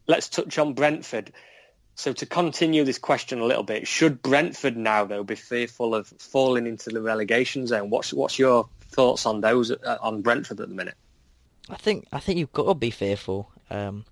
Let's 0.07 0.29
touch 0.29 0.57
on 0.57 0.73
Brentford. 0.73 1.33
So 1.99 2.13
to 2.13 2.25
continue 2.25 2.85
this 2.85 2.97
question 2.97 3.39
a 3.39 3.45
little 3.45 3.63
bit, 3.63 3.85
should 3.85 4.21
Brentford 4.21 4.77
now 4.77 5.03
though 5.03 5.21
be 5.21 5.35
fearful 5.35 5.93
of 5.93 6.07
falling 6.07 6.65
into 6.65 6.89
the 6.91 7.01
relegation 7.01 7.67
zone? 7.67 7.89
What's 7.89 8.13
what's 8.13 8.39
your 8.39 8.69
thoughts 8.87 9.25
on 9.25 9.41
those 9.41 9.69
uh, 9.69 9.97
on 9.99 10.21
Brentford 10.21 10.61
at 10.61 10.69
the 10.69 10.73
minute? 10.73 10.95
I 11.69 11.75
think 11.75 12.07
I 12.13 12.19
think 12.19 12.39
you've 12.39 12.53
got 12.53 12.67
to 12.67 12.73
be 12.73 12.89
fearful. 12.89 13.51
Um, 13.69 14.05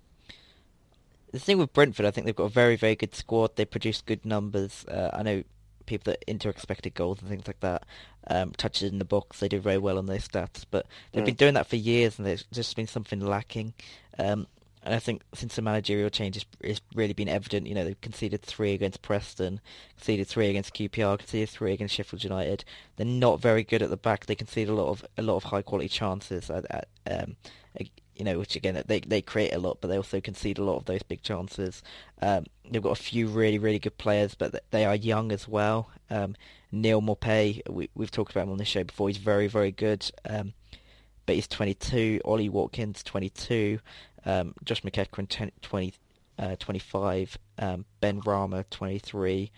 the 1.32 1.38
thing 1.38 1.56
with 1.56 1.72
Brentford, 1.72 2.04
I 2.04 2.10
think 2.10 2.26
they've 2.26 2.36
got 2.36 2.44
a 2.44 2.50
very 2.50 2.76
very 2.76 2.94
good 2.94 3.14
squad. 3.14 3.56
They 3.56 3.64
produce 3.64 4.02
good 4.02 4.22
numbers. 4.26 4.84
Uh, 4.84 5.08
I 5.14 5.22
know 5.22 5.42
people 5.86 6.12
that 6.12 6.22
enter 6.28 6.50
expected 6.50 6.92
goals 6.92 7.22
and 7.22 7.30
things 7.30 7.46
like 7.46 7.60
that, 7.60 7.84
um, 8.26 8.52
touches 8.58 8.90
in 8.92 8.98
the 8.98 9.06
box. 9.06 9.40
They 9.40 9.48
do 9.48 9.60
very 9.60 9.78
well 9.78 9.96
on 9.96 10.04
those 10.04 10.28
stats, 10.28 10.66
but 10.70 10.84
they've 11.12 11.22
Mm. 11.22 11.26
been 11.26 11.34
doing 11.36 11.54
that 11.54 11.66
for 11.66 11.76
years, 11.76 12.18
and 12.18 12.26
there's 12.26 12.44
just 12.52 12.76
been 12.76 12.86
something 12.86 13.18
lacking. 13.18 13.72
Um, 14.18 14.46
and 14.88 14.94
I 14.94 15.00
think 15.00 15.22
since 15.34 15.54
the 15.54 15.60
managerial 15.60 16.08
change, 16.08 16.46
it's, 16.60 16.80
really 16.94 17.12
been 17.12 17.28
evident. 17.28 17.66
You 17.66 17.74
know, 17.74 17.84
they've 17.84 18.00
conceded 18.00 18.40
three 18.40 18.72
against 18.72 19.02
Preston, 19.02 19.60
conceded 19.98 20.26
three 20.26 20.48
against 20.48 20.72
QPR, 20.72 21.18
conceded 21.18 21.50
three 21.50 21.74
against 21.74 21.94
Sheffield 21.94 22.24
United. 22.24 22.64
They're 22.96 23.04
not 23.04 23.38
very 23.38 23.64
good 23.64 23.82
at 23.82 23.90
the 23.90 23.98
back. 23.98 24.24
They 24.24 24.34
concede 24.34 24.70
a 24.70 24.74
lot 24.74 24.88
of 24.88 25.04
a 25.18 25.22
lot 25.22 25.36
of 25.36 25.44
high 25.44 25.60
quality 25.60 25.90
chances. 25.90 26.48
At, 26.48 26.64
at, 26.70 26.88
um, 27.06 27.36
you 28.16 28.24
know, 28.24 28.38
which 28.38 28.56
again 28.56 28.82
they 28.86 29.00
they 29.00 29.20
create 29.20 29.52
a 29.52 29.58
lot, 29.58 29.78
but 29.82 29.88
they 29.88 29.98
also 29.98 30.22
concede 30.22 30.56
a 30.56 30.64
lot 30.64 30.78
of 30.78 30.86
those 30.86 31.02
big 31.02 31.22
chances. 31.22 31.82
Um, 32.22 32.46
they've 32.68 32.82
got 32.82 32.98
a 32.98 33.02
few 33.02 33.28
really 33.28 33.58
really 33.58 33.78
good 33.78 33.98
players, 33.98 34.34
but 34.34 34.64
they 34.70 34.86
are 34.86 34.96
young 34.96 35.30
as 35.32 35.46
well. 35.46 35.90
Um, 36.08 36.34
Neal 36.72 37.02
Maupay, 37.02 37.60
we, 37.68 37.90
we've 37.94 38.10
talked 38.10 38.32
about 38.32 38.44
him 38.44 38.52
on 38.52 38.58
this 38.58 38.68
show 38.68 38.84
before. 38.84 39.08
He's 39.08 39.18
very 39.18 39.48
very 39.48 39.70
good, 39.70 40.10
um, 40.26 40.54
but 41.26 41.34
he's 41.34 41.46
22. 41.46 42.22
Ollie 42.24 42.48
Watkins 42.48 43.02
22. 43.02 43.80
Um, 44.24 44.54
Josh 44.64 44.82
McEachran 44.82 45.26
10, 45.28 45.52
20, 45.62 45.94
uh, 46.38 46.56
25. 46.56 47.38
Um, 47.58 47.84
Benrahma 48.02 48.64
23. 48.70 49.50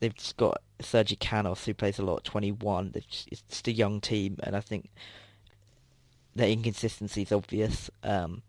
They've 0.00 0.14
just 0.14 0.36
got 0.36 0.62
Sergi 0.80 1.16
Canos 1.16 1.64
who 1.64 1.74
plays 1.74 1.98
a 1.98 2.02
lot 2.04 2.24
21. 2.24 2.92
Just, 3.08 3.28
it's 3.30 3.42
just 3.42 3.68
a 3.68 3.72
young 3.72 4.00
team, 4.00 4.38
and 4.42 4.56
I 4.56 4.60
think 4.60 4.90
their 6.34 6.48
inconsistency 6.48 7.22
is 7.22 7.32
obvious. 7.32 7.90
Um, 8.02 8.42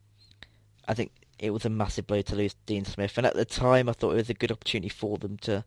I 0.88 0.94
think 0.94 1.12
it 1.40 1.52
was 1.52 1.66
a 1.66 1.70
massive 1.70 2.08
blow 2.08 2.22
to 2.22 2.36
lose 2.36 2.56
Dean 2.66 2.86
Smith, 2.86 3.18
and 3.18 3.26
at 3.28 3.36
the 3.36 3.46
time 3.46 3.90
I 3.90 3.94
thought 3.94 4.12
it 4.12 4.18
was 4.18 4.30
a 4.30 4.36
good 4.36 4.52
opportunity 4.52 4.90
for 4.90 5.18
them 5.18 5.38
to 5.40 5.64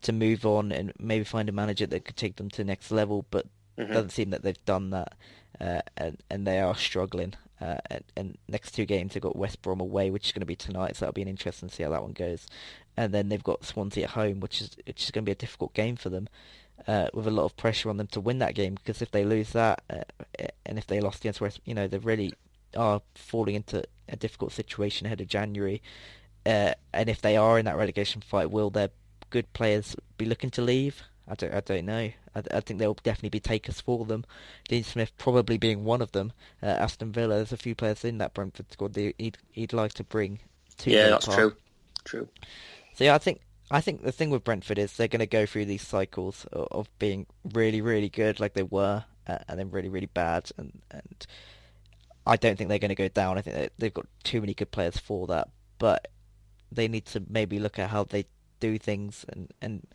to 0.00 0.12
move 0.12 0.46
on 0.46 0.70
and 0.70 0.92
maybe 0.98 1.24
find 1.24 1.48
a 1.48 1.52
manager 1.52 1.84
that 1.84 2.04
could 2.04 2.16
take 2.16 2.36
them 2.36 2.48
to 2.50 2.58
the 2.58 2.64
next 2.64 2.90
level. 2.90 3.26
But 3.30 3.46
it 3.76 3.92
doesn't 3.92 4.10
seem 4.10 4.30
that 4.30 4.42
they've 4.42 4.64
done 4.64 4.90
that, 4.90 5.14
uh, 5.60 5.82
and 5.96 6.18
and 6.30 6.46
they 6.46 6.58
are 6.60 6.74
struggling. 6.74 7.34
Uh, 7.60 7.78
and, 7.90 8.04
and 8.16 8.38
next 8.48 8.72
two 8.72 8.84
games 8.84 9.14
they've 9.14 9.22
got 9.22 9.36
West 9.36 9.62
Brom 9.62 9.80
away, 9.80 10.10
which 10.10 10.26
is 10.26 10.32
going 10.32 10.40
to 10.40 10.46
be 10.46 10.56
tonight, 10.56 10.96
so 10.96 11.00
that'll 11.00 11.12
be 11.12 11.22
an 11.22 11.28
interesting 11.28 11.68
to 11.68 11.74
see 11.74 11.82
how 11.82 11.90
that 11.90 12.02
one 12.02 12.12
goes. 12.12 12.46
And 12.96 13.12
then 13.12 13.28
they've 13.28 13.42
got 13.42 13.64
Swansea 13.64 14.04
at 14.04 14.10
home, 14.10 14.40
which 14.40 14.60
is 14.60 14.76
which 14.86 15.04
is 15.04 15.10
going 15.10 15.24
to 15.24 15.28
be 15.28 15.32
a 15.32 15.36
difficult 15.36 15.74
game 15.74 15.96
for 15.96 16.08
them 16.08 16.28
uh, 16.86 17.08
with 17.12 17.26
a 17.26 17.30
lot 17.30 17.44
of 17.44 17.56
pressure 17.56 17.90
on 17.90 17.96
them 17.96 18.06
to 18.08 18.20
win 18.20 18.38
that 18.38 18.54
game 18.54 18.74
because 18.74 19.02
if 19.02 19.10
they 19.10 19.24
lose 19.24 19.50
that 19.50 19.82
uh, 19.90 20.02
and 20.64 20.78
if 20.78 20.86
they 20.86 21.00
lost 21.00 21.20
against 21.20 21.40
West, 21.40 21.60
you 21.64 21.74
know, 21.74 21.88
they 21.88 21.98
really 21.98 22.32
are 22.76 23.00
falling 23.14 23.54
into 23.54 23.82
a 24.08 24.16
difficult 24.16 24.52
situation 24.52 25.06
ahead 25.06 25.20
of 25.20 25.28
January. 25.28 25.82
Uh, 26.46 26.72
and 26.92 27.08
if 27.08 27.20
they 27.20 27.36
are 27.36 27.58
in 27.58 27.64
that 27.64 27.76
relegation 27.76 28.20
fight, 28.20 28.50
will 28.50 28.70
their 28.70 28.90
good 29.30 29.52
players 29.52 29.96
be 30.16 30.24
looking 30.24 30.50
to 30.50 30.62
leave? 30.62 31.02
I 31.28 31.34
don't, 31.34 31.54
I 31.54 31.60
don't 31.60 31.86
know. 31.86 32.10
I, 32.34 32.42
I 32.52 32.60
think 32.60 32.78
there 32.78 32.88
will 32.88 32.98
definitely 33.02 33.30
be 33.30 33.40
takers 33.40 33.80
for 33.80 34.04
them. 34.04 34.24
Dean 34.68 34.84
Smith 34.84 35.12
probably 35.18 35.58
being 35.58 35.84
one 35.84 36.00
of 36.02 36.12
them. 36.12 36.32
Uh, 36.62 36.66
Aston 36.66 37.12
Villa, 37.12 37.36
there's 37.36 37.52
a 37.52 37.56
few 37.56 37.74
players 37.74 38.04
in 38.04 38.18
that 38.18 38.34
Brentford 38.34 38.72
squad 38.72 38.94
that 38.94 39.14
he'd, 39.18 39.38
he'd 39.52 39.72
like 39.72 39.92
to 39.94 40.04
bring 40.04 40.40
to 40.78 40.90
Yeah, 40.90 41.08
that's 41.10 41.26
Park. 41.26 41.38
true. 41.38 41.56
True. 42.04 42.28
So 42.94 43.04
yeah, 43.04 43.14
I 43.14 43.18
think 43.18 43.40
I 43.70 43.80
think 43.80 44.02
the 44.02 44.12
thing 44.12 44.30
with 44.30 44.44
Brentford 44.44 44.78
is 44.78 44.96
they're 44.96 45.08
going 45.08 45.20
to 45.20 45.26
go 45.26 45.44
through 45.44 45.66
these 45.66 45.86
cycles 45.86 46.46
of, 46.52 46.68
of 46.70 46.98
being 46.98 47.26
really, 47.52 47.80
really 47.82 48.08
good, 48.08 48.40
like 48.40 48.54
they 48.54 48.62
were, 48.62 49.04
uh, 49.26 49.38
and 49.46 49.58
then 49.58 49.70
really, 49.70 49.90
really 49.90 50.06
bad, 50.06 50.50
and 50.56 50.80
and 50.90 51.26
I 52.26 52.36
don't 52.36 52.56
think 52.56 52.68
they're 52.68 52.78
going 52.78 52.88
to 52.88 52.94
go 52.94 53.08
down. 53.08 53.36
I 53.38 53.42
think 53.42 53.56
they, 53.56 53.68
they've 53.78 53.94
got 53.94 54.06
too 54.24 54.40
many 54.40 54.54
good 54.54 54.70
players 54.70 54.96
for 54.96 55.26
that, 55.26 55.48
but 55.78 56.08
they 56.72 56.88
need 56.88 57.04
to 57.06 57.22
maybe 57.28 57.58
look 57.58 57.78
at 57.78 57.90
how 57.90 58.04
they 58.04 58.24
do 58.60 58.78
things 58.78 59.24
and 59.28 59.52
and 59.60 59.86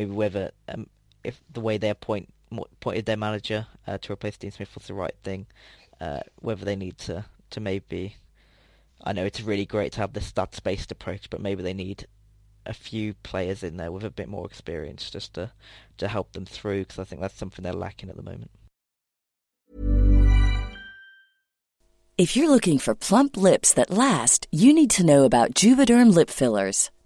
maybe 0.00 0.12
whether 0.12 0.50
um, 0.68 0.86
if 1.22 1.40
the 1.52 1.60
way 1.60 1.76
they 1.76 1.90
appoint 1.90 2.32
appointed 2.50 3.06
their 3.06 3.16
manager 3.16 3.66
uh, 3.86 3.98
to 3.98 4.12
replace 4.12 4.36
Dean 4.36 4.50
Smith 4.50 4.74
was 4.74 4.86
the 4.86 4.94
right 4.94 5.14
thing, 5.22 5.46
uh, 6.00 6.20
whether 6.40 6.64
they 6.64 6.76
need 6.76 6.98
to 6.98 7.24
to 7.50 7.60
maybe. 7.60 8.16
I 9.02 9.12
know 9.14 9.24
it's 9.24 9.40
really 9.40 9.64
great 9.64 9.92
to 9.92 10.00
have 10.00 10.12
the 10.12 10.20
stats 10.20 10.62
based 10.62 10.92
approach, 10.92 11.30
but 11.30 11.40
maybe 11.40 11.62
they 11.62 11.72
need 11.72 12.06
a 12.66 12.74
few 12.74 13.14
players 13.14 13.62
in 13.62 13.78
there 13.78 13.90
with 13.90 14.04
a 14.04 14.10
bit 14.10 14.28
more 14.28 14.44
experience 14.46 15.10
just 15.10 15.34
to 15.34 15.52
to 15.98 16.08
help 16.08 16.32
them 16.32 16.46
through 16.46 16.80
because 16.80 16.98
I 16.98 17.04
think 17.04 17.20
that's 17.20 17.36
something 17.36 17.62
they're 17.62 17.72
lacking 17.72 18.08
at 18.08 18.16
the 18.16 18.22
moment. 18.22 18.50
If 22.18 22.36
you're 22.36 22.50
looking 22.50 22.78
for 22.78 22.94
plump 22.94 23.36
lips 23.36 23.72
that 23.74 23.90
last, 23.90 24.46
you 24.50 24.74
need 24.74 24.90
to 24.90 25.06
know 25.06 25.24
about 25.24 25.54
Juvederm 25.54 26.14
lip 26.14 26.28
fillers. 26.28 26.90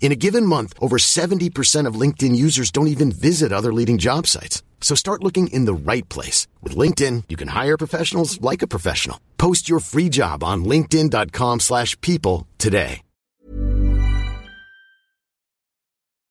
In 0.00 0.10
a 0.10 0.16
given 0.16 0.46
month, 0.46 0.72
over 0.80 0.96
70% 0.96 1.86
of 1.86 2.00
LinkedIn 2.00 2.34
users 2.34 2.70
don't 2.70 2.88
even 2.88 3.12
visit 3.12 3.52
other 3.52 3.74
leading 3.74 3.98
job 3.98 4.26
sites. 4.26 4.62
So 4.80 4.94
start 4.94 5.22
looking 5.22 5.48
in 5.48 5.66
the 5.66 5.92
right 5.92 6.08
place. 6.08 6.46
With 6.62 6.74
LinkedIn, 6.74 7.24
you 7.28 7.36
can 7.36 7.48
hire 7.48 7.76
professionals 7.76 8.40
like 8.40 8.62
a 8.62 8.66
professional. 8.66 9.20
Post 9.36 9.68
your 9.68 9.80
free 9.80 10.08
job 10.08 10.42
on 10.42 10.64
linkedin.com 10.64 11.60
slash 11.60 12.00
people 12.00 12.46
today. 12.56 13.02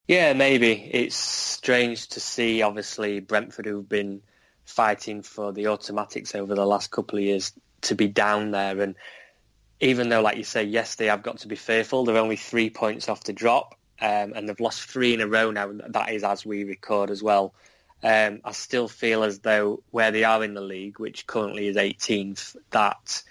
Yeah, 0.08 0.32
maybe. 0.32 0.72
It's 0.72 1.16
strange 1.16 2.08
to 2.08 2.20
see, 2.20 2.62
obviously, 2.62 3.20
Brentford, 3.20 3.66
who've 3.66 3.86
been 3.86 4.22
fighting 4.64 5.22
for 5.22 5.52
the 5.52 5.66
automatics 5.66 6.34
over 6.34 6.54
the 6.54 6.64
last 6.64 6.90
couple 6.90 7.18
of 7.18 7.24
years, 7.24 7.52
to 7.82 7.94
be 7.94 8.08
down 8.08 8.50
there. 8.50 8.80
And 8.80 8.94
even 9.80 10.08
though, 10.08 10.22
like 10.22 10.36
you 10.36 10.44
say, 10.44 10.64
yes, 10.64 10.96
they 10.96 11.06
have 11.06 11.22
got 11.22 11.38
to 11.38 11.48
be 11.48 11.56
fearful, 11.56 12.04
they're 12.04 12.16
only 12.16 12.36
three 12.36 12.70
points 12.70 13.08
off 13.08 13.24
the 13.24 13.32
drop, 13.32 13.76
um, 14.00 14.32
and 14.34 14.48
they've 14.48 14.60
lost 14.60 14.82
three 14.82 15.14
in 15.14 15.20
a 15.20 15.26
row 15.26 15.50
now. 15.50 15.70
That 15.88 16.10
is 16.10 16.24
as 16.24 16.44
we 16.44 16.64
record 16.64 17.10
as 17.10 17.22
well. 17.22 17.54
um, 18.02 18.40
I 18.44 18.52
still 18.52 18.88
feel 18.88 19.24
as 19.24 19.40
though 19.40 19.82
where 19.90 20.10
they 20.10 20.24
are 20.24 20.44
in 20.44 20.54
the 20.54 20.60
league, 20.60 20.98
which 20.98 21.26
currently 21.26 21.66
is 21.66 21.76
18th, 21.76 22.56
that 22.70 23.22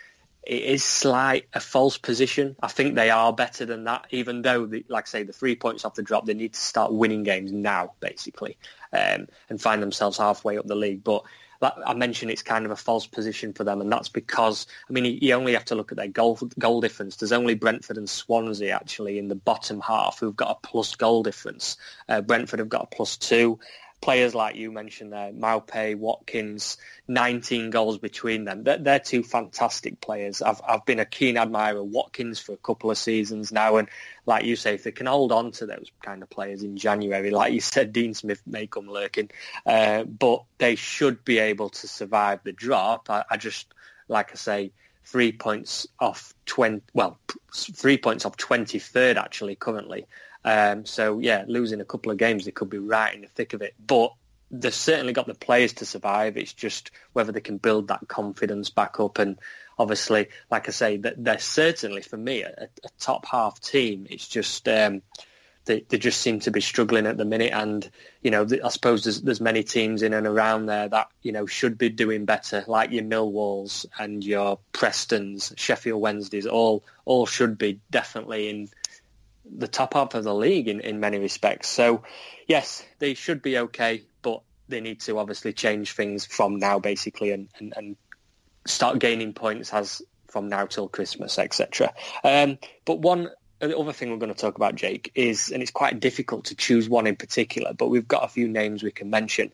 it 0.44 0.64
is 0.64 0.84
slight 0.84 1.48
a 1.54 1.60
false 1.60 1.98
position. 1.98 2.56
I 2.62 2.68
think 2.68 2.96
they 2.96 3.10
are 3.10 3.34
better 3.34 3.66
than 3.66 3.86
that, 3.86 4.08
even 4.12 4.42
though, 4.42 4.66
the, 4.66 4.86
like 4.88 5.08
I 5.08 5.10
say, 5.10 5.24
the 5.24 5.34
three 5.34 5.56
points 5.56 5.86
off 5.86 5.96
the 5.96 6.04
drop, 6.04 6.26
they 6.26 6.34
need 6.34 6.54
to 6.54 6.60
start 6.60 6.94
winning 6.94 7.24
games 7.24 7.52
now, 7.52 7.94
basically, 8.00 8.58
um, 8.94 9.28
and 9.50 9.62
find 9.62 9.82
themselves 9.82 10.18
halfway 10.18 10.58
up 10.58 10.66
the 10.66 10.76
league. 10.76 11.04
But 11.04 11.24
I 11.62 11.94
mentioned, 11.94 12.32
it's 12.32 12.44
kind 12.44 12.66
of 12.66 12.72
a 12.72 12.76
false 12.76 13.08
position 13.08 13.54
for 13.54 13.64
them, 13.64 13.82
and 13.82 13.92
that's 13.92 14.10
because, 14.10 14.68
I 14.90 14.94
mean, 14.94 15.06
you- 15.06 15.34
only 15.34 15.54
have 15.54 15.66
to 15.66 15.76
look 15.76 15.92
at 15.92 15.98
their 15.98 16.08
goal 16.08 16.40
goal 16.60 16.82
difference. 16.82 17.16
There's 17.16 17.32
only 17.32 17.56
Brentford 17.56 17.98
and 17.98 18.10
Swansea 18.10 18.72
actually 18.74 19.18
in 19.20 19.28
the 19.28 19.36
bottom 19.36 19.82
half 19.82 20.20
who've 20.20 20.36
got 20.36 20.52
a 20.52 20.68
plus 20.68 20.96
goal 20.96 21.24
difference. 21.24 21.78
Uh, 22.10 22.22
Brentford 22.22 22.60
have 22.60 22.70
got 22.70 22.84
a 22.92 22.96
plus 22.96 23.18
two. 23.18 23.60
Players 24.00 24.36
like 24.36 24.56
you 24.56 24.72
mentioned 24.72 25.12
there, 25.12 25.32
Maupay, 25.32 25.98
Watkins, 25.98 26.78
19 27.08 27.72
goals 27.72 27.98
between 27.98 28.46
them. 28.46 28.64
They're, 28.64 28.78
they're 28.78 29.00
two 29.00 29.24
fantastic 29.24 30.00
players. 30.02 30.42
I've, 30.42 30.62
I've 30.68 30.86
been 30.86 31.00
a 31.00 31.06
keen 31.06 31.36
admirer 31.36 31.80
of 31.80 31.88
Watkins 31.88 32.40
for 32.40 32.54
a 32.54 32.58
couple 32.58 32.92
of 32.92 32.98
seasons 32.98 33.52
now, 33.52 33.78
and 33.78 33.90
like 34.26 34.46
you 34.46 34.56
say, 34.56 34.76
if 34.76 34.84
they 34.84 34.92
can 34.92 35.08
hold 35.08 35.32
on 35.32 35.52
to 35.54 35.66
those 35.66 35.92
kind 36.04 36.22
of 36.22 36.30
players 36.30 36.62
in 36.62 36.78
January, 36.78 37.32
like 37.32 37.54
you 37.54 37.60
said, 37.60 37.92
Dean 37.92 38.14
Smith 38.14 38.42
may 38.46 38.68
come 38.68 38.88
lurking, 38.88 39.32
uh, 39.66 40.04
but 40.04 40.44
they 40.60 40.76
should 40.76 41.26
be 41.26 41.40
able 41.40 41.70
to 41.70 41.88
survive 41.88 42.42
the 42.44 42.52
drop. 42.52 43.10
I, 43.10 43.24
I 43.32 43.38
just, 43.38 43.74
like 44.08 44.32
I 44.32 44.36
say, 44.36 44.72
three 45.08 45.32
points 45.32 45.88
off 46.00 46.34
20, 46.46 46.82
well, 46.94 47.18
three 47.54 47.98
points 47.98 48.26
off 48.26 48.38
23rd 48.38 49.16
actually 49.16 49.56
currently. 49.56 50.06
Um, 50.48 50.86
so 50.86 51.20
yeah, 51.20 51.44
losing 51.46 51.82
a 51.82 51.86
couple 51.86 52.10
of 52.10 52.18
games, 52.18 52.46
they 52.46 52.52
could 52.52 52.70
be 52.70 52.78
right 52.78 53.14
in 53.14 53.20
the 53.20 53.28
thick 53.28 53.52
of 53.52 53.62
it. 53.62 53.76
But 53.86 54.14
they've 54.50 54.74
certainly 54.74 55.12
got 55.12 55.28
the 55.28 55.34
players 55.34 55.74
to 55.74 55.86
survive. 55.86 56.38
It's 56.38 56.54
just 56.54 56.92
whether 57.12 57.34
they 57.34 57.42
can 57.42 57.58
build 57.58 57.90
that 57.90 58.08
confidence 58.08 58.70
back 58.70 58.98
up. 59.02 59.20
And 59.20 59.38
obviously, 59.78 60.30
like 60.50 60.70
I 60.70 60.72
say, 60.72 60.96
that 60.98 61.22
they're 61.22 61.38
certainly 61.38 62.02
for 62.02 62.16
me 62.16 62.44
a, 62.44 62.70
a 62.86 62.90
top 62.98 63.26
half 63.26 63.60
team. 63.60 64.08
It's 64.10 64.26
just 64.26 64.70
um, 64.70 65.02
they, 65.66 65.84
they 65.90 65.98
just 65.98 66.22
seem 66.22 66.40
to 66.40 66.52
be 66.52 66.62
struggling 66.62 67.08
at 67.08 67.18
the 67.18 67.26
minute. 67.26 67.52
And 67.52 67.90
you 68.22 68.32
know, 68.32 68.48
I 68.64 68.70
suppose 68.70 69.04
there's, 69.04 69.22
there's 69.24 69.42
many 69.42 69.64
teams 69.64 70.02
in 70.02 70.14
and 70.14 70.26
around 70.26 70.68
there 70.68 70.88
that 70.88 71.10
you 71.24 71.34
know 71.34 71.46
should 71.46 71.78
be 71.78 71.90
doing 71.90 72.24
better, 72.24 72.64
like 72.68 72.92
your 72.92 73.04
Millwalls 73.04 73.86
and 74.00 74.24
your 74.24 74.60
Prestons, 74.72 75.52
Sheffield 75.58 76.00
Wednesdays. 76.00 76.48
All 76.48 76.86
all 77.04 77.26
should 77.26 77.58
be 77.58 77.82
definitely 77.92 78.50
in 78.50 78.70
the 79.56 79.68
top 79.68 79.94
half 79.94 80.14
of 80.14 80.24
the 80.24 80.34
league 80.34 80.68
in, 80.68 80.82
in 80.82 81.00
many 81.00 81.20
respects. 81.20 81.70
So, 81.70 82.04
yes, 82.48 82.84
they 83.00 83.14
should 83.14 83.42
be 83.42 83.58
okay, 83.58 84.04
but 84.22 84.42
they 84.68 84.82
need 84.82 85.02
to 85.02 85.18
obviously 85.18 85.54
change 85.54 85.94
things 85.94 86.26
from 86.26 86.60
now, 86.60 86.80
basically, 86.80 87.32
and, 87.32 87.50
and, 87.60 87.74
and 87.76 87.98
start 88.66 89.00
gaining 89.00 89.34
points 89.34 89.74
as 89.74 90.02
from 90.28 90.50
now 90.50 90.66
till 90.66 90.88
Christmas, 90.88 91.40
etc. 91.40 91.94
Um, 92.24 92.58
but 92.86 93.00
one 93.00 93.30
other 93.62 93.94
thing 93.94 94.12
we're 94.12 94.18
going 94.18 94.34
to 94.34 94.40
talk 94.40 94.56
about, 94.56 94.76
Jake, 94.76 95.12
is, 95.16 95.52
and 95.52 95.62
it's 95.62 95.72
quite 95.72 96.00
difficult 96.00 96.46
to 96.46 96.56
choose 96.56 96.88
one 96.90 97.08
in 97.08 97.16
particular, 97.16 97.74
but 97.74 97.88
we've 97.88 98.08
got 98.08 98.24
a 98.24 98.28
few 98.28 98.48
names 98.48 98.84
we 98.84 98.92
can 98.92 99.10
mention. 99.10 99.52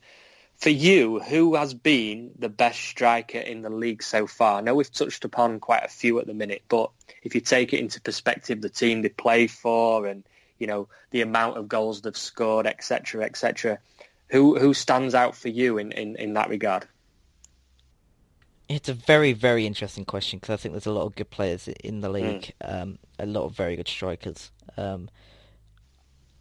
For 0.58 0.70
you, 0.70 1.20
who 1.20 1.56
has 1.56 1.74
been 1.74 2.32
the 2.40 2.48
best 2.48 2.80
striker 2.80 3.40
in 3.40 3.64
the 3.64 3.70
league 3.70 4.02
so 4.02 4.28
far? 4.28 4.58
I 4.58 4.62
know 4.62 4.76
we've 4.76 4.92
touched 4.92 5.26
upon 5.26 5.60
quite 5.60 5.84
a 5.84 5.90
few 5.90 6.20
at 6.20 6.28
the 6.28 6.34
minute, 6.34 6.64
but 6.70 6.90
if 7.22 7.36
you 7.36 7.42
take 7.42 7.74
it 7.74 7.80
into 7.80 8.00
perspective, 8.00 8.62
the 8.62 8.70
team 8.70 9.02
they 9.02 9.10
play 9.10 9.48
for 9.48 10.08
and, 10.08 10.24
you 10.60 10.68
know, 10.68 10.88
the 11.12 11.22
amount 11.22 11.58
of 11.58 11.68
goals 11.68 12.02
they've 12.02 12.16
scored, 12.16 12.66
etc., 12.66 13.26
etc., 13.26 13.80
who 14.30 14.58
who 14.58 14.74
stands 14.74 15.14
out 15.14 15.36
for 15.36 15.50
you 15.50 15.78
in, 15.78 15.92
in, 15.92 16.16
in 16.16 16.34
that 16.34 16.50
regard? 16.50 16.88
It's 18.70 18.90
a 18.90 18.94
very, 18.94 19.34
very 19.34 19.66
interesting 19.66 20.06
question 20.06 20.40
because 20.40 20.54
I 20.54 20.58
think 20.58 20.74
there's 20.74 20.86
a 20.86 20.92
lot 20.92 21.06
of 21.06 21.16
good 21.16 21.30
players 21.30 21.68
in 21.68 22.02
the 22.02 22.10
league, 22.10 22.54
um, 22.62 22.98
a 23.20 23.26
lot 23.26 23.44
of 23.44 23.56
very 23.56 23.76
good 23.76 23.88
strikers. 23.88 24.50
Um, 24.78 25.10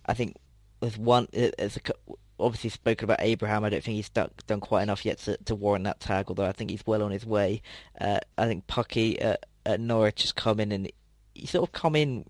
I 0.06 0.14
think 0.14 0.36
there's 0.80 0.96
one. 0.96 1.28
There's 1.32 1.76
a, 1.76 1.80
obviously 2.38 2.70
spoken 2.70 3.04
about 3.04 3.20
Abraham. 3.20 3.64
I 3.64 3.68
don't 3.70 3.82
think 3.84 3.96
he's 3.96 4.08
done, 4.08 4.30
done 4.46 4.60
quite 4.60 4.82
enough 4.82 5.04
yet 5.04 5.18
to, 5.20 5.36
to 5.44 5.54
warrant 5.54 5.84
that 5.84 6.00
tag, 6.00 6.26
although 6.28 6.46
I 6.46 6.52
think 6.52 6.70
he's 6.70 6.86
well 6.86 7.02
on 7.02 7.10
his 7.10 7.26
way. 7.26 7.62
Uh, 8.00 8.18
I 8.38 8.46
think 8.46 8.66
Pukki 8.66 9.22
at, 9.22 9.46
at 9.66 9.80
Norwich 9.80 10.22
has 10.22 10.32
come 10.32 10.60
in 10.60 10.72
and 10.72 10.90
he 11.34 11.46
sort 11.46 11.68
of 11.68 11.72
come 11.72 11.94
in 11.96 12.24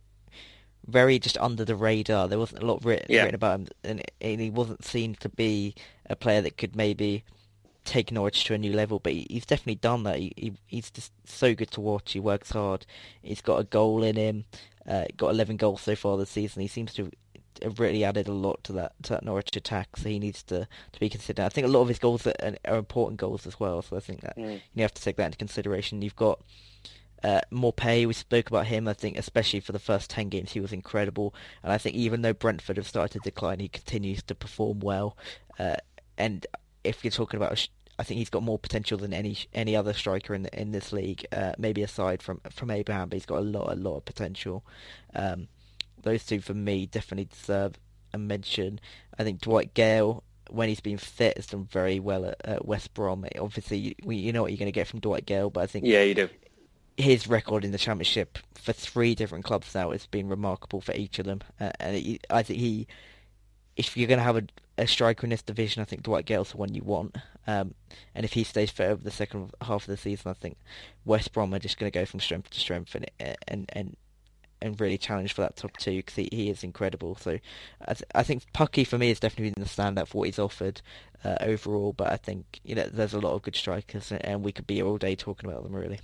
very 0.87 1.19
just 1.19 1.39
under 1.39 1.65
the 1.65 1.77
radar. 1.77 2.29
There 2.29 2.39
wasn't 2.39 2.63
a 2.63 2.67
lot 2.67 2.85
written, 2.85 3.07
Yeah. 3.09 3.21
written 3.23 3.35
about 3.37 3.61
him, 3.61 3.69
and, 3.85 4.03
and 4.21 4.41
he 4.41 4.51
wasn't 4.51 4.85
seen 4.85 5.15
to 5.17 5.29
be 5.29 5.75
a 6.07 6.17
player 6.17 6.41
that 6.43 6.57
could 6.59 6.75
maybe 6.77 7.25
take 7.85 8.13
Norwich 8.13 8.45
to 8.45 8.55
a 8.55 8.59
new 8.59 8.73
level. 8.73 8.99
But 8.99 9.13
he, 9.13 9.27
he's 9.31 9.47
definitely 9.47 9.77
done 9.77 10.03
that. 10.05 10.19
He, 10.19 10.33
he 10.37 10.53
he's 10.67 10.91
just 10.91 11.13
so 11.25 11.55
good 11.55 11.71
to 11.73 11.81
watch. 11.81 12.13
He 12.13 12.21
works 12.21 12.51
hard. 12.51 12.85
He's 13.23 13.41
got 13.41 13.59
a 13.61 13.65
goal 13.65 14.03
in 14.03 14.17
him. 14.17 14.45
Uh, 14.87 15.05
got 15.17 15.29
11 15.31 15.57
goals 15.59 15.81
so 15.81 15.95
far 15.95 16.17
this 16.19 16.31
season. 16.31 16.61
He 16.63 16.69
seems 16.69 16.93
to 16.95 17.11
really 17.79 18.05
added 18.05 18.29
a 18.29 18.33
lot 18.33 18.63
to 18.65 18.73
that 18.73 18.93
to 19.05 19.11
that 19.15 19.25
Norwich 19.25 19.57
attack. 19.57 19.97
So 19.97 20.09
he 20.09 20.19
needs 20.19 20.43
to 20.45 20.67
to 20.93 21.01
be 21.01 21.09
considered. 21.09 21.45
I 21.45 21.49
think 21.49 21.67
a 21.67 21.71
lot 21.71 21.83
of 21.83 21.89
his 21.89 21.99
goals 21.99 22.27
are, 22.27 22.35
are 22.67 22.77
important 22.77 23.21
goals 23.21 23.47
as 23.47 23.59
well. 23.61 23.83
So 23.83 23.97
I 23.97 24.01
think 24.01 24.21
that 24.23 24.37
Mm. 24.37 24.61
you 24.75 24.83
have 24.83 24.95
to 24.95 25.03
take 25.03 25.17
that 25.17 25.27
into 25.27 25.39
consideration. 25.39 26.03
You've 26.03 26.17
got 26.17 26.41
uh, 27.23 27.41
Maupay, 27.53 28.05
we 28.07 28.15
spoke 28.15 28.49
about 28.49 28.67
him. 28.67 28.89
I 28.89 28.95
think, 28.95 29.17
especially 29.17 29.61
for 29.61 29.71
the 29.73 29.79
first 29.79 30.11
ten 30.11 30.29
games, 30.29 30.53
he 30.53 30.61
was 30.61 30.73
incredible. 30.73 31.35
And 31.63 31.73
I 31.73 31.79
think 31.79 31.95
even 31.95 32.23
though 32.23 32.33
Brentford 32.33 32.77
have 32.79 32.89
started 32.89 33.13
to 33.13 33.31
decline, 33.31 33.61
he 33.61 33.69
continues 33.69 34.23
to 34.25 34.35
perform 34.35 34.81
well. 34.81 35.17
Uh, 35.59 35.77
and 36.19 36.45
if 36.83 37.05
you're 37.05 37.13
talking 37.13 37.37
about, 37.39 37.69
I 37.99 38.03
think 38.03 38.19
he's 38.19 38.31
got 38.31 38.43
more 38.43 38.59
potential 38.59 38.99
than 38.99 39.13
any 39.13 39.37
any 39.55 39.77
other 39.77 39.93
striker 39.93 40.35
in 40.35 40.43
the, 40.43 40.61
in 40.61 40.73
this 40.73 40.93
league. 40.93 41.25
Uh, 41.31 41.53
maybe 41.59 41.83
aside 41.85 42.23
from 42.23 42.41
from 42.51 42.71
Abraham, 42.73 43.09
but 43.09 43.17
he's 43.17 43.27
got 43.27 43.39
a 43.39 43.43
lot 43.43 43.71
a 43.73 43.77
lot 43.77 43.99
of 43.99 44.05
potential. 44.05 44.65
Um, 45.15 45.47
those 46.03 46.25
two 46.25 46.41
for 46.41 46.55
me 46.55 46.87
definitely 46.87 47.27
deserve 47.27 47.75
a 48.13 48.19
mention. 48.19 48.81
I 49.19 49.25
think 49.25 49.41
Dwight 49.41 49.75
Gayle. 49.75 50.25
When 50.51 50.69
he's 50.69 50.81
been 50.81 50.99
fit, 50.99 51.39
has 51.39 51.47
done 51.47 51.65
very 51.65 51.99
well 51.99 52.27
at, 52.27 52.37
at 52.45 52.67
West 52.67 52.93
Brom. 52.93 53.25
Obviously, 53.41 53.79
you, 53.79 53.95
you 54.11 54.33
know 54.35 54.43
what 54.43 54.51
you're 54.53 54.59
going 54.59 54.67
to 54.67 54.73
get 54.73 54.87
from 54.87 55.01
Dwight 55.01 55.25
Gayle, 55.25 55.49
but 55.49 55.63
I 55.63 55.67
think 55.67 55.87
Yeah, 55.87 56.03
you 56.03 56.15
do. 56.15 56.29
his 56.99 57.27
record 57.27 57.65
in 57.65 57.73
the 57.73 57.79
championship 57.79 58.39
for 58.55 58.75
three 58.75 59.15
different 59.15 59.45
clubs 59.47 59.75
now 59.75 59.93
has 59.93 60.05
been 60.07 60.29
remarkable 60.29 60.83
for 60.83 60.93
each 60.95 61.19
of 61.19 61.25
them. 61.25 61.41
Uh, 61.59 61.71
and 61.81 61.97
he, 61.97 62.21
I 62.29 62.43
think 62.43 62.59
he, 62.61 62.87
if 63.77 63.97
you're 63.97 64.09
going 64.09 64.19
to 64.19 64.25
have 64.25 64.37
a, 64.37 64.43
a 64.77 64.87
striker 64.87 65.25
in 65.25 65.31
this 65.31 65.41
division, 65.43 65.81
I 65.81 65.87
think 65.87 66.03
Dwight 66.03 66.27
Gayle's 66.27 66.51
the 66.51 66.59
one 66.59 66.75
you 66.75 66.83
want. 66.83 67.17
Um, 67.47 67.75
and 68.15 68.25
if 68.27 68.35
he 68.35 68.45
stays 68.45 68.71
fit 68.71 68.91
over 68.91 69.03
the 69.03 69.11
second 69.11 69.53
half 69.63 69.83
of 69.85 69.87
the 69.89 69.97
season, 69.97 70.31
I 70.31 70.35
think 70.35 70.59
West 71.07 71.33
Brom 71.33 71.55
are 71.55 71.59
just 71.59 71.79
going 71.79 71.91
to 71.91 71.99
go 71.99 72.05
from 72.05 72.21
strength 72.21 72.51
to 72.51 72.61
strength 72.61 72.95
and 72.95 73.11
and 73.49 73.65
and 73.73 73.97
and 74.63 74.81
really 74.81 74.99
challenge 74.99 75.33
for 75.33 75.43
that 75.43 75.57
top 75.57 75.77
two 75.77 75.97
because 75.97 76.15
he, 76.15 76.29
he 76.33 76.51
is 76.51 76.65
incredible. 76.65 77.17
So 77.17 77.39
I, 77.87 77.95
th- 77.95 78.05
I 78.15 78.23
think 78.23 78.45
Pukki 78.53 78.87
for 78.87 78.99
me 78.99 79.09
has 79.09 79.21
definitely 79.21 79.51
been 79.51 79.63
the 79.63 79.69
standout 79.69 80.09
for 80.09 80.19
what 80.19 80.29
he's 80.29 80.39
offered 80.39 80.81
uh, 81.25 81.37
overall. 81.41 81.93
But 81.93 82.13
I 82.13 82.17
think 82.17 82.61
you 82.65 82.75
know 82.75 82.87
there's 82.91 83.15
a 83.15 83.21
lot 83.21 83.35
of 83.35 83.43
good 83.43 83.57
strikers 83.57 84.13
and, 84.13 84.43
we 84.43 84.53
could 84.53 84.67
be 84.67 84.83
all 84.83 84.99
day 84.99 85.15
talking 85.15 85.49
about 85.49 85.63
them 85.63 85.75
really. 85.75 86.01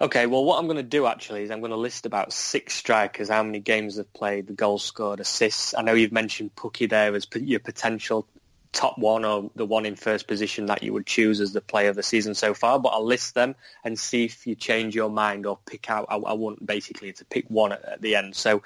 Okay, 0.00 0.26
well, 0.26 0.44
what 0.44 0.58
I'm 0.58 0.66
going 0.66 0.78
to 0.78 0.82
do 0.82 1.06
actually 1.06 1.42
is 1.42 1.50
I'm 1.50 1.60
going 1.60 1.70
to 1.70 1.76
list 1.76 2.06
about 2.06 2.32
six 2.32 2.74
strikers, 2.74 3.28
how 3.28 3.42
many 3.42 3.60
games 3.60 3.96
they've 3.96 4.12
played, 4.14 4.46
the 4.46 4.52
goals 4.52 4.82
scored, 4.82 5.20
assists. 5.20 5.74
I 5.74 5.82
know 5.82 5.92
you've 5.92 6.12
mentioned 6.12 6.56
Pukki 6.56 6.88
there 6.88 7.14
as 7.14 7.26
your 7.34 7.60
potential 7.60 8.26
top 8.72 8.98
one 8.98 9.24
or 9.24 9.50
the 9.54 9.66
one 9.66 9.86
in 9.86 9.96
first 9.96 10.26
position 10.26 10.66
that 10.66 10.82
you 10.82 10.92
would 10.92 11.06
choose 11.06 11.40
as 11.40 11.52
the 11.52 11.60
player 11.60 11.90
of 11.90 11.96
the 11.96 12.02
season 12.02 12.34
so 12.34 12.54
far, 12.54 12.78
but 12.78 12.90
I'll 12.90 13.04
list 13.04 13.34
them 13.34 13.54
and 13.84 13.98
see 13.98 14.24
if 14.24 14.46
you 14.46 14.54
change 14.54 14.94
your 14.94 15.10
mind 15.10 15.46
or 15.46 15.58
pick 15.66 15.90
out. 15.90 16.06
I, 16.08 16.16
I 16.16 16.32
want 16.32 16.64
basically 16.64 17.12
to 17.12 17.24
pick 17.26 17.46
one 17.48 17.72
at, 17.72 17.84
at 17.84 18.00
the 18.00 18.16
end. 18.16 18.34
So 18.34 18.62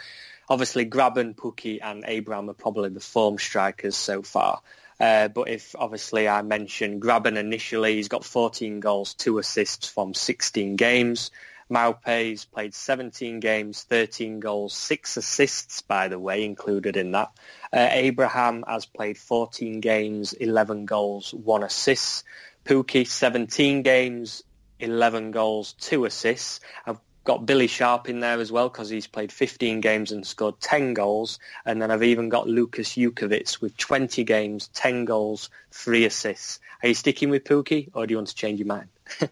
obviously 0.48 0.86
Grabban, 0.86 1.34
Pukki 1.34 1.80
and 1.82 2.04
Abraham 2.06 2.48
are 2.48 2.54
probably 2.54 2.90
the 2.90 3.00
form 3.00 3.38
strikers 3.38 3.96
so 3.96 4.22
far. 4.22 4.60
Uh, 4.98 5.28
but 5.28 5.48
if 5.48 5.74
obviously 5.78 6.28
I 6.28 6.42
mention 6.42 7.00
Grabban 7.00 7.36
initially, 7.36 7.96
he's 7.96 8.08
got 8.08 8.24
14 8.24 8.80
goals, 8.80 9.12
two 9.14 9.38
assists 9.38 9.88
from 9.88 10.14
16 10.14 10.76
games. 10.76 11.30
Maupay's 11.68 12.44
played 12.44 12.74
17 12.74 13.40
games, 13.40 13.83
13 13.83 14.40
goals, 14.40 14.72
six 14.74 15.16
assists, 15.16 15.83
by 15.83 16.09
the 16.09 16.18
way, 16.18 16.44
included 16.44 16.96
in 16.96 17.12
that. 17.12 17.33
Uh, 17.72 17.88
Abraham 17.90 18.64
has 18.68 18.87
played 18.87 19.18
14 19.18 19.81
games, 19.81 20.33
11 20.33 20.87
goals, 20.87 21.35
one 21.35 21.64
assist. 21.64 22.24
Pukki, 22.64 23.07
17 23.07 23.83
games, 23.83 24.42
11 24.81 25.31
goals, 25.31 25.74
two 25.74 26.05
assists. 26.05 26.61
I've 26.85 26.98
got 27.24 27.46
Billy 27.46 27.66
Sharp 27.66 28.09
in 28.09 28.20
there 28.20 28.40
as 28.40 28.52
well 28.52 28.68
because 28.68 28.88
he's 28.88 29.07
played 29.07 29.33
15 29.33 29.81
games 29.81 30.12
and 30.12 30.26
scored 30.26 30.61
10 30.61 30.94
goals. 30.94 31.38
And 31.64 31.82
then 31.82 31.90
I've 31.90 32.03
even 32.03 32.28
got 32.28 32.49
Lukas 32.49 32.90
Jutkiewicz 32.90 33.61
with 33.61 33.76
20 33.76 34.24
games, 34.24 34.68
10 34.68 35.05
goals, 35.05 35.51
three 35.70 36.05
assists. 36.05 36.61
Are 36.82 36.88
you 36.88 36.95
sticking 36.95 37.30
with 37.30 37.45
Pukki 37.45 37.90
or 37.95 38.07
do 38.07 38.12
you 38.12 38.18
want 38.18 38.28
to 38.28 38.34
change 38.34 38.61
your 38.61 38.68
mind? 38.68 38.88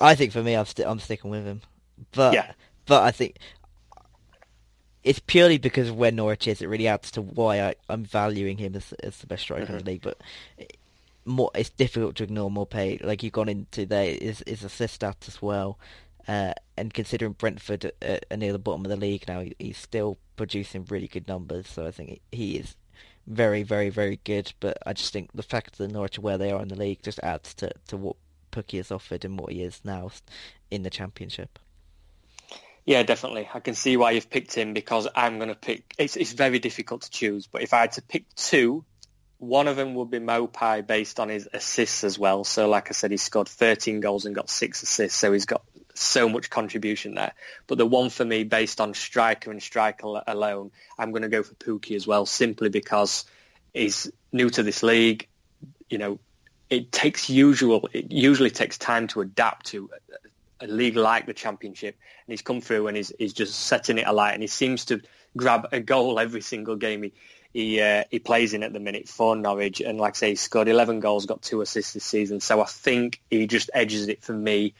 I 0.00 0.14
think 0.14 0.32
for 0.32 0.42
me, 0.42 0.54
I'm, 0.54 0.66
sti- 0.66 0.84
I'm 0.88 0.98
sticking 1.00 1.30
with 1.30 1.44
him. 1.44 1.60
But 2.12 2.34
Yeah. 2.34 2.52
but 2.86 3.02
I 3.02 3.10
think 3.10 3.36
it's 5.02 5.18
purely 5.18 5.58
because 5.58 5.88
of 5.88 5.96
where 5.96 6.12
Norwich 6.12 6.46
is. 6.46 6.60
It 6.60 6.68
really 6.68 6.88
adds 6.88 7.10
to 7.12 7.22
why 7.22 7.60
I, 7.60 7.74
I'm 7.88 8.04
valuing 8.04 8.58
him 8.58 8.74
as 8.76 8.92
as 9.02 9.18
the 9.18 9.26
best 9.26 9.42
striker 9.42 9.72
in 9.72 9.78
the 9.78 9.84
league. 9.84 10.02
But 10.02 10.20
more, 11.24 11.50
it's 11.54 11.70
difficult 11.70 12.16
to 12.16 12.24
ignore 12.24 12.50
Maupay. 12.50 13.02
Like 13.04 13.22
you've 13.22 13.32
gone 13.32 13.48
into 13.48 13.86
there 13.86 14.04
is 14.10 14.42
is 14.42 14.64
assist 14.64 15.00
stats 15.00 15.28
as 15.28 15.40
well. 15.40 15.78
Uh, 16.28 16.52
and 16.76 16.92
considering 16.94 17.32
Brentford 17.32 17.92
uh, 18.06 18.18
are 18.30 18.36
near 18.36 18.52
the 18.52 18.58
bottom 18.58 18.84
of 18.84 18.90
the 18.90 18.96
league 18.96 19.24
now, 19.26 19.44
he's 19.58 19.78
still 19.78 20.18
producing 20.36 20.84
really 20.88 21.08
good 21.08 21.26
numbers. 21.26 21.66
So 21.68 21.86
I 21.86 21.90
think 21.90 22.20
he 22.30 22.56
is 22.56 22.76
very, 23.26 23.62
very, 23.62 23.88
very 23.90 24.20
good. 24.24 24.52
But 24.60 24.78
I 24.86 24.92
just 24.92 25.12
think 25.12 25.30
the 25.34 25.42
fact 25.42 25.78
that 25.78 25.90
Norwich 25.90 26.18
are 26.18 26.22
where 26.22 26.38
they 26.38 26.52
are 26.52 26.62
in 26.62 26.68
the 26.68 26.76
league 26.76 27.02
just 27.02 27.18
adds 27.20 27.54
to, 27.54 27.72
to 27.88 27.96
what 27.96 28.16
Pukki 28.50 28.78
has 28.78 28.90
offered 28.90 29.24
and 29.24 29.38
what 29.38 29.52
he 29.52 29.62
is 29.62 29.80
now 29.84 30.10
in 30.70 30.82
the 30.82 30.90
Championship. 30.90 31.58
Yeah, 32.86 33.02
definitely. 33.02 33.48
I 33.52 33.60
can 33.60 33.74
see 33.74 33.96
why 33.96 34.12
you've 34.12 34.30
picked 34.30 34.54
him 34.54 34.72
because 34.72 35.06
I'm 35.14 35.36
going 35.38 35.48
to 35.48 35.54
pick. 35.54 35.94
It's 35.98 36.16
it's 36.16 36.32
very 36.32 36.58
difficult 36.58 37.02
to 37.02 37.10
choose, 37.10 37.46
but 37.46 37.62
if 37.62 37.72
I 37.74 37.80
had 37.80 37.92
to 37.92 38.02
pick 38.02 38.24
two, 38.34 38.84
one 39.38 39.68
of 39.68 39.76
them 39.76 39.94
would 39.94 40.10
be 40.10 40.18
Maupay 40.18 40.86
based 40.86 41.18
on 41.18 41.28
his 41.28 41.48
assists 41.52 42.04
as 42.04 42.18
well. 42.18 42.44
So, 42.44 42.68
like 42.68 42.88
I 42.90 42.92
said, 42.92 43.10
he 43.10 43.16
scored 43.16 43.48
13 43.48 44.00
goals 44.00 44.26
and 44.26 44.34
got 44.34 44.50
six 44.50 44.82
assists, 44.82 45.18
so 45.18 45.32
he's 45.32 45.46
got 45.46 45.62
so 45.94 46.28
much 46.28 46.50
contribution 46.50 47.14
there. 47.14 47.32
But 47.66 47.78
the 47.78 47.86
one 47.86 48.10
for 48.10 48.24
me, 48.24 48.44
based 48.44 48.80
on 48.80 48.92
striker 48.94 49.50
and 49.50 49.62
striker 49.62 50.22
alone, 50.26 50.72
I'm 50.98 51.10
going 51.10 51.22
to 51.22 51.28
go 51.28 51.42
for 51.42 51.54
Pukki 51.54 51.96
as 51.96 52.06
well, 52.06 52.26
simply 52.26 52.68
because 52.68 53.24
he's 53.72 54.10
new 54.30 54.50
to 54.50 54.62
this 54.62 54.82
league. 54.82 55.26
You 55.88 55.98
know, 55.98 56.18
it 56.70 56.92
takes 56.92 57.28
usual. 57.28 57.88
It 57.92 58.10
usually 58.10 58.50
takes 58.50 58.78
time 58.78 59.08
to 59.08 59.20
adapt 59.20 59.66
to 59.66 59.90
a 60.60 60.66
league 60.66 60.96
like 60.96 61.26
the 61.26 61.34
Championship, 61.34 61.96
and 62.26 62.32
he's 62.32 62.42
come 62.42 62.60
through 62.60 62.86
and 62.86 62.96
he's 62.96 63.12
he's 63.18 63.32
just 63.32 63.58
setting 63.58 63.98
it 63.98 64.06
alight, 64.06 64.34
and 64.34 64.42
he 64.42 64.46
seems 64.46 64.86
to 64.86 65.00
grab 65.36 65.68
a 65.72 65.80
goal 65.80 66.18
every 66.18 66.40
single 66.40 66.76
game 66.76 67.02
he 67.02 67.12
he, 67.52 67.80
uh, 67.80 68.04
he 68.10 68.18
plays 68.20 68.54
in 68.54 68.62
at 68.62 68.72
the 68.72 68.80
minute 68.80 69.08
for 69.08 69.34
Norwich, 69.34 69.80
and 69.80 69.98
like 69.98 70.14
I 70.14 70.16
say, 70.16 70.28
he 70.30 70.34
scored 70.36 70.68
11 70.68 71.00
goals, 71.00 71.26
got 71.26 71.42
two 71.42 71.60
assists 71.60 71.94
this 71.94 72.04
season, 72.04 72.40
so 72.40 72.60
I 72.60 72.66
think 72.66 73.20
he 73.28 73.46
just 73.46 73.70
edges 73.74 74.08
it 74.08 74.22
for 74.22 74.32
me, 74.32 74.74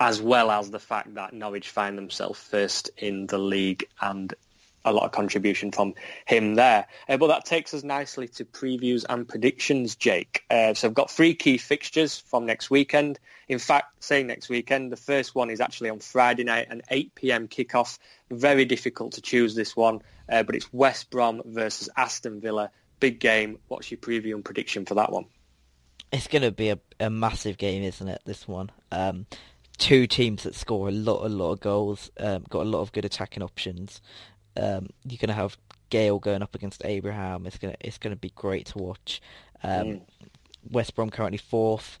as 0.00 0.20
well 0.20 0.50
as 0.50 0.70
the 0.70 0.80
fact 0.80 1.14
that 1.14 1.32
Norwich 1.32 1.70
find 1.70 1.96
themselves 1.96 2.40
first 2.40 2.90
in 2.96 3.26
the 3.26 3.38
league 3.38 3.86
and 4.00 4.34
a 4.84 4.92
lot 4.92 5.04
of 5.04 5.12
contribution 5.12 5.70
from 5.70 5.94
him 6.26 6.54
there. 6.54 6.86
Uh, 7.08 7.16
but 7.16 7.28
that 7.28 7.44
takes 7.44 7.74
us 7.74 7.82
nicely 7.82 8.28
to 8.28 8.44
previews 8.44 9.04
and 9.08 9.28
predictions, 9.28 9.96
Jake. 9.96 10.44
Uh, 10.50 10.74
so 10.74 10.88
I've 10.88 10.94
got 10.94 11.10
three 11.10 11.34
key 11.34 11.58
fixtures 11.58 12.18
from 12.18 12.46
next 12.46 12.70
weekend. 12.70 13.18
In 13.48 13.58
fact, 13.58 14.02
saying 14.02 14.26
next 14.26 14.48
weekend, 14.48 14.92
the 14.92 14.96
first 14.96 15.34
one 15.34 15.50
is 15.50 15.60
actually 15.60 15.90
on 15.90 15.98
Friday 15.98 16.44
night, 16.44 16.68
an 16.70 16.82
8 16.90 17.14
p.m. 17.14 17.48
kickoff. 17.48 17.98
Very 18.30 18.64
difficult 18.64 19.12
to 19.14 19.20
choose 19.20 19.54
this 19.54 19.76
one, 19.76 20.00
uh, 20.28 20.42
but 20.42 20.54
it's 20.54 20.72
West 20.72 21.10
Brom 21.10 21.42
versus 21.44 21.88
Aston 21.96 22.40
Villa. 22.40 22.70
Big 23.00 23.18
game. 23.18 23.58
What's 23.68 23.90
your 23.90 23.98
preview 23.98 24.34
and 24.34 24.44
prediction 24.44 24.84
for 24.86 24.94
that 24.94 25.10
one? 25.10 25.26
It's 26.12 26.26
going 26.26 26.42
to 26.42 26.50
be 26.50 26.70
a, 26.70 26.78
a 26.98 27.10
massive 27.10 27.56
game, 27.56 27.82
isn't 27.82 28.08
it? 28.08 28.22
This 28.24 28.46
one. 28.46 28.70
Um, 28.92 29.26
two 29.78 30.06
teams 30.06 30.42
that 30.44 30.54
score 30.54 30.88
a 30.88 30.92
lot, 30.92 31.24
a 31.24 31.28
lot 31.28 31.52
of 31.52 31.60
goals. 31.60 32.10
Um, 32.20 32.44
got 32.48 32.62
a 32.62 32.68
lot 32.68 32.80
of 32.80 32.92
good 32.92 33.04
attacking 33.04 33.42
options. 33.42 34.00
Um, 34.56 34.88
you're 35.04 35.18
going 35.18 35.28
to 35.28 35.34
have 35.34 35.56
Gayle 35.90 36.18
going 36.18 36.42
up 36.42 36.54
against 36.54 36.84
Abraham. 36.84 37.46
It's 37.46 37.58
going 37.58 37.74
to 37.74 37.86
it's 37.86 37.98
going 37.98 38.14
to 38.14 38.20
be 38.20 38.30
great 38.34 38.66
to 38.66 38.78
watch. 38.78 39.20
Um, 39.62 39.70
Mm. 39.70 40.00
West 40.70 40.94
Brom 40.94 41.08
currently 41.08 41.38
fourth, 41.38 41.98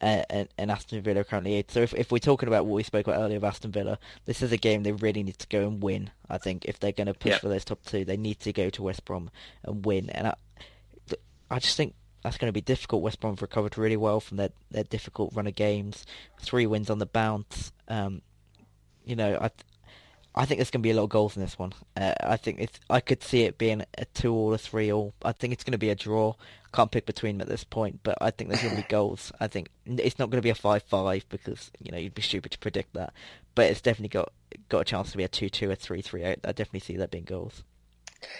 uh, 0.00 0.22
and, 0.30 0.48
and 0.56 0.70
Aston 0.70 1.02
Villa 1.02 1.24
currently 1.24 1.54
eighth. 1.54 1.72
So 1.72 1.80
if 1.80 1.92
if 1.94 2.12
we're 2.12 2.18
talking 2.18 2.48
about 2.48 2.64
what 2.66 2.74
we 2.76 2.82
spoke 2.84 3.06
about 3.08 3.20
earlier 3.20 3.38
of 3.38 3.44
Aston 3.44 3.72
Villa, 3.72 3.98
this 4.24 4.40
is 4.42 4.52
a 4.52 4.56
game 4.56 4.82
they 4.84 4.92
really 4.92 5.22
need 5.24 5.38
to 5.38 5.48
go 5.48 5.66
and 5.66 5.82
win. 5.82 6.10
I 6.30 6.38
think 6.38 6.64
if 6.66 6.78
they're 6.78 6.92
going 6.92 7.08
to 7.08 7.14
push 7.14 7.32
Yeah. 7.32 7.38
for 7.38 7.48
those 7.48 7.64
top 7.64 7.82
two, 7.84 8.04
they 8.04 8.16
need 8.16 8.38
to 8.40 8.52
go 8.52 8.70
to 8.70 8.82
West 8.82 9.04
Brom 9.04 9.30
and 9.64 9.84
win. 9.84 10.10
And 10.10 10.28
I, 10.28 10.34
I 11.50 11.58
just 11.58 11.76
think 11.76 11.94
that's 12.22 12.38
going 12.38 12.48
to 12.48 12.52
be 12.52 12.60
difficult. 12.60 13.02
West 13.02 13.18
Brom 13.20 13.34
have 13.34 13.42
recovered 13.42 13.76
really 13.78 13.96
well 13.96 14.20
from 14.20 14.36
their, 14.36 14.50
their 14.70 14.84
difficult 14.84 15.32
run 15.34 15.46
of 15.48 15.54
games, 15.56 16.04
three 16.40 16.66
wins 16.66 16.88
on 16.90 16.98
the 16.98 17.06
bounce. 17.06 17.72
Um, 17.88 18.22
you 19.04 19.16
know, 19.16 19.38
I 19.40 19.50
I 20.36 20.44
think 20.44 20.58
there's 20.58 20.70
going 20.70 20.82
to 20.82 20.86
be 20.86 20.90
a 20.90 20.94
lot 20.94 21.04
of 21.04 21.08
goals 21.08 21.34
in 21.34 21.42
this 21.42 21.58
one. 21.58 21.72
Uh, 21.96 22.12
I 22.20 22.36
think 22.36 22.60
it's 22.60 22.78
I 22.90 23.00
could 23.00 23.22
see 23.22 23.42
it 23.42 23.56
being 23.56 23.82
a 23.96 24.04
two 24.04 24.34
or 24.34 24.54
a 24.54 24.58
three 24.58 24.92
all. 24.92 25.14
I 25.24 25.32
think 25.32 25.54
it's 25.54 25.64
going 25.64 25.72
to 25.72 25.78
be 25.78 25.88
a 25.88 25.94
draw. 25.94 26.34
Can't 26.74 26.90
pick 26.90 27.06
between 27.06 27.38
them 27.38 27.42
at 27.42 27.48
this 27.48 27.64
point, 27.64 28.00
but 28.02 28.18
I 28.20 28.30
think 28.30 28.50
there's 28.50 28.62
going 28.62 28.76
to 28.76 28.82
be 28.82 28.88
goals. 28.90 29.32
I 29.40 29.46
think 29.46 29.70
it's 29.86 30.18
not 30.18 30.28
going 30.28 30.38
to 30.38 30.46
be 30.46 30.50
a 30.50 30.54
five-five 30.54 31.26
because 31.30 31.70
you 31.80 31.90
know 31.90 31.98
you'd 31.98 32.14
be 32.14 32.22
stupid 32.22 32.52
to 32.52 32.58
predict 32.58 32.92
that, 32.94 33.14
but 33.54 33.70
it's 33.70 33.80
definitely 33.80 34.08
got 34.08 34.30
got 34.68 34.80
a 34.80 34.84
chance 34.84 35.10
to 35.12 35.16
be 35.16 35.24
a 35.24 35.28
two-two, 35.28 35.70
a 35.70 35.76
three-three. 35.76 36.26
I, 36.26 36.30
I 36.44 36.52
definitely 36.52 36.80
see 36.80 36.98
that 36.98 37.10
being 37.10 37.24
goals. 37.24 37.64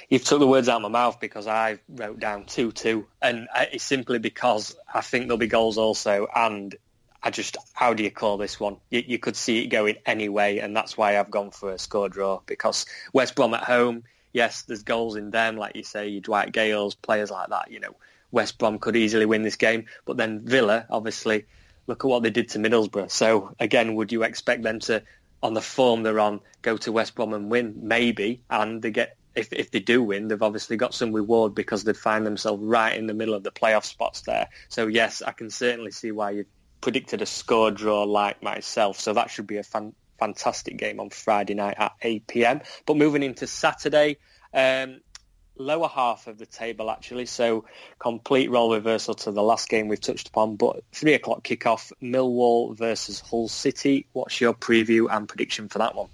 You've 0.08 0.24
took 0.24 0.40
the 0.40 0.46
words 0.46 0.68
out 0.68 0.76
of 0.76 0.82
my 0.82 0.88
mouth 0.88 1.20
because 1.20 1.46
I 1.46 1.78
wrote 1.88 2.18
down 2.18 2.44
2-2 2.44 3.04
and 3.20 3.46
it's 3.72 3.84
simply 3.84 4.18
because 4.18 4.74
I 4.92 5.00
think 5.00 5.26
there'll 5.26 5.36
be 5.36 5.46
goals 5.46 5.76
also 5.76 6.26
and 6.34 6.74
I 7.22 7.30
just, 7.30 7.56
how 7.72 7.94
do 7.94 8.02
you 8.02 8.10
call 8.10 8.36
this 8.36 8.60
one? 8.60 8.76
You, 8.90 9.02
you 9.06 9.18
could 9.18 9.36
see 9.36 9.64
it 9.64 9.68
going 9.68 9.96
anyway 10.06 10.58
and 10.58 10.76
that's 10.76 10.96
why 10.96 11.18
I've 11.18 11.30
gone 11.30 11.50
for 11.50 11.72
a 11.72 11.78
score 11.78 12.08
draw 12.08 12.40
because 12.46 12.86
West 13.12 13.34
Brom 13.34 13.54
at 13.54 13.64
home, 13.64 14.04
yes, 14.32 14.62
there's 14.62 14.82
goals 14.82 15.16
in 15.16 15.30
them, 15.30 15.56
like 15.56 15.76
you 15.76 15.82
say, 15.82 16.08
your 16.08 16.20
Dwight 16.20 16.52
Gayles, 16.52 16.94
players 17.00 17.30
like 17.30 17.48
that, 17.50 17.70
you 17.70 17.80
know, 17.80 17.94
West 18.30 18.58
Brom 18.58 18.78
could 18.78 18.96
easily 18.96 19.26
win 19.26 19.42
this 19.42 19.56
game, 19.56 19.86
but 20.04 20.16
then 20.16 20.40
Villa, 20.44 20.86
obviously, 20.90 21.46
look 21.86 22.04
at 22.04 22.08
what 22.08 22.22
they 22.22 22.30
did 22.30 22.50
to 22.50 22.58
Middlesbrough. 22.58 23.10
So 23.10 23.54
again, 23.58 23.94
would 23.94 24.12
you 24.12 24.22
expect 24.22 24.62
them 24.62 24.80
to, 24.80 25.02
on 25.42 25.54
the 25.54 25.62
form 25.62 26.02
they're 26.02 26.20
on, 26.20 26.40
go 26.62 26.76
to 26.78 26.92
West 26.92 27.14
Brom 27.14 27.32
and 27.32 27.50
win? 27.50 27.74
Maybe, 27.82 28.42
and 28.50 28.82
they 28.82 28.90
get 28.90 29.16
if 29.36 29.52
if 29.52 29.70
they 29.70 29.80
do 29.80 30.02
win, 30.02 30.28
they've 30.28 30.42
obviously 30.42 30.76
got 30.76 30.94
some 30.94 31.12
reward 31.12 31.54
because 31.54 31.84
they 31.84 31.92
find 31.92 32.26
themselves 32.26 32.62
right 32.62 32.96
in 32.96 33.06
the 33.06 33.14
middle 33.14 33.34
of 33.34 33.42
the 33.42 33.52
playoff 33.52 33.84
spots 33.84 34.22
there. 34.22 34.48
So 34.68 34.86
yes, 34.86 35.22
I 35.22 35.32
can 35.32 35.50
certainly 35.50 35.92
see 35.92 36.10
why 36.10 36.30
you 36.30 36.46
predicted 36.80 37.22
a 37.22 37.26
score 37.26 37.70
draw 37.70 38.02
like 38.04 38.42
myself. 38.42 39.00
So 39.00 39.12
that 39.14 39.30
should 39.30 39.46
be 39.46 39.56
a 39.56 39.62
fan, 39.62 39.94
fantastic 40.18 40.76
game 40.76 41.00
on 41.00 41.10
Friday 41.10 41.54
night 41.54 41.76
at 41.78 41.92
8 42.02 42.26
p.m. 42.26 42.60
But 42.84 42.96
moving 42.96 43.22
into 43.22 43.46
Saturday. 43.46 44.18
Um, 44.52 45.00
lower 45.58 45.88
half 45.88 46.26
of 46.26 46.38
the 46.38 46.46
table 46.46 46.90
actually, 46.90 47.26
so 47.26 47.64
complete 47.98 48.50
role 48.50 48.72
reversal 48.72 49.14
to 49.14 49.32
the 49.32 49.42
last 49.42 49.68
game 49.68 49.88
we've 49.88 50.00
touched 50.00 50.28
upon. 50.28 50.56
But 50.56 50.82
three 50.92 51.14
o'clock 51.14 51.42
kickoff, 51.44 51.92
Millwall 52.02 52.76
versus 52.76 53.20
Hull 53.20 53.48
City. 53.48 54.06
What's 54.12 54.40
your 54.40 54.54
preview 54.54 55.06
and 55.10 55.28
prediction 55.28 55.68
for 55.68 55.78
that 55.78 55.94
one? 55.94 56.08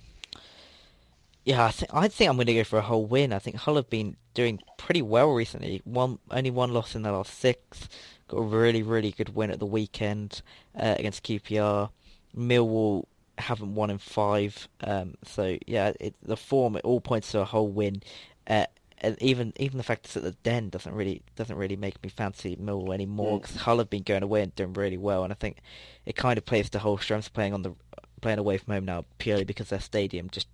Yeah, 1.45 1.65
I 1.65 1.71
think 1.73 1.91
I 1.93 2.09
think 2.09 2.31
I'm 2.31 2.37
going 2.37 2.47
to 2.47 2.55
go 2.55 2.65
for 2.65 2.79
a 2.79 2.83
Hull 2.83 3.05
win. 3.05 3.33
I 3.33 3.41
think 3.41 3.57
Hull 3.57 3.77
have 3.77 3.91
been 3.91 4.17
doing 4.35 4.61
pretty 4.79 5.03
well 5.03 5.33
recently. 5.33 5.83
One 5.85 6.19
only 6.31 6.51
one 6.51 6.73
loss 6.73 6.95
in 6.95 7.03
the 7.03 7.13
last 7.13 7.39
six. 7.39 7.89
Got 8.33 8.39
a 8.39 8.43
really 8.45 8.83
really 8.83 9.11
good 9.11 9.35
win 9.35 9.51
at 9.51 9.59
the 9.59 9.67
weekend 9.67 10.41
uh, 10.75 10.95
against 10.99 11.23
QPR. 11.23 11.91
Millwall 12.35 13.05
haven't 13.37 13.75
won 13.75 13.91
in 13.91 13.99
five. 13.99 14.69
Um, 14.83 15.17
so 15.23 15.59
yeah, 15.67 15.93
it, 16.01 16.15
the 16.23 16.37
form 16.37 16.77
it 16.77 16.85
all 16.85 17.03
points 17.03 17.31
to 17.33 17.41
a 17.41 17.45
Hull 17.45 17.69
win. 17.69 18.03
Uh, 18.47 18.65
and 19.03 19.21
even 19.21 19.53
even 19.57 19.77
the 19.77 19.85
fact 19.85 20.07
it's 20.07 20.17
at 20.17 20.23
the 20.23 20.33
Den 20.45 20.71
doesn't 20.71 20.95
really 20.95 21.21
doesn't 21.37 21.57
really 21.57 21.77
make 21.77 22.03
me 22.03 22.09
fancy 22.09 22.57
Millwall 22.57 22.95
anymore 22.95 23.39
because 23.39 23.57
Hull 23.57 23.79
have 23.79 23.91
been 23.91 24.03
going 24.03 24.23
away 24.23 24.43
and 24.43 24.55
doing 24.55 24.73
really 24.73 24.97
well, 24.97 25.25
and 25.25 25.33
I 25.33 25.37
think 25.37 25.59
it 26.07 26.17
kind 26.17 26.39
of 26.39 26.47
plays 26.47 26.71
to 26.71 26.79
Hull 26.79 26.97
strengths 26.97 27.29
playing 27.29 27.53
on 27.53 27.63
the 27.63 27.75
playing 28.23 28.39
away 28.39 28.57
from 28.57 28.73
home 28.73 28.87
now 28.87 29.05
purely 29.19 29.45
because 29.45 29.69
their 29.69 29.81
stadium 29.81 30.31
just 30.31 30.47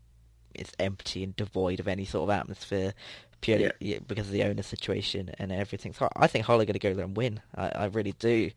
is 0.54 0.72
empty 0.80 1.22
and 1.22 1.36
devoid 1.36 1.78
of 1.78 1.86
any 1.86 2.04
sort 2.04 2.24
of 2.28 2.30
atmosphere 2.34 2.94
purely 3.40 3.70
Yeah. 3.80 3.98
because 4.06 4.26
of 4.26 4.32
the 4.32 4.42
owner 4.44 4.62
situation 4.62 5.30
and 5.38 5.52
everything. 5.52 5.92
So 5.92 6.08
I 6.16 6.26
think 6.26 6.44
Hull 6.46 6.60
are 6.60 6.64
going 6.64 6.72
to 6.74 6.78
go 6.78 6.94
there 6.94 7.04
and 7.04 7.16
win. 7.16 7.40
I, 7.54 7.68
I 7.68 7.84
really 7.86 8.14
do. 8.18 8.50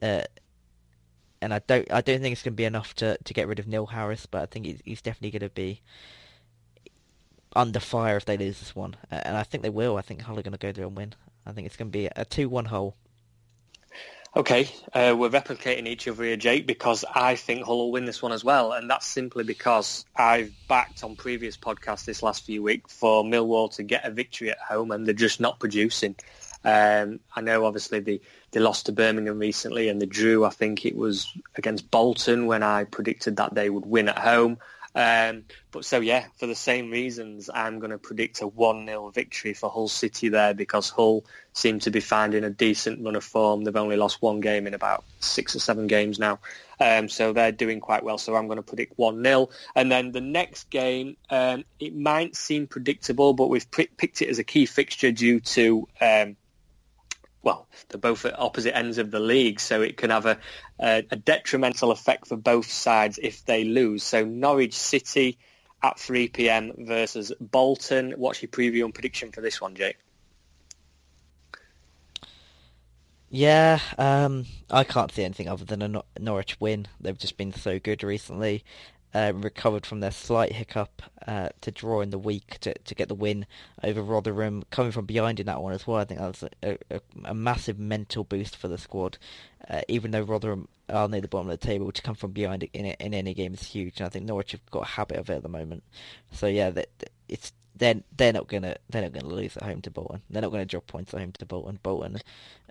Uh, 0.00 0.22
and 1.40 1.54
I 1.54 1.60
don't 1.66 1.90
I 1.92 2.00
don't 2.00 2.20
think 2.20 2.32
it's 2.32 2.42
going 2.42 2.54
to 2.54 2.56
be 2.56 2.64
enough 2.64 2.94
to, 2.96 3.16
to 3.22 3.34
get 3.34 3.46
rid 3.48 3.58
of 3.58 3.66
Neil 3.68 3.86
Harris, 3.86 4.26
but 4.26 4.42
I 4.42 4.46
think 4.46 4.66
he's, 4.66 4.80
he's 4.84 5.02
definitely 5.02 5.38
going 5.38 5.48
to 5.48 5.54
be 5.54 5.82
under 7.54 7.80
fire 7.80 8.16
if 8.16 8.24
they 8.24 8.36
lose 8.36 8.58
this 8.60 8.74
one. 8.76 8.96
Uh, 9.10 9.20
and 9.24 9.36
I 9.36 9.42
think 9.42 9.62
they 9.62 9.70
will. 9.70 9.96
I 9.96 10.02
think 10.02 10.22
Hull 10.22 10.38
are 10.38 10.42
going 10.42 10.52
to 10.52 10.58
go 10.58 10.72
there 10.72 10.84
and 10.86 10.96
win. 10.96 11.14
I 11.46 11.52
think 11.52 11.66
it's 11.66 11.76
going 11.76 11.90
to 11.90 11.98
be 11.98 12.06
a 12.06 12.24
2-1 12.24 12.66
Hull. 12.66 12.96
Okay, 14.36 14.68
uh, 14.92 15.16
we're 15.18 15.30
replicating 15.30 15.86
each 15.86 16.06
other 16.06 16.22
here, 16.22 16.36
Jake, 16.36 16.66
because 16.66 17.02
I 17.14 17.34
think 17.34 17.64
Hull 17.64 17.78
will 17.78 17.92
win 17.92 18.04
this 18.04 18.22
one 18.22 18.30
as 18.30 18.44
well, 18.44 18.72
and 18.72 18.88
that's 18.88 19.06
simply 19.06 19.42
because 19.42 20.04
I've 20.14 20.52
backed 20.68 21.02
on 21.02 21.16
previous 21.16 21.56
podcasts 21.56 22.04
this 22.04 22.22
last 22.22 22.44
few 22.44 22.62
weeks 22.62 22.92
for 22.92 23.24
Millwall 23.24 23.74
to 23.76 23.82
get 23.82 24.04
a 24.04 24.10
victory 24.10 24.50
at 24.50 24.58
home, 24.58 24.90
and 24.90 25.06
they're 25.06 25.14
just 25.14 25.40
not 25.40 25.58
producing. 25.58 26.14
Um, 26.62 27.20
I 27.34 27.40
know, 27.40 27.64
obviously, 27.64 28.00
they, 28.00 28.20
they 28.50 28.60
lost 28.60 28.86
to 28.86 28.92
Birmingham 28.92 29.38
recently, 29.38 29.88
and 29.88 30.00
they 30.00 30.06
drew, 30.06 30.44
I 30.44 30.50
think 30.50 30.84
it 30.84 30.94
was 30.94 31.32
against 31.56 31.90
Bolton 31.90 32.46
when 32.46 32.62
I 32.62 32.84
predicted 32.84 33.36
that 33.36 33.54
they 33.54 33.70
would 33.70 33.86
win 33.86 34.10
at 34.10 34.18
home. 34.18 34.58
Um, 34.94 35.44
but 35.70 35.84
so 35.84 36.00
yeah, 36.00 36.26
for 36.38 36.46
the 36.46 36.54
same 36.54 36.90
reasons, 36.90 37.50
I'm 37.52 37.78
going 37.78 37.90
to 37.90 37.98
predict 37.98 38.40
a 38.40 38.46
one 38.46 38.86
0 38.86 39.10
victory 39.10 39.54
for 39.54 39.70
Hull 39.70 39.88
City 39.88 40.28
there 40.28 40.54
because 40.54 40.90
Hull 40.90 41.24
seem 41.52 41.78
to 41.80 41.90
be 41.90 42.00
finding 42.00 42.44
a 42.44 42.50
decent 42.50 43.04
run 43.04 43.16
of 43.16 43.24
form. 43.24 43.64
They've 43.64 43.76
only 43.76 43.96
lost 43.96 44.22
one 44.22 44.40
game 44.40 44.66
in 44.66 44.74
about 44.74 45.04
six 45.20 45.54
or 45.54 45.60
seven 45.60 45.86
games 45.86 46.18
now, 46.18 46.40
um, 46.80 47.08
so 47.08 47.32
they're 47.32 47.52
doing 47.52 47.80
quite 47.80 48.02
well. 48.02 48.18
So 48.18 48.34
I'm 48.34 48.46
going 48.46 48.56
to 48.56 48.62
predict 48.62 48.98
one 48.98 49.22
0 49.22 49.50
and 49.74 49.90
then 49.92 50.12
the 50.12 50.20
next 50.20 50.70
game, 50.70 51.16
um, 51.30 51.64
it 51.78 51.94
might 51.94 52.34
seem 52.34 52.66
predictable, 52.66 53.34
but 53.34 53.48
we've 53.48 53.70
pri- 53.70 53.88
picked 53.96 54.22
it 54.22 54.28
as 54.28 54.38
a 54.38 54.44
key 54.44 54.66
fixture 54.66 55.12
due 55.12 55.40
to. 55.40 55.88
Well, 57.42 57.68
they're 57.88 58.00
both 58.00 58.24
at 58.24 58.38
opposite 58.38 58.76
ends 58.76 58.98
of 58.98 59.10
the 59.10 59.20
league, 59.20 59.60
so 59.60 59.80
it 59.80 59.96
can 59.96 60.10
have 60.10 60.26
a, 60.26 60.38
a, 60.80 61.04
a 61.10 61.16
detrimental 61.16 61.90
effect 61.90 62.26
for 62.26 62.36
both 62.36 62.70
sides 62.70 63.18
if 63.22 63.44
they 63.44 63.64
lose. 63.64 64.02
So 64.02 64.24
Norwich 64.24 64.74
City 64.74 65.38
at 65.82 65.98
3 65.98 66.28
p.m. 66.28 66.72
versus 66.78 67.32
Bolton. 67.40 68.12
What's 68.16 68.42
your 68.42 68.50
preview 68.50 68.84
and 68.84 68.94
prediction 68.94 69.30
for 69.30 69.40
this 69.40 69.60
one, 69.60 69.74
Jake? 69.76 69.98
Yeah, 73.30 73.78
um, 73.98 74.46
I 74.70 74.84
can't 74.84 75.12
see 75.12 75.22
anything 75.22 75.48
other 75.48 75.64
than 75.64 75.82
a 75.82 75.88
Nor- 75.88 76.04
Norwich 76.18 76.58
win. 76.60 76.86
They've 76.98 77.18
just 77.18 77.36
been 77.36 77.52
so 77.52 77.78
good 77.78 78.02
recently. 78.02 78.64
Uh, 79.14 79.32
recovered 79.34 79.86
from 79.86 80.00
their 80.00 80.10
slight 80.10 80.52
hiccup 80.52 81.00
uh, 81.26 81.48
to 81.62 81.70
draw 81.70 82.02
in 82.02 82.10
the 82.10 82.18
week 82.18 82.58
to, 82.60 82.74
to 82.84 82.94
get 82.94 83.08
the 83.08 83.14
win 83.14 83.46
over 83.82 84.02
Rotherham. 84.02 84.64
Coming 84.70 84.92
from 84.92 85.06
behind 85.06 85.40
in 85.40 85.46
that 85.46 85.62
one 85.62 85.72
as 85.72 85.86
well, 85.86 85.96
I 85.96 86.04
think 86.04 86.20
that 86.20 86.28
was 86.28 86.44
a, 86.62 86.78
a, 86.90 87.00
a 87.24 87.34
massive 87.34 87.78
mental 87.78 88.22
boost 88.22 88.54
for 88.54 88.68
the 88.68 88.76
squad. 88.76 89.16
Uh, 89.68 89.80
even 89.88 90.10
though 90.10 90.20
Rotherham 90.20 90.68
are 90.90 91.08
near 91.08 91.22
the 91.22 91.28
bottom 91.28 91.48
of 91.48 91.58
the 91.58 91.66
table, 91.66 91.90
to 91.90 92.02
come 92.02 92.14
from 92.14 92.32
behind 92.32 92.64
in 92.74 92.84
in 92.84 93.14
any 93.14 93.32
game 93.32 93.54
is 93.54 93.62
huge. 93.62 93.98
And 93.98 94.06
I 94.06 94.10
think 94.10 94.26
Norwich 94.26 94.52
have 94.52 94.70
got 94.70 94.82
a 94.82 94.86
habit 94.86 95.16
of 95.16 95.30
it 95.30 95.36
at 95.36 95.42
the 95.42 95.48
moment. 95.48 95.84
So 96.32 96.46
yeah, 96.46 96.68
that 96.70 96.88
it's 97.28 97.52
they're 97.76 98.02
they're 98.14 98.32
not 98.34 98.48
gonna 98.48 98.76
they're 98.90 99.02
not 99.02 99.12
gonna 99.12 99.34
lose 99.34 99.56
at 99.56 99.62
home 99.62 99.80
to 99.82 99.90
Bolton. 99.90 100.20
They're 100.28 100.42
not 100.42 100.52
gonna 100.52 100.66
drop 100.66 100.86
points 100.86 101.14
at 101.14 101.20
home 101.20 101.32
to 101.32 101.46
Bolton. 101.46 101.78
Bolton 101.82 102.18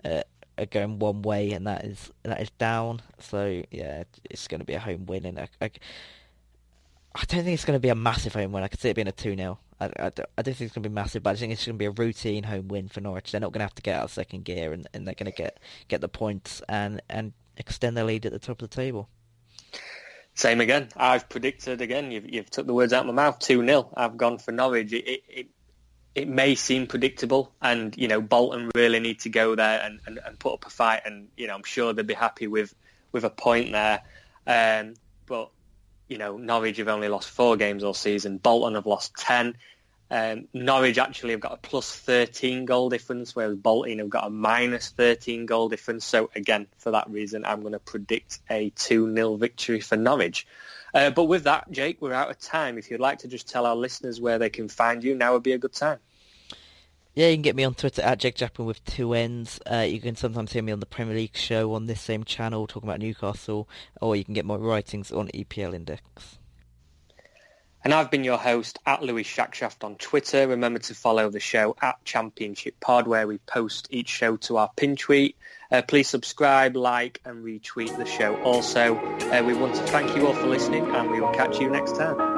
uh, 0.04 0.22
are 0.58 0.66
going 0.66 0.98
one 0.98 1.22
way, 1.22 1.52
and 1.52 1.66
that 1.66 1.84
is 1.84 2.12
that 2.22 2.40
is 2.40 2.50
down. 2.50 3.00
So 3.18 3.62
yeah, 3.70 4.04
it's 4.24 4.48
going 4.48 4.60
to 4.60 4.66
be 4.66 4.74
a 4.74 4.80
home 4.80 5.06
win, 5.06 5.24
and 5.24 5.38
I, 5.38 5.48
I, 5.60 5.70
I 7.20 7.24
don't 7.24 7.42
think 7.42 7.54
it's 7.54 7.64
going 7.64 7.76
to 7.76 7.80
be 7.80 7.88
a 7.88 7.96
massive 7.96 8.32
home 8.34 8.52
win. 8.52 8.62
I 8.62 8.68
could 8.68 8.78
see 8.78 8.90
it 8.90 8.94
being 8.94 9.08
a 9.08 9.12
two 9.12 9.34
0 9.34 9.58
I, 9.80 9.86
I, 9.86 10.10
don't, 10.10 10.26
think 10.36 10.60
it's 10.60 10.74
going 10.74 10.82
to 10.82 10.88
be 10.88 10.94
massive, 10.94 11.22
but 11.22 11.30
I 11.30 11.34
think 11.34 11.52
it's 11.52 11.66
going 11.66 11.76
to 11.76 11.78
be 11.78 11.86
a 11.86 11.90
routine 11.90 12.44
home 12.44 12.68
win 12.68 12.88
for 12.88 13.00
Norwich. 13.00 13.32
They're 13.32 13.40
not 13.40 13.52
going 13.52 13.60
to 13.60 13.64
have 13.64 13.74
to 13.76 13.82
get 13.82 13.96
out 13.96 14.04
of 14.04 14.10
second 14.10 14.44
gear, 14.44 14.72
and, 14.72 14.88
and 14.94 15.06
they're 15.06 15.14
going 15.14 15.30
to 15.30 15.36
get 15.36 15.58
get 15.88 16.00
the 16.00 16.08
points 16.08 16.62
and 16.68 17.00
and 17.08 17.32
extend 17.56 17.96
their 17.96 18.04
lead 18.04 18.26
at 18.26 18.32
the 18.32 18.38
top 18.38 18.62
of 18.62 18.70
the 18.70 18.74
table. 18.74 19.08
Same 20.34 20.60
again. 20.60 20.88
I've 20.96 21.28
predicted 21.28 21.80
again. 21.80 22.12
You've, 22.12 22.32
you've 22.32 22.50
took 22.50 22.66
the 22.66 22.74
words 22.74 22.92
out 22.92 23.00
of 23.00 23.06
my 23.06 23.12
mouth. 23.12 23.40
Two 23.40 23.64
0 23.64 23.90
I've 23.96 24.16
gone 24.16 24.38
for 24.38 24.52
Norwich. 24.52 24.92
It, 24.92 25.08
it, 25.08 25.22
it 25.28 25.46
it 26.14 26.28
may 26.28 26.56
seem 26.56 26.88
predictable, 26.88 27.52
and 27.62 27.96
you 27.96 28.08
know 28.08 28.20
Bolton 28.20 28.70
really 28.74 28.98
need 28.98 29.20
to 29.20 29.28
go 29.28 29.54
there 29.54 29.80
and, 29.84 30.00
and, 30.06 30.18
and 30.24 30.38
put 30.38 30.54
up 30.54 30.66
a 30.66 30.70
fight, 30.70 31.02
and 31.04 31.28
you 31.36 31.46
know 31.46 31.54
I'm 31.54 31.64
sure 31.64 31.92
they'd 31.92 32.06
be 32.06 32.14
happy 32.14 32.48
with 32.48 32.74
with 33.12 33.24
a 33.24 33.30
point 33.30 33.72
there. 33.72 34.02
Um, 34.46 34.94
but 35.26 35.50
you 36.08 36.18
know 36.18 36.36
Norwich 36.36 36.78
have 36.78 36.88
only 36.88 37.08
lost 37.08 37.30
four 37.30 37.56
games 37.56 37.84
all 37.84 37.94
season. 37.94 38.38
Bolton 38.38 38.74
have 38.74 38.86
lost 38.86 39.14
ten. 39.16 39.56
Um, 40.10 40.48
Norwich 40.54 40.96
actually 40.96 41.32
have 41.32 41.40
got 41.40 41.52
a 41.52 41.58
plus 41.58 41.94
13 41.94 42.64
goal 42.64 42.88
difference, 42.88 43.36
whereas 43.36 43.56
Bolton 43.56 43.98
have 43.98 44.08
got 44.08 44.26
a 44.26 44.30
minus 44.30 44.88
13 44.88 45.44
goal 45.44 45.68
difference. 45.68 46.04
So 46.06 46.30
again, 46.34 46.66
for 46.78 46.92
that 46.92 47.10
reason, 47.10 47.44
I'm 47.44 47.60
going 47.60 47.74
to 47.74 47.78
predict 47.78 48.38
a 48.48 48.70
2-0 48.70 49.38
victory 49.38 49.80
for 49.80 49.96
Norwich. 49.96 50.46
Uh, 50.94 51.10
but 51.10 51.24
with 51.24 51.44
that, 51.44 51.70
Jake, 51.70 52.00
we're 52.00 52.14
out 52.14 52.30
of 52.30 52.38
time. 52.38 52.78
If 52.78 52.90
you'd 52.90 53.00
like 53.00 53.18
to 53.18 53.28
just 53.28 53.48
tell 53.48 53.66
our 53.66 53.76
listeners 53.76 54.20
where 54.20 54.38
they 54.38 54.48
can 54.48 54.68
find 54.68 55.04
you, 55.04 55.14
now 55.14 55.34
would 55.34 55.42
be 55.42 55.52
a 55.52 55.58
good 55.58 55.74
time. 55.74 55.98
Yeah, 57.18 57.30
you 57.30 57.34
can 57.34 57.42
get 57.42 57.56
me 57.56 57.64
on 57.64 57.74
Twitter 57.74 58.00
at 58.02 58.20
Jake 58.20 58.36
Japan 58.36 58.64
with 58.64 58.84
two 58.84 59.12
N's. 59.12 59.58
Uh, 59.68 59.78
you 59.78 60.00
can 60.00 60.14
sometimes 60.14 60.52
hear 60.52 60.62
me 60.62 60.70
on 60.70 60.78
the 60.78 60.86
Premier 60.86 61.16
League 61.16 61.36
show 61.36 61.74
on 61.74 61.86
this 61.86 62.00
same 62.00 62.22
channel 62.22 62.68
talking 62.68 62.88
about 62.88 63.00
Newcastle, 63.00 63.68
or 64.00 64.14
you 64.14 64.24
can 64.24 64.34
get 64.34 64.44
my 64.44 64.54
writings 64.54 65.10
on 65.10 65.26
EPL 65.34 65.74
Index. 65.74 66.38
And 67.82 67.92
I've 67.92 68.12
been 68.12 68.22
your 68.22 68.38
host 68.38 68.78
at 68.86 69.02
Louis 69.02 69.24
Shackshaft 69.24 69.82
on 69.82 69.96
Twitter. 69.96 70.46
Remember 70.46 70.78
to 70.78 70.94
follow 70.94 71.28
the 71.28 71.40
show 71.40 71.74
at 71.82 72.04
Championship 72.04 72.78
Pod, 72.78 73.08
where 73.08 73.26
we 73.26 73.38
post 73.38 73.88
each 73.90 74.10
show 74.10 74.36
to 74.36 74.58
our 74.58 74.70
pin 74.76 74.94
tweet. 74.94 75.34
Uh, 75.72 75.82
please 75.82 76.08
subscribe, 76.08 76.76
like, 76.76 77.20
and 77.24 77.44
retweet 77.44 77.96
the 77.96 78.06
show. 78.06 78.36
Also, 78.42 78.94
uh, 78.94 79.42
we 79.44 79.54
want 79.54 79.74
to 79.74 79.82
thank 79.88 80.14
you 80.14 80.24
all 80.24 80.34
for 80.34 80.46
listening, 80.46 80.84
and 80.94 81.10
we 81.10 81.20
will 81.20 81.34
catch 81.34 81.58
you 81.58 81.68
next 81.68 81.96
time. 81.96 82.37